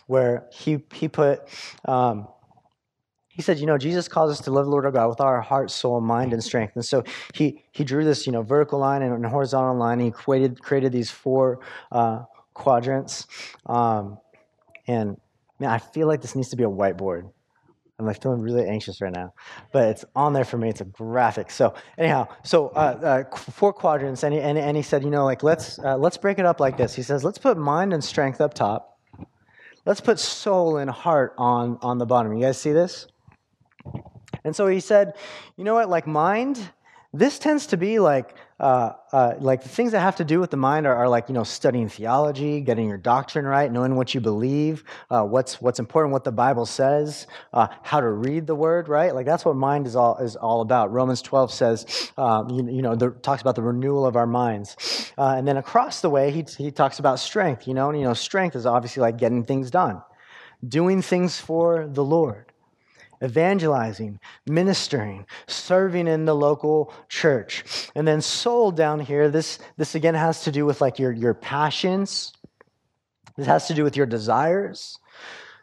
where 0.07 0.47
he 0.51 0.83
he 0.91 1.07
put 1.07 1.41
um, 1.85 2.27
he 3.33 3.41
said, 3.41 3.57
you 3.57 3.65
know, 3.65 3.79
Jesus 3.79 4.07
calls 4.07 4.29
us 4.31 4.39
to 4.45 4.51
love 4.51 4.65
the 4.65 4.71
Lord 4.71 4.85
our 4.85 4.91
God 4.91 5.09
with 5.09 5.19
our 5.19 5.41
heart, 5.41 5.71
soul, 5.71 5.99
mind, 5.99 6.33
and 6.33 6.43
strength. 6.43 6.75
And 6.75 6.85
so 6.85 7.03
he 7.33 7.63
he 7.71 7.83
drew 7.83 8.05
this, 8.05 8.27
you 8.27 8.31
know, 8.31 8.43
vertical 8.43 8.79
line 8.79 9.01
and 9.01 9.25
horizontal 9.25 9.75
line. 9.75 9.99
he 9.99 10.11
created 10.11 10.61
created 10.61 10.91
these 10.91 11.09
four 11.09 11.59
uh, 11.91 12.23
quadrants. 12.53 13.25
Um, 13.65 14.19
and 14.87 15.17
man, 15.59 15.71
I 15.71 15.79
feel 15.79 16.07
like 16.07 16.21
this 16.21 16.35
needs 16.35 16.49
to 16.49 16.55
be 16.55 16.63
a 16.63 16.69
whiteboard. 16.69 17.31
I'm 17.97 18.05
like 18.05 18.21
feeling 18.21 18.41
really 18.41 18.67
anxious 18.67 19.01
right 19.01 19.13
now, 19.13 19.33
but 19.71 19.87
it's 19.89 20.05
on 20.15 20.33
there 20.33 20.45
for 20.45 20.57
me. 20.57 20.69
It's 20.69 20.81
a 20.81 20.85
graphic. 20.85 21.49
So 21.49 21.75
anyhow, 21.97 22.27
so 22.43 22.69
uh, 22.69 23.23
uh, 23.31 23.37
four 23.37 23.71
quadrants, 23.71 24.23
and 24.23 24.33
he, 24.33 24.41
and, 24.41 24.57
and 24.57 24.75
he 24.75 24.83
said, 24.83 25.03
you 25.03 25.09
know, 25.09 25.25
like 25.25 25.41
let's 25.41 25.79
uh, 25.79 25.97
let's 25.97 26.17
break 26.17 26.37
it 26.37 26.45
up 26.45 26.59
like 26.59 26.75
this. 26.75 26.93
He 26.93 27.01
says, 27.01 27.23
let's 27.23 27.37
put 27.37 27.57
mind 27.57 27.93
and 27.93 28.03
strength 28.03 28.41
up 28.41 28.53
top. 28.53 28.99
Let's 29.85 30.01
put 30.01 30.19
soul 30.19 30.77
and 30.77 30.89
heart 30.89 31.33
on 31.37 31.77
on 31.81 31.97
the 31.97 32.05
bottom. 32.05 32.33
You 32.33 32.41
guys 32.45 32.57
see 32.59 32.71
this? 32.71 33.07
And 34.43 34.55
so 34.55 34.67
he 34.67 34.79
said, 34.79 35.13
you 35.57 35.63
know 35.63 35.73
what, 35.75 35.89
like 35.89 36.07
mind, 36.07 36.59
this 37.13 37.37
tends 37.37 37.67
to 37.67 37.77
be 37.77 37.99
like 37.99 38.35
uh, 38.59 38.93
uh, 39.11 39.33
like 39.39 39.61
the 39.61 39.69
things 39.69 39.91
that 39.91 39.99
have 39.99 40.15
to 40.15 40.23
do 40.23 40.39
with 40.39 40.49
the 40.49 40.57
mind 40.57 40.87
are, 40.87 40.95
are, 40.95 41.09
like 41.09 41.27
you 41.27 41.33
know 41.33 41.43
studying 41.43 41.89
theology, 41.89 42.61
getting 42.61 42.87
your 42.87 42.97
doctrine 42.97 43.45
right, 43.45 43.71
knowing 43.71 43.95
what 43.95 44.15
you 44.15 44.21
believe, 44.21 44.83
uh, 45.11 45.21
what's 45.21 45.61
what's 45.61 45.79
important, 45.79 46.13
what 46.13 46.23
the 46.23 46.31
Bible 46.31 46.65
says, 46.65 47.27
uh, 47.51 47.67
how 47.81 47.99
to 47.99 48.07
read 48.07 48.47
the 48.47 48.55
Word, 48.55 48.87
right? 48.87 49.13
Like 49.13 49.25
that's 49.25 49.43
what 49.43 49.55
mind 49.55 49.85
is 49.85 49.95
all 49.95 50.17
is 50.17 50.35
all 50.35 50.61
about. 50.61 50.91
Romans 50.91 51.21
twelve 51.21 51.51
says, 51.51 52.11
um, 52.17 52.49
you, 52.49 52.77
you, 52.77 52.81
know, 52.81 52.95
the, 52.95 53.11
talks 53.11 53.41
about 53.41 53.55
the 53.55 53.61
renewal 53.61 54.05
of 54.05 54.15
our 54.15 54.27
minds, 54.27 55.11
uh, 55.17 55.35
and 55.37 55.47
then 55.47 55.57
across 55.57 56.01
the 56.01 56.09
way 56.09 56.31
he 56.31 56.45
he 56.57 56.71
talks 56.71 56.99
about 56.99 57.19
strength. 57.19 57.67
You 57.67 57.73
know, 57.73 57.89
and 57.89 57.99
you 57.99 58.05
know 58.05 58.13
strength 58.13 58.55
is 58.55 58.65
obviously 58.65 59.01
like 59.01 59.17
getting 59.17 59.43
things 59.43 59.69
done, 59.69 60.01
doing 60.65 61.01
things 61.01 61.37
for 61.37 61.87
the 61.87 62.03
Lord 62.03 62.52
evangelizing, 63.23 64.19
ministering, 64.45 65.25
serving 65.47 66.07
in 66.07 66.25
the 66.25 66.35
local 66.35 66.93
church. 67.07 67.63
And 67.95 68.07
then 68.07 68.21
soul 68.21 68.71
down 68.71 68.99
here, 68.99 69.29
this, 69.29 69.59
this 69.77 69.95
again 69.95 70.15
has 70.15 70.43
to 70.43 70.51
do 70.51 70.65
with 70.65 70.81
like 70.81 70.99
your, 70.99 71.11
your 71.11 71.33
passions. 71.33 72.33
This 73.37 73.47
has 73.47 73.67
to 73.67 73.73
do 73.73 73.83
with 73.83 73.95
your 73.95 74.05
desires. 74.05 74.99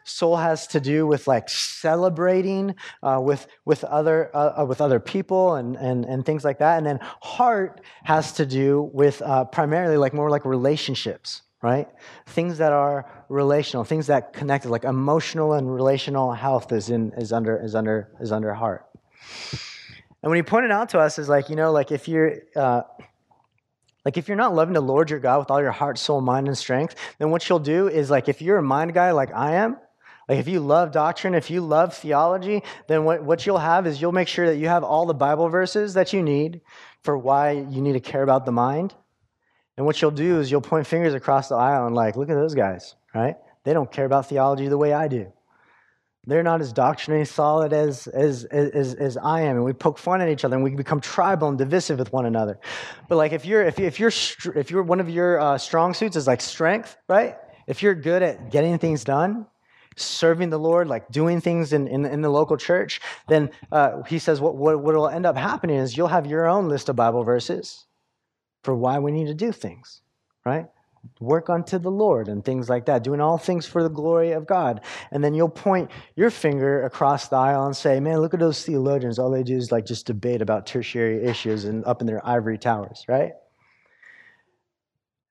Soul 0.03 0.35
has 0.37 0.67
to 0.67 0.79
do 0.79 1.05
with 1.05 1.27
like 1.27 1.47
celebrating 1.47 2.75
uh, 3.03 3.21
with 3.23 3.45
with 3.65 3.83
other 3.83 4.35
uh, 4.35 4.61
uh 4.61 4.65
with 4.65 4.81
other 4.81 4.99
people 4.99 5.55
and, 5.55 5.75
and 5.75 6.05
and 6.05 6.25
things 6.25 6.43
like 6.43 6.57
that. 6.57 6.79
And 6.79 6.87
then 6.87 6.99
heart 7.21 7.81
has 8.03 8.33
to 8.33 8.45
do 8.47 8.89
with 8.93 9.21
uh, 9.21 9.45
primarily 9.45 9.97
like 9.97 10.13
more 10.13 10.31
like 10.31 10.43
relationships 10.43 11.43
right? 11.61 11.87
Things 12.27 12.57
that 12.57 12.73
are 12.73 13.09
relational, 13.29 13.83
things 13.83 14.07
that 14.07 14.33
connect, 14.33 14.65
like 14.65 14.83
emotional 14.83 15.53
and 15.53 15.73
relational 15.73 16.31
health 16.31 16.71
is 16.71 16.89
in 16.89 17.11
is 17.17 17.31
under 17.31 17.57
is 17.63 17.75
under 17.75 18.09
is 18.19 18.31
under 18.31 18.53
heart. 18.53 18.85
And 20.23 20.29
when 20.29 20.37
he 20.37 20.43
pointed 20.43 20.71
out 20.71 20.89
to 20.89 20.99
us 20.99 21.17
is 21.17 21.29
like, 21.29 21.49
you 21.49 21.55
know, 21.55 21.71
like 21.71 21.91
if 21.91 22.07
you're 22.07 22.35
uh, 22.55 22.81
like 24.05 24.17
if 24.17 24.27
you're 24.27 24.37
not 24.37 24.55
loving 24.55 24.73
the 24.73 24.81
Lord 24.81 25.09
your 25.09 25.19
God 25.19 25.39
with 25.39 25.51
all 25.51 25.61
your 25.61 25.71
heart, 25.71 25.97
soul, 25.97 26.21
mind, 26.21 26.47
and 26.47 26.57
strength, 26.57 26.95
then 27.19 27.29
what 27.29 27.47
you'll 27.47 27.59
do 27.59 27.87
is 27.87 28.09
like 28.09 28.29
if 28.29 28.41
you're 28.41 28.57
a 28.57 28.63
mind 28.63 28.93
guy 28.93 29.11
like 29.11 29.33
I 29.33 29.55
am, 29.55 29.77
like 30.27 30.39
if 30.39 30.47
you 30.47 30.59
love 30.59 30.91
doctrine, 30.91 31.35
if 31.35 31.51
you 31.51 31.61
love 31.61 31.95
theology, 31.95 32.63
then 32.87 33.03
what, 33.03 33.23
what 33.23 33.45
you'll 33.45 33.57
have 33.57 33.85
is 33.85 34.01
you'll 34.01 34.11
make 34.11 34.27
sure 34.27 34.47
that 34.47 34.57
you 34.57 34.67
have 34.67 34.83
all 34.83 35.05
the 35.05 35.13
Bible 35.13 35.49
verses 35.49 35.93
that 35.95 36.13
you 36.13 36.23
need 36.23 36.61
for 37.03 37.17
why 37.17 37.51
you 37.51 37.81
need 37.81 37.93
to 37.93 37.99
care 37.99 38.23
about 38.23 38.45
the 38.45 38.51
mind. 38.51 38.95
And 39.81 39.87
what 39.87 39.99
you'll 39.99 40.11
do 40.11 40.39
is 40.39 40.51
you'll 40.51 40.61
point 40.61 40.85
fingers 40.85 41.15
across 41.15 41.49
the 41.49 41.55
aisle 41.55 41.87
and, 41.87 41.95
like, 41.95 42.15
look 42.15 42.29
at 42.29 42.35
those 42.35 42.53
guys, 42.53 42.93
right? 43.15 43.35
They 43.63 43.73
don't 43.73 43.91
care 43.91 44.05
about 44.05 44.27
theology 44.29 44.67
the 44.67 44.77
way 44.77 44.93
I 44.93 45.07
do. 45.07 45.33
They're 46.27 46.43
not 46.43 46.61
as 46.61 46.71
doctrinally 46.71 47.25
solid 47.25 47.73
as, 47.73 48.05
as, 48.05 48.43
as, 48.43 48.93
as 48.93 49.17
I 49.17 49.41
am. 49.41 49.55
And 49.55 49.65
we 49.65 49.73
poke 49.73 49.97
fun 49.97 50.21
at 50.21 50.29
each 50.29 50.45
other 50.45 50.55
and 50.55 50.63
we 50.63 50.75
become 50.75 51.01
tribal 51.01 51.47
and 51.47 51.57
divisive 51.57 51.97
with 51.97 52.13
one 52.13 52.27
another. 52.27 52.59
But, 53.09 53.15
like, 53.15 53.31
if 53.31 53.43
you're, 53.43 53.63
if, 53.63 53.79
if 53.79 53.99
you're, 53.99 54.11
if 54.55 54.69
you're 54.69 54.83
one 54.83 54.99
of 54.99 55.09
your 55.09 55.39
uh, 55.39 55.57
strong 55.57 55.95
suits 55.95 56.15
is 56.15 56.27
like 56.27 56.41
strength, 56.41 56.95
right? 57.09 57.35
If 57.65 57.81
you're 57.81 57.95
good 57.95 58.21
at 58.21 58.51
getting 58.51 58.77
things 58.77 59.03
done, 59.03 59.47
serving 59.95 60.51
the 60.51 60.59
Lord, 60.59 60.89
like 60.89 61.09
doing 61.09 61.41
things 61.41 61.73
in, 61.73 61.87
in, 61.87 62.05
in 62.05 62.21
the 62.21 62.29
local 62.29 62.55
church, 62.55 63.01
then 63.29 63.49
uh, 63.71 64.03
he 64.03 64.19
says 64.19 64.39
what, 64.39 64.55
what 64.55 64.83
will 64.83 65.09
end 65.09 65.25
up 65.25 65.35
happening 65.35 65.77
is 65.77 65.97
you'll 65.97 66.07
have 66.07 66.27
your 66.27 66.45
own 66.45 66.69
list 66.69 66.87
of 66.87 66.95
Bible 66.95 67.23
verses 67.23 67.87
for 68.63 68.75
why 68.75 68.99
we 68.99 69.11
need 69.11 69.27
to 69.27 69.33
do 69.33 69.51
things, 69.51 70.01
right? 70.45 70.67
Work 71.19 71.49
unto 71.49 71.79
the 71.79 71.89
Lord 71.89 72.27
and 72.27 72.45
things 72.45 72.69
like 72.69 72.85
that, 72.85 73.03
doing 73.03 73.21
all 73.21 73.37
things 73.37 73.65
for 73.65 73.81
the 73.81 73.89
glory 73.89 74.33
of 74.33 74.45
God. 74.45 74.81
And 75.11 75.23
then 75.23 75.33
you'll 75.33 75.49
point 75.49 75.89
your 76.15 76.29
finger 76.29 76.83
across 76.83 77.27
the 77.27 77.37
aisle 77.37 77.65
and 77.65 77.75
say, 77.75 77.99
man, 77.99 78.19
look 78.19 78.35
at 78.35 78.39
those 78.39 78.63
theologians. 78.63 79.17
All 79.17 79.31
they 79.31 79.43
do 79.43 79.57
is 79.57 79.71
like 79.71 79.85
just 79.85 80.05
debate 80.05 80.41
about 80.41 80.67
tertiary 80.67 81.23
issues 81.23 81.65
and 81.65 81.83
up 81.85 82.01
in 82.01 82.07
their 82.07 82.25
ivory 82.25 82.59
towers, 82.59 83.03
right? 83.07 83.31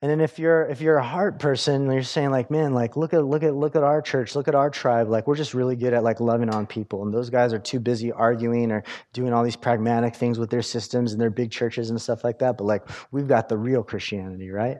And 0.02 0.10
then 0.10 0.22
if 0.22 0.38
you're 0.38 0.62
if 0.62 0.80
you're 0.80 0.96
a 0.96 1.04
heart 1.04 1.38
person, 1.38 1.90
you're 1.90 2.02
saying 2.02 2.30
like, 2.30 2.50
man, 2.50 2.72
like 2.72 2.96
look 2.96 3.12
at 3.12 3.22
look 3.22 3.42
at 3.42 3.54
look 3.54 3.76
at 3.76 3.82
our 3.82 4.00
church, 4.00 4.34
look 4.34 4.48
at 4.48 4.54
our 4.54 4.70
tribe. 4.70 5.10
Like 5.10 5.26
we're 5.26 5.36
just 5.36 5.52
really 5.52 5.76
good 5.76 5.92
at 5.92 6.02
like 6.02 6.20
loving 6.20 6.48
on 6.48 6.66
people, 6.66 7.02
and 7.02 7.12
those 7.12 7.28
guys 7.28 7.52
are 7.52 7.58
too 7.58 7.80
busy 7.80 8.10
arguing 8.10 8.72
or 8.72 8.82
doing 9.12 9.34
all 9.34 9.44
these 9.44 9.56
pragmatic 9.56 10.16
things 10.16 10.38
with 10.38 10.48
their 10.48 10.62
systems 10.62 11.12
and 11.12 11.20
their 11.20 11.28
big 11.28 11.50
churches 11.50 11.90
and 11.90 12.00
stuff 12.00 12.24
like 12.24 12.38
that. 12.38 12.56
But 12.56 12.64
like 12.64 12.88
we've 13.10 13.28
got 13.28 13.50
the 13.50 13.58
real 13.58 13.82
Christianity, 13.82 14.48
right? 14.48 14.78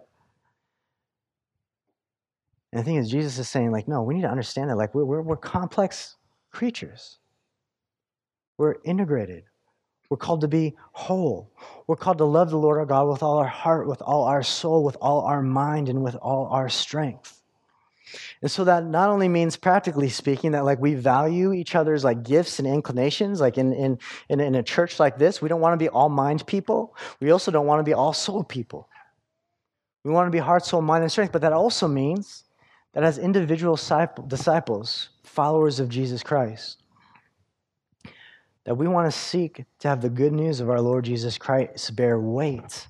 And 2.72 2.80
the 2.80 2.84
thing 2.84 2.96
is, 2.96 3.10
Jesus 3.10 3.38
is 3.38 3.48
saying 3.48 3.72
like, 3.72 3.88
no, 3.88 4.02
we 4.02 4.14
need 4.14 4.22
to 4.22 4.30
understand 4.30 4.70
that 4.70 4.76
like 4.76 4.94
we're 4.94 5.04
we're, 5.04 5.22
we're 5.22 5.36
complex 5.36 6.16
creatures. 6.50 7.18
We're 8.56 8.76
integrated. 8.86 9.44
We're 10.11 10.16
called 10.16 10.40
to 10.40 10.48
be 10.48 10.76
whole. 10.92 11.50
We're 11.86 11.96
called 11.96 12.18
to 12.18 12.24
love 12.24 12.50
the 12.50 12.58
Lord 12.58 12.78
our 12.78 12.84
God 12.84 13.08
with 13.08 13.22
all 13.22 13.38
our 13.38 13.46
heart, 13.46 13.86
with 13.86 14.02
all 14.02 14.24
our 14.24 14.42
soul, 14.42 14.84
with 14.84 14.96
all 15.00 15.22
our 15.22 15.40
mind, 15.40 15.88
and 15.88 16.02
with 16.02 16.16
all 16.16 16.46
our 16.46 16.68
strength. 16.68 17.40
And 18.42 18.50
so 18.50 18.64
that 18.64 18.84
not 18.84 19.11
only 19.11 19.28
means 19.28 19.56
practically 19.56 20.08
speaking 20.08 20.50
that 20.52 20.64
like 20.64 20.80
we 20.80 20.94
value 20.94 21.52
each 21.52 21.76
other's 21.76 22.02
like 22.02 22.24
gifts 22.24 22.58
and 22.58 22.66
inclinations, 22.66 23.40
like 23.40 23.56
in, 23.56 23.72
in, 23.72 23.98
in, 24.28 24.40
in 24.40 24.56
a 24.56 24.64
church 24.64 24.98
like 24.98 25.16
this, 25.16 25.40
we 25.40 25.48
don't 25.48 25.61
want 25.61 25.78
to 25.78 25.84
be 25.84 25.88
all 25.88 26.08
mind 26.08 26.44
people. 26.46 26.96
We 27.20 27.30
also 27.30 27.52
don't 27.52 27.66
want 27.66 27.78
to 27.78 27.84
be 27.84 27.94
all 27.94 28.12
soul 28.12 28.42
people. 28.42 28.88
We 30.04 30.11
want 30.11 30.26
to 30.26 30.32
be 30.32 30.38
heart, 30.38 30.64
soul, 30.64 30.82
mind, 30.82 31.02
and 31.04 31.12
strength. 31.12 31.30
But 31.30 31.42
that 31.42 31.52
also 31.52 31.86
means 31.86 32.44
that 32.94 33.04
as 33.04 33.18
individual 33.18 33.76
disciples, 33.76 35.11
followers 35.22 35.78
of 35.78 35.88
Jesus 35.88 36.24
Christ, 36.24 36.79
that 38.64 38.74
we 38.74 38.86
want 38.86 39.11
to 39.11 39.18
seek 39.18 39.64
to 39.78 39.88
have 39.88 40.02
the 40.02 40.11
good 40.11 40.32
news 40.32 40.61
of 40.61 40.70
our 40.70 40.80
Lord 40.80 41.04
Jesus 41.04 41.38
Christ 41.38 41.96
bear 41.96 42.18
weight, 42.18 42.86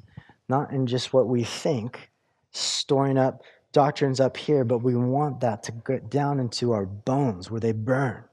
not 0.48 0.72
in 0.72 0.86
just 0.86 1.12
what 1.12 1.28
we 1.28 1.44
think, 1.44 2.10
storing 2.52 3.18
up 3.18 3.42
doctrines 3.72 4.18
up 4.20 4.36
here, 4.36 4.64
but 4.64 4.78
we 4.78 4.96
want 4.96 5.40
that 5.40 5.62
to 5.64 5.72
get 5.72 6.10
down 6.10 6.40
into 6.40 6.72
our 6.72 6.86
bones 6.86 7.50
where 7.50 7.60
they 7.60 7.72
burn, 7.72 8.24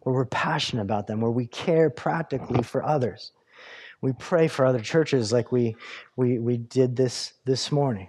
where 0.00 0.14
we're 0.14 0.26
passionate 0.26 0.82
about 0.82 1.06
them, 1.06 1.20
where 1.20 1.30
we 1.30 1.46
care 1.46 1.88
practically 1.88 2.62
for 2.62 2.84
others. 2.84 3.32
We 4.02 4.12
pray 4.12 4.46
for 4.46 4.66
other 4.66 4.80
churches 4.80 5.32
like 5.32 5.50
we, 5.50 5.76
we, 6.16 6.38
we 6.38 6.58
did 6.58 6.94
this 6.94 7.32
this 7.46 7.72
morning. 7.72 8.08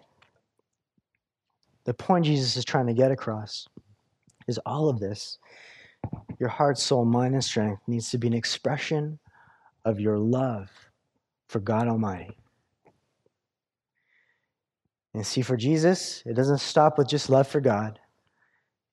The 1.86 1.94
point 1.94 2.26
Jesus 2.26 2.58
is 2.58 2.66
trying 2.66 2.88
to 2.88 2.94
get 2.94 3.12
across 3.12 3.68
is 4.48 4.60
all 4.66 4.90
of 4.90 5.00
this 5.00 5.38
your 6.40 6.50
heart, 6.50 6.78
soul, 6.78 7.06
mind, 7.06 7.34
and 7.34 7.44
strength 7.44 7.82
needs 7.88 8.12
to 8.12 8.18
be 8.18 8.28
an 8.28 8.34
expression 8.34 9.20
of 9.86 10.00
your 10.00 10.18
love 10.18 10.70
for 11.48 11.60
God 11.60 11.88
Almighty. 11.88 12.38
And 15.14 15.26
see, 15.26 15.42
for 15.42 15.58
Jesus, 15.58 16.22
it 16.26 16.36
doesn't 16.36 16.60
stop 16.60 16.98
with 16.98 17.08
just 17.08 17.30
love 17.30 17.48
for 17.48 17.60
God. 17.60 18.00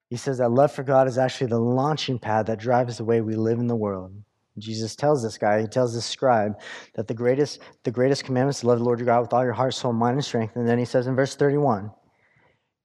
He 0.08 0.16
says 0.16 0.38
that 0.38 0.50
love 0.50 0.72
for 0.72 0.82
God 0.82 1.06
is 1.08 1.18
actually 1.18 1.48
the 1.48 1.58
launching 1.58 2.18
pad 2.18 2.46
that 2.46 2.58
drives 2.58 2.96
the 2.96 3.04
way 3.04 3.20
we 3.20 3.34
live 3.34 3.58
in 3.58 3.66
the 3.66 3.76
world. 3.76 4.12
Jesus 4.56 4.94
tells 4.94 5.22
this 5.22 5.36
guy, 5.36 5.60
he 5.60 5.66
tells 5.66 5.94
this 5.94 6.06
scribe, 6.06 6.52
that 6.94 7.08
the 7.08 7.14
greatest, 7.14 7.60
the 7.82 7.90
greatest 7.90 8.24
commandment 8.24 8.54
is 8.54 8.60
to 8.60 8.68
love 8.68 8.78
the 8.78 8.84
Lord 8.84 9.00
your 9.00 9.06
God 9.06 9.20
with 9.20 9.32
all 9.32 9.42
your 9.42 9.52
heart, 9.52 9.74
soul, 9.74 9.92
mind, 9.92 10.14
and 10.14 10.24
strength. 10.24 10.54
And 10.54 10.68
then 10.68 10.78
he 10.78 10.84
says 10.84 11.08
in 11.08 11.16
verse 11.16 11.34
31, 11.34 11.90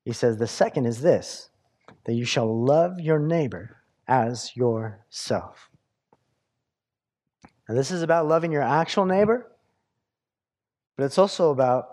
he 0.03 0.11
says, 0.11 0.37
the 0.37 0.47
second 0.47 0.87
is 0.87 1.01
this, 1.01 1.49
that 2.05 2.15
you 2.15 2.25
shall 2.25 2.65
love 2.65 2.99
your 2.99 3.19
neighbor 3.19 3.77
as 4.09 4.55
yourself. 4.55 5.69
And 7.67 7.77
this 7.77 7.91
is 7.91 8.01
about 8.01 8.27
loving 8.27 8.51
your 8.51 8.63
actual 8.63 9.05
neighbor, 9.05 9.49
but 10.97 11.03
it's 11.03 11.19
also 11.19 11.51
about 11.51 11.85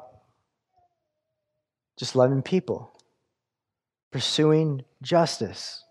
just 1.99 2.17
loving 2.17 2.41
people, 2.41 2.99
pursuing 4.11 4.85
justice, 5.03 5.85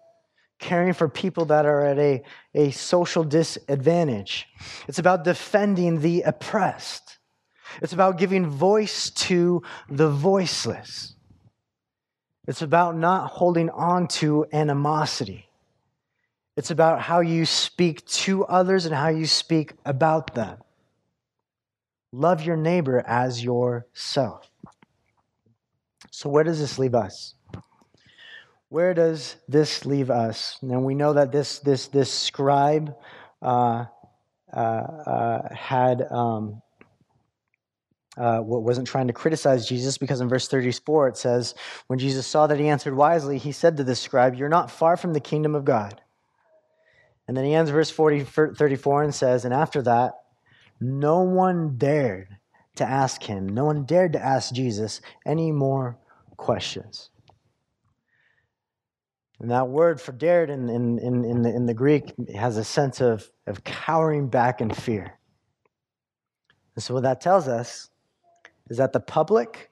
caring 0.60 0.94
for 0.94 1.08
people 1.08 1.46
that 1.46 1.68
are 1.68 1.86
at 1.86 2.00
a, 2.00 2.24
a 2.56 2.72
social 2.72 3.24
disadvantage. 3.24 4.48
It's 4.88 5.00
about 5.00 5.24
defending 5.24 6.02
the 6.02 6.24
oppressed. 6.24 7.20
It's 7.82 7.94
about 7.94 8.18
giving 8.18 8.48
voice 8.48 9.12
to 9.12 9.62
the 9.88 10.10
voiceless. 10.10 11.14
It's 12.48 12.62
about 12.64 12.96
not 12.96 13.32
holding 13.32 13.70
on 13.70 14.08
to 14.20 14.48
animosity. 14.52 15.45
It's 16.58 16.72
about 16.72 17.02
how 17.02 17.20
you 17.20 17.46
speak 17.46 18.06
to 18.08 18.46
others 18.46 18.86
and 18.86 18.96
how 18.96 19.10
you 19.10 19.26
speak 19.26 19.74
about 19.86 20.36
them. 20.36 20.58
Love 22.12 22.44
your 22.44 22.56
neighbor 22.56 23.04
as 23.06 23.44
yourself. 23.44 24.50
So, 26.12 26.30
where 26.30 26.46
does 26.46 26.60
this 26.60 26.80
leave 26.80 26.96
us? 26.96 27.36
Where 28.70 28.94
does 28.94 29.36
this 29.48 29.86
leave 29.86 30.10
us? 30.10 30.58
Now 30.62 30.80
we 30.80 30.96
know 30.96 31.14
that 31.14 31.32
this 31.32 31.60
this 31.60 31.88
this 31.88 32.12
scribe 32.12 32.96
uh, 33.42 33.86
uh, 34.54 34.60
uh, 34.60 35.54
had 35.54 36.04
um, 36.10 36.62
uh, 38.18 38.40
wasn't 38.42 38.88
trying 38.88 39.08
to 39.08 39.14
criticize 39.14 39.68
Jesus 39.68 39.98
because 39.98 40.22
in 40.22 40.30
verse 40.30 40.48
34 40.48 41.10
it 41.10 41.18
says, 41.18 41.54
When 41.88 42.00
Jesus 42.00 42.26
saw 42.26 42.48
that 42.48 42.60
he 42.60 42.70
answered 42.70 42.96
wisely, 42.96 43.38
he 43.38 43.52
said 43.52 43.78
to 43.78 43.84
the 43.84 43.96
scribe, 43.96 44.36
You're 44.36 44.50
not 44.50 44.72
far 44.72 44.96
from 44.96 45.14
the 45.14 45.20
kingdom 45.20 45.54
of 45.54 45.66
God. 45.66 46.02
And 47.28 47.36
then 47.36 47.46
he 47.46 47.56
ends 47.56 47.72
verse 47.72 47.90
40, 47.90 48.24
34 48.24 49.04
and 49.04 49.16
says, 49.16 49.46
And 49.46 49.54
after 49.54 49.82
that, 49.84 50.14
no 50.80 51.22
one 51.22 51.78
dared 51.78 52.38
to 52.76 52.86
ask 52.86 53.24
him, 53.24 53.48
no 53.48 53.66
one 53.66 53.86
dared 53.86 54.14
to 54.14 54.24
ask 54.24 54.54
Jesus 54.54 55.02
any 55.26 55.52
more 55.52 55.98
questions. 56.38 57.10
And 59.40 59.52
that 59.52 59.68
word 59.68 60.00
for 60.00 60.12
dared 60.12 60.50
in, 60.50 60.70
in, 60.70 61.00
in, 61.00 61.26
in, 61.26 61.42
the, 61.42 61.54
in 61.54 61.66
the 61.66 61.74
Greek 61.74 62.14
has 62.36 62.58
a 62.58 62.64
sense 62.64 63.02
of, 63.02 63.30
of 63.48 63.64
cowering 63.64 64.30
back 64.30 64.62
in 64.62 64.70
fear. 64.70 65.20
And 66.76 66.84
so, 66.84 66.94
what 66.94 67.04
that 67.04 67.22
tells 67.22 67.48
us 67.48 67.90
is 68.70 68.78
that 68.78 68.94
the 68.94 69.00
public, 69.00 69.72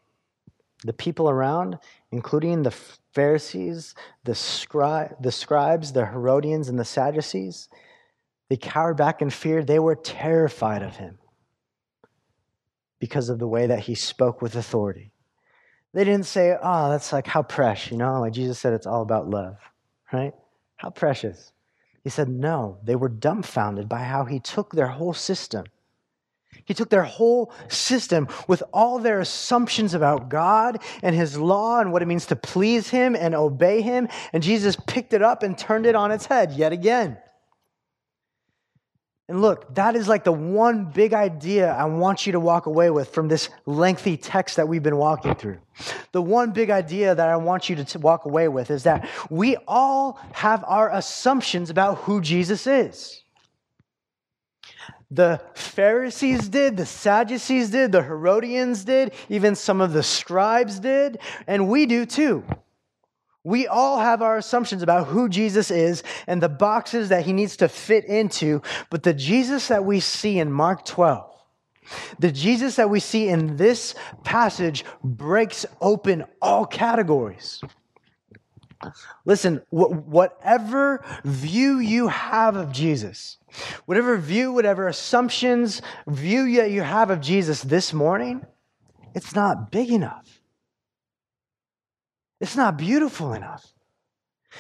the 0.84 0.94
people 0.94 1.30
around, 1.30 1.80
including 2.12 2.64
the 2.64 2.72
Pharisees, 3.14 3.96
the, 4.24 4.34
scri- 4.34 5.22
the 5.22 5.32
scribes, 5.32 5.94
the 5.94 6.06
Herodians, 6.06 6.70
and 6.70 6.80
the 6.80 6.86
Sadducees, 6.86 7.70
they 8.50 8.58
cowered 8.58 8.98
back 8.98 9.22
in 9.22 9.30
fear. 9.30 9.64
They 9.64 9.80
were 9.80 9.96
terrified 9.96 10.84
of 10.84 10.98
him 10.98 11.18
because 13.00 13.30
of 13.30 13.40
the 13.40 13.48
way 13.48 13.68
that 13.68 13.80
he 13.80 13.96
spoke 13.96 14.42
with 14.42 14.56
authority. 14.56 15.12
They 15.94 16.04
didn't 16.04 16.26
say, 16.26 16.56
oh, 16.62 16.90
that's 16.90 17.14
like 17.14 17.28
how 17.28 17.44
precious, 17.44 17.92
you 17.92 17.98
know, 17.98 18.20
like 18.22 18.34
Jesus 18.34 18.60
said, 18.60 18.74
it's 18.74 18.88
all 18.88 19.02
about 19.02 19.30
love, 19.30 19.58
right? 20.12 20.34
How 20.78 20.90
precious. 20.90 21.52
He 22.04 22.10
said, 22.10 22.28
no, 22.28 22.80
they 22.84 22.96
were 22.96 23.10
dumbfounded 23.10 23.88
by 23.88 24.04
how 24.04 24.26
he 24.26 24.40
took 24.40 24.74
their 24.74 24.88
whole 24.88 25.14
system 25.14 25.66
he 26.66 26.74
took 26.74 26.90
their 26.90 27.04
whole 27.04 27.52
system 27.68 28.28
with 28.48 28.64
all 28.74 29.00
their 29.00 29.20
assumptions 29.20 29.94
about 29.94 30.30
God 30.30 30.82
and 31.02 31.16
His 31.16 31.38
law 31.38 31.80
and 31.80 31.92
what 31.92 32.02
it 32.02 32.08
means 32.08 32.26
to 32.28 32.36
please 32.36 32.90
Him 32.90 33.16
and 33.16 33.36
obey 33.36 33.82
Him, 33.82 34.08
and 34.32 34.42
Jesus 34.42 34.78
picked 34.88 35.14
it 35.14 35.22
up 35.22 35.44
and 35.44 35.58
turned 35.58 35.86
it 35.86 35.96
on 35.96 36.12
its 36.12 36.26
head 36.26 36.54
yet 36.54 36.72
again. 36.72 37.18
And 39.30 39.42
look, 39.42 39.74
that 39.76 39.96
is 39.96 40.10
like 40.10 40.26
the 40.26 40.34
one 40.34 40.86
big 40.86 41.14
idea 41.14 41.72
I 41.72 41.86
want 41.86 42.26
you 42.26 42.34
to 42.34 42.42
walk 42.42 42.66
away 42.66 42.90
with 42.90 43.10
from 43.14 43.30
this 43.30 43.50
lengthy 43.66 44.18
text 44.18 44.58
that 44.58 44.68
we've 44.68 44.84
been 44.84 44.98
walking 44.98 45.34
through. 45.36 45.60
The 46.12 46.22
one 46.22 46.52
big 46.52 46.70
idea 46.70 47.16
that 47.16 47.30
I 47.30 47.38
want 47.38 47.70
you 47.70 47.78
to 47.78 48.00
walk 48.00 48.26
away 48.26 48.50
with 48.50 48.70
is 48.70 48.84
that 48.84 49.08
we 49.30 49.56
all 49.66 50.20
have 50.34 50.64
our 50.68 50.92
assumptions 50.94 51.70
about 51.70 52.00
who 52.00 52.20
Jesus 52.20 52.68
is. 52.68 53.23
The 55.14 55.40
Pharisees 55.54 56.50
did, 56.50 56.76
the 56.76 56.88
Sadducees 56.88 57.70
did, 57.70 57.92
the 57.92 58.02
Herodians 58.02 58.84
did, 58.84 59.14
even 59.30 59.54
some 59.54 59.80
of 59.80 59.94
the 59.94 60.02
scribes 60.02 60.80
did, 60.80 61.20
and 61.46 61.70
we 61.70 61.86
do 61.86 62.08
too. 62.08 62.44
We 63.44 63.68
all 63.68 64.00
have 64.00 64.24
our 64.24 64.38
assumptions 64.38 64.82
about 64.82 65.08
who 65.08 65.30
Jesus 65.30 65.70
is 65.70 66.02
and 66.26 66.42
the 66.42 66.50
boxes 66.50 67.10
that 67.10 67.26
he 67.26 67.34
needs 67.34 67.58
to 67.58 67.70
fit 67.70 68.06
into, 68.06 68.64
but 68.90 69.04
the 69.04 69.14
Jesus 69.14 69.68
that 69.68 69.86
we 69.86 70.00
see 70.00 70.40
in 70.40 70.52
Mark 70.52 70.84
12, 70.84 71.30
the 72.18 72.32
Jesus 72.32 72.78
that 72.78 72.90
we 72.90 73.00
see 73.00 73.28
in 73.28 73.56
this 73.56 73.94
passage 74.24 74.84
breaks 75.04 75.64
open 75.80 76.24
all 76.42 76.66
categories. 76.66 77.62
Listen, 79.26 79.62
whatever 79.70 81.04
view 81.24 81.80
you 81.80 82.08
have 82.08 82.56
of 82.56 82.72
Jesus, 82.72 83.38
whatever 83.86 84.18
view, 84.18 84.52
whatever 84.52 84.88
assumptions, 84.88 85.82
view 86.08 86.56
that 86.58 86.72
you 86.72 86.82
have 86.82 87.10
of 87.10 87.22
Jesus 87.22 87.62
this 87.62 87.94
morning, 87.94 88.46
it's 89.16 89.36
not 89.36 89.72
big 89.72 89.90
enough. 89.90 90.42
It's 92.42 92.56
not 92.56 92.78
beautiful 92.78 93.34
enough. 93.34 93.66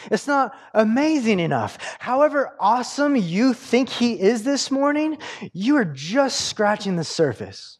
It's 0.09 0.27
not 0.27 0.55
amazing 0.73 1.39
enough. 1.39 1.77
However 1.99 2.55
awesome 2.59 3.15
you 3.15 3.53
think 3.53 3.89
he 3.89 4.19
is 4.19 4.43
this 4.43 4.71
morning, 4.71 5.17
you 5.53 5.77
are 5.77 5.85
just 5.85 6.47
scratching 6.47 6.95
the 6.95 7.03
surface. 7.03 7.79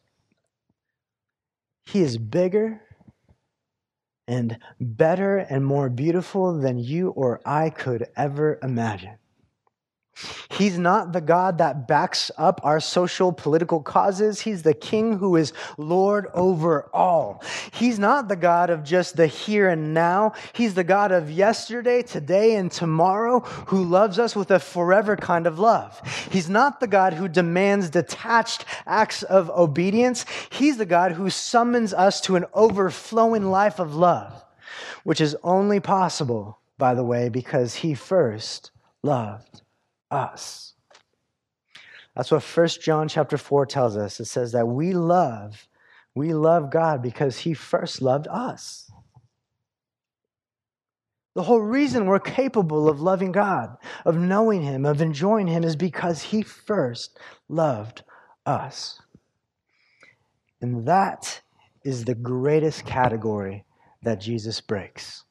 He 1.86 2.00
is 2.00 2.18
bigger 2.18 2.82
and 4.26 4.58
better 4.80 5.38
and 5.38 5.64
more 5.64 5.88
beautiful 5.90 6.58
than 6.58 6.78
you 6.78 7.10
or 7.10 7.40
I 7.44 7.70
could 7.70 8.06
ever 8.16 8.58
imagine. 8.62 9.18
He's 10.50 10.78
not 10.78 11.12
the 11.12 11.20
God 11.20 11.58
that 11.58 11.88
backs 11.88 12.30
up 12.38 12.60
our 12.62 12.78
social 12.78 13.32
political 13.32 13.80
causes. 13.80 14.40
He's 14.40 14.62
the 14.62 14.74
king 14.74 15.18
who 15.18 15.34
is 15.34 15.52
Lord 15.76 16.28
over 16.34 16.88
all. 16.94 17.42
He's 17.72 17.98
not 17.98 18.28
the 18.28 18.36
God 18.36 18.70
of 18.70 18.84
just 18.84 19.16
the 19.16 19.26
here 19.26 19.68
and 19.68 19.92
now. 19.92 20.34
He's 20.52 20.74
the 20.74 20.84
God 20.84 21.10
of 21.10 21.30
yesterday, 21.30 22.02
today, 22.02 22.54
and 22.54 22.70
tomorrow 22.70 23.40
who 23.40 23.84
loves 23.84 24.18
us 24.18 24.36
with 24.36 24.50
a 24.52 24.60
forever 24.60 25.16
kind 25.16 25.46
of 25.46 25.58
love. 25.58 26.00
He's 26.30 26.48
not 26.48 26.78
the 26.78 26.86
God 26.86 27.14
who 27.14 27.26
demands 27.26 27.90
detached 27.90 28.64
acts 28.86 29.24
of 29.24 29.50
obedience. 29.50 30.26
He's 30.50 30.76
the 30.76 30.86
God 30.86 31.12
who 31.12 31.28
summons 31.28 31.92
us 31.92 32.20
to 32.22 32.36
an 32.36 32.46
overflowing 32.54 33.50
life 33.50 33.80
of 33.80 33.96
love, 33.96 34.44
which 35.02 35.20
is 35.20 35.36
only 35.42 35.80
possible, 35.80 36.60
by 36.78 36.94
the 36.94 37.04
way, 37.04 37.28
because 37.28 37.74
he 37.74 37.94
first 37.94 38.70
loved 39.02 39.62
us. 40.10 40.74
That's 42.14 42.30
what 42.30 42.42
1 42.42 42.68
John 42.82 43.08
chapter 43.08 43.36
4 43.36 43.66
tells 43.66 43.96
us. 43.96 44.20
It 44.20 44.26
says 44.26 44.52
that 44.52 44.66
we 44.66 44.92
love, 44.92 45.66
we 46.14 46.32
love 46.32 46.70
God 46.70 47.02
because 47.02 47.38
he 47.38 47.54
first 47.54 48.00
loved 48.00 48.28
us. 48.28 48.90
The 51.34 51.42
whole 51.42 51.60
reason 51.60 52.06
we're 52.06 52.20
capable 52.20 52.88
of 52.88 53.00
loving 53.00 53.32
God, 53.32 53.76
of 54.04 54.16
knowing 54.16 54.62
him, 54.62 54.86
of 54.86 55.00
enjoying 55.00 55.48
him 55.48 55.64
is 55.64 55.74
because 55.74 56.22
he 56.22 56.42
first 56.42 57.18
loved 57.48 58.04
us. 58.46 59.00
And 60.60 60.86
that 60.86 61.42
is 61.84 62.04
the 62.04 62.14
greatest 62.14 62.86
category 62.86 63.64
that 64.02 64.20
Jesus 64.20 64.60
breaks. 64.60 65.24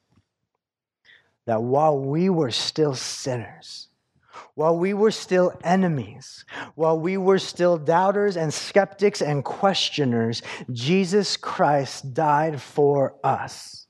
That 1.46 1.62
while 1.62 1.98
we 1.98 2.28
were 2.28 2.50
still 2.50 2.94
sinners, 2.94 3.88
while 4.54 4.78
we 4.78 4.94
were 4.94 5.10
still 5.10 5.52
enemies, 5.64 6.44
while 6.74 6.98
we 6.98 7.16
were 7.16 7.38
still 7.38 7.76
doubters 7.76 8.36
and 8.36 8.52
skeptics 8.52 9.20
and 9.20 9.44
questioners, 9.44 10.42
Jesus 10.72 11.36
Christ 11.36 12.14
died 12.14 12.60
for 12.60 13.16
us. 13.24 13.86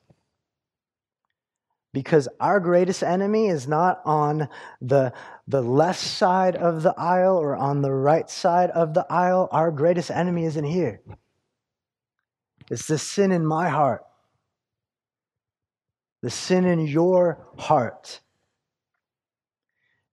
Because 1.92 2.28
our 2.40 2.59
greatest 2.59 3.03
enemy 3.03 3.47
is 3.47 3.68
not 3.68 4.01
on 4.05 4.49
the, 4.80 5.12
the 5.47 5.62
left 5.62 6.01
side 6.01 6.57
of 6.57 6.82
the 6.82 6.95
aisle 6.99 7.36
or 7.36 7.55
on 7.55 7.82
the 7.82 7.92
right 7.92 8.28
side 8.28 8.70
of 8.70 8.95
the 8.95 9.07
aisle. 9.09 9.49
Our 9.53 9.70
greatest 9.70 10.11
enemy 10.11 10.45
isn't 10.45 10.64
here. 10.64 11.03
It's 12.70 12.86
the 12.86 12.99
sin 12.99 13.30
in 13.30 13.47
my 13.47 13.68
heart, 13.68 14.03
the 16.22 16.30
sin 16.30 16.64
in 16.64 16.80
your 16.80 17.47
heart 17.59 18.20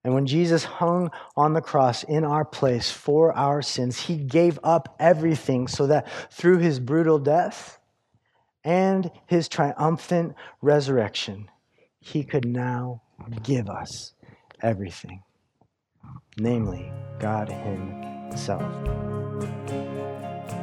and 0.04 0.14
when 0.14 0.26
Jesus 0.26 0.64
hung 0.64 1.12
on 1.36 1.54
the 1.54 1.62
cross 1.62 2.04
in 2.04 2.24
our 2.24 2.44
place 2.44 2.90
for 2.90 3.32
our 3.34 3.62
sins, 3.62 4.00
he 4.00 4.18
gave 4.18 4.58
up 4.64 4.96
everything 5.00 5.68
so 5.68 5.88
that 5.88 6.08
through 6.32 6.58
his 6.58 6.80
brutal 6.80 7.20
death 7.20 7.80
and 8.64 9.12
his 9.28 9.48
triumphant 9.48 10.36
resurrection, 10.62 11.50
he 12.00 12.24
could 12.24 12.46
now 12.46 13.02
give 13.44 13.70
us 13.70 14.14
everything, 14.62 15.24
namely 16.38 16.92
God 17.20 17.50
Himself. 17.50 18.64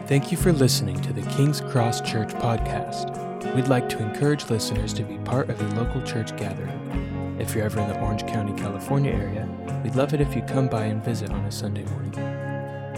Thank 0.06 0.32
you 0.32 0.38
for 0.38 0.52
listening 0.52 1.00
to 1.02 1.12
the 1.12 1.22
King's 1.30 1.60
Cross 1.60 2.00
Church 2.00 2.30
podcast. 2.30 3.14
We'd 3.54 3.68
like 3.68 3.88
to 3.90 4.02
encourage 4.02 4.48
listeners 4.50 4.92
to 4.94 5.02
be 5.02 5.18
part 5.18 5.50
of 5.50 5.60
a 5.60 5.80
local 5.80 6.02
church 6.02 6.36
gathering. 6.36 7.17
If 7.38 7.54
you're 7.54 7.64
ever 7.64 7.80
in 7.80 7.88
the 7.88 8.00
Orange 8.00 8.26
County, 8.26 8.52
California 8.60 9.12
area, 9.12 9.48
we'd 9.84 9.94
love 9.94 10.12
it 10.12 10.20
if 10.20 10.34
you 10.34 10.42
come 10.42 10.66
by 10.68 10.86
and 10.86 11.04
visit 11.04 11.30
on 11.30 11.44
a 11.44 11.52
Sunday 11.52 11.84
morning. 11.84 12.12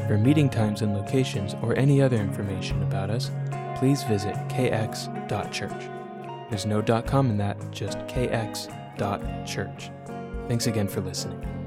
For 0.07 0.17
meeting 0.19 0.49
times 0.49 0.81
and 0.83 0.95
locations 0.95 1.55
or 1.63 1.77
any 1.77 2.01
other 2.01 2.17
information 2.17 2.83
about 2.83 3.11
us, 3.11 3.31
please 3.77 4.03
visit 4.05 4.35
kx.church. 4.49 5.91
There's 6.49 6.67
no 6.67 6.83
.com 7.03 7.31
in 7.31 7.37
that, 7.37 7.59
just 7.71 7.99
kx.church. 8.09 8.71
Thanks 10.49 10.67
again 10.67 10.89
for 10.89 11.01
listening. 11.01 11.60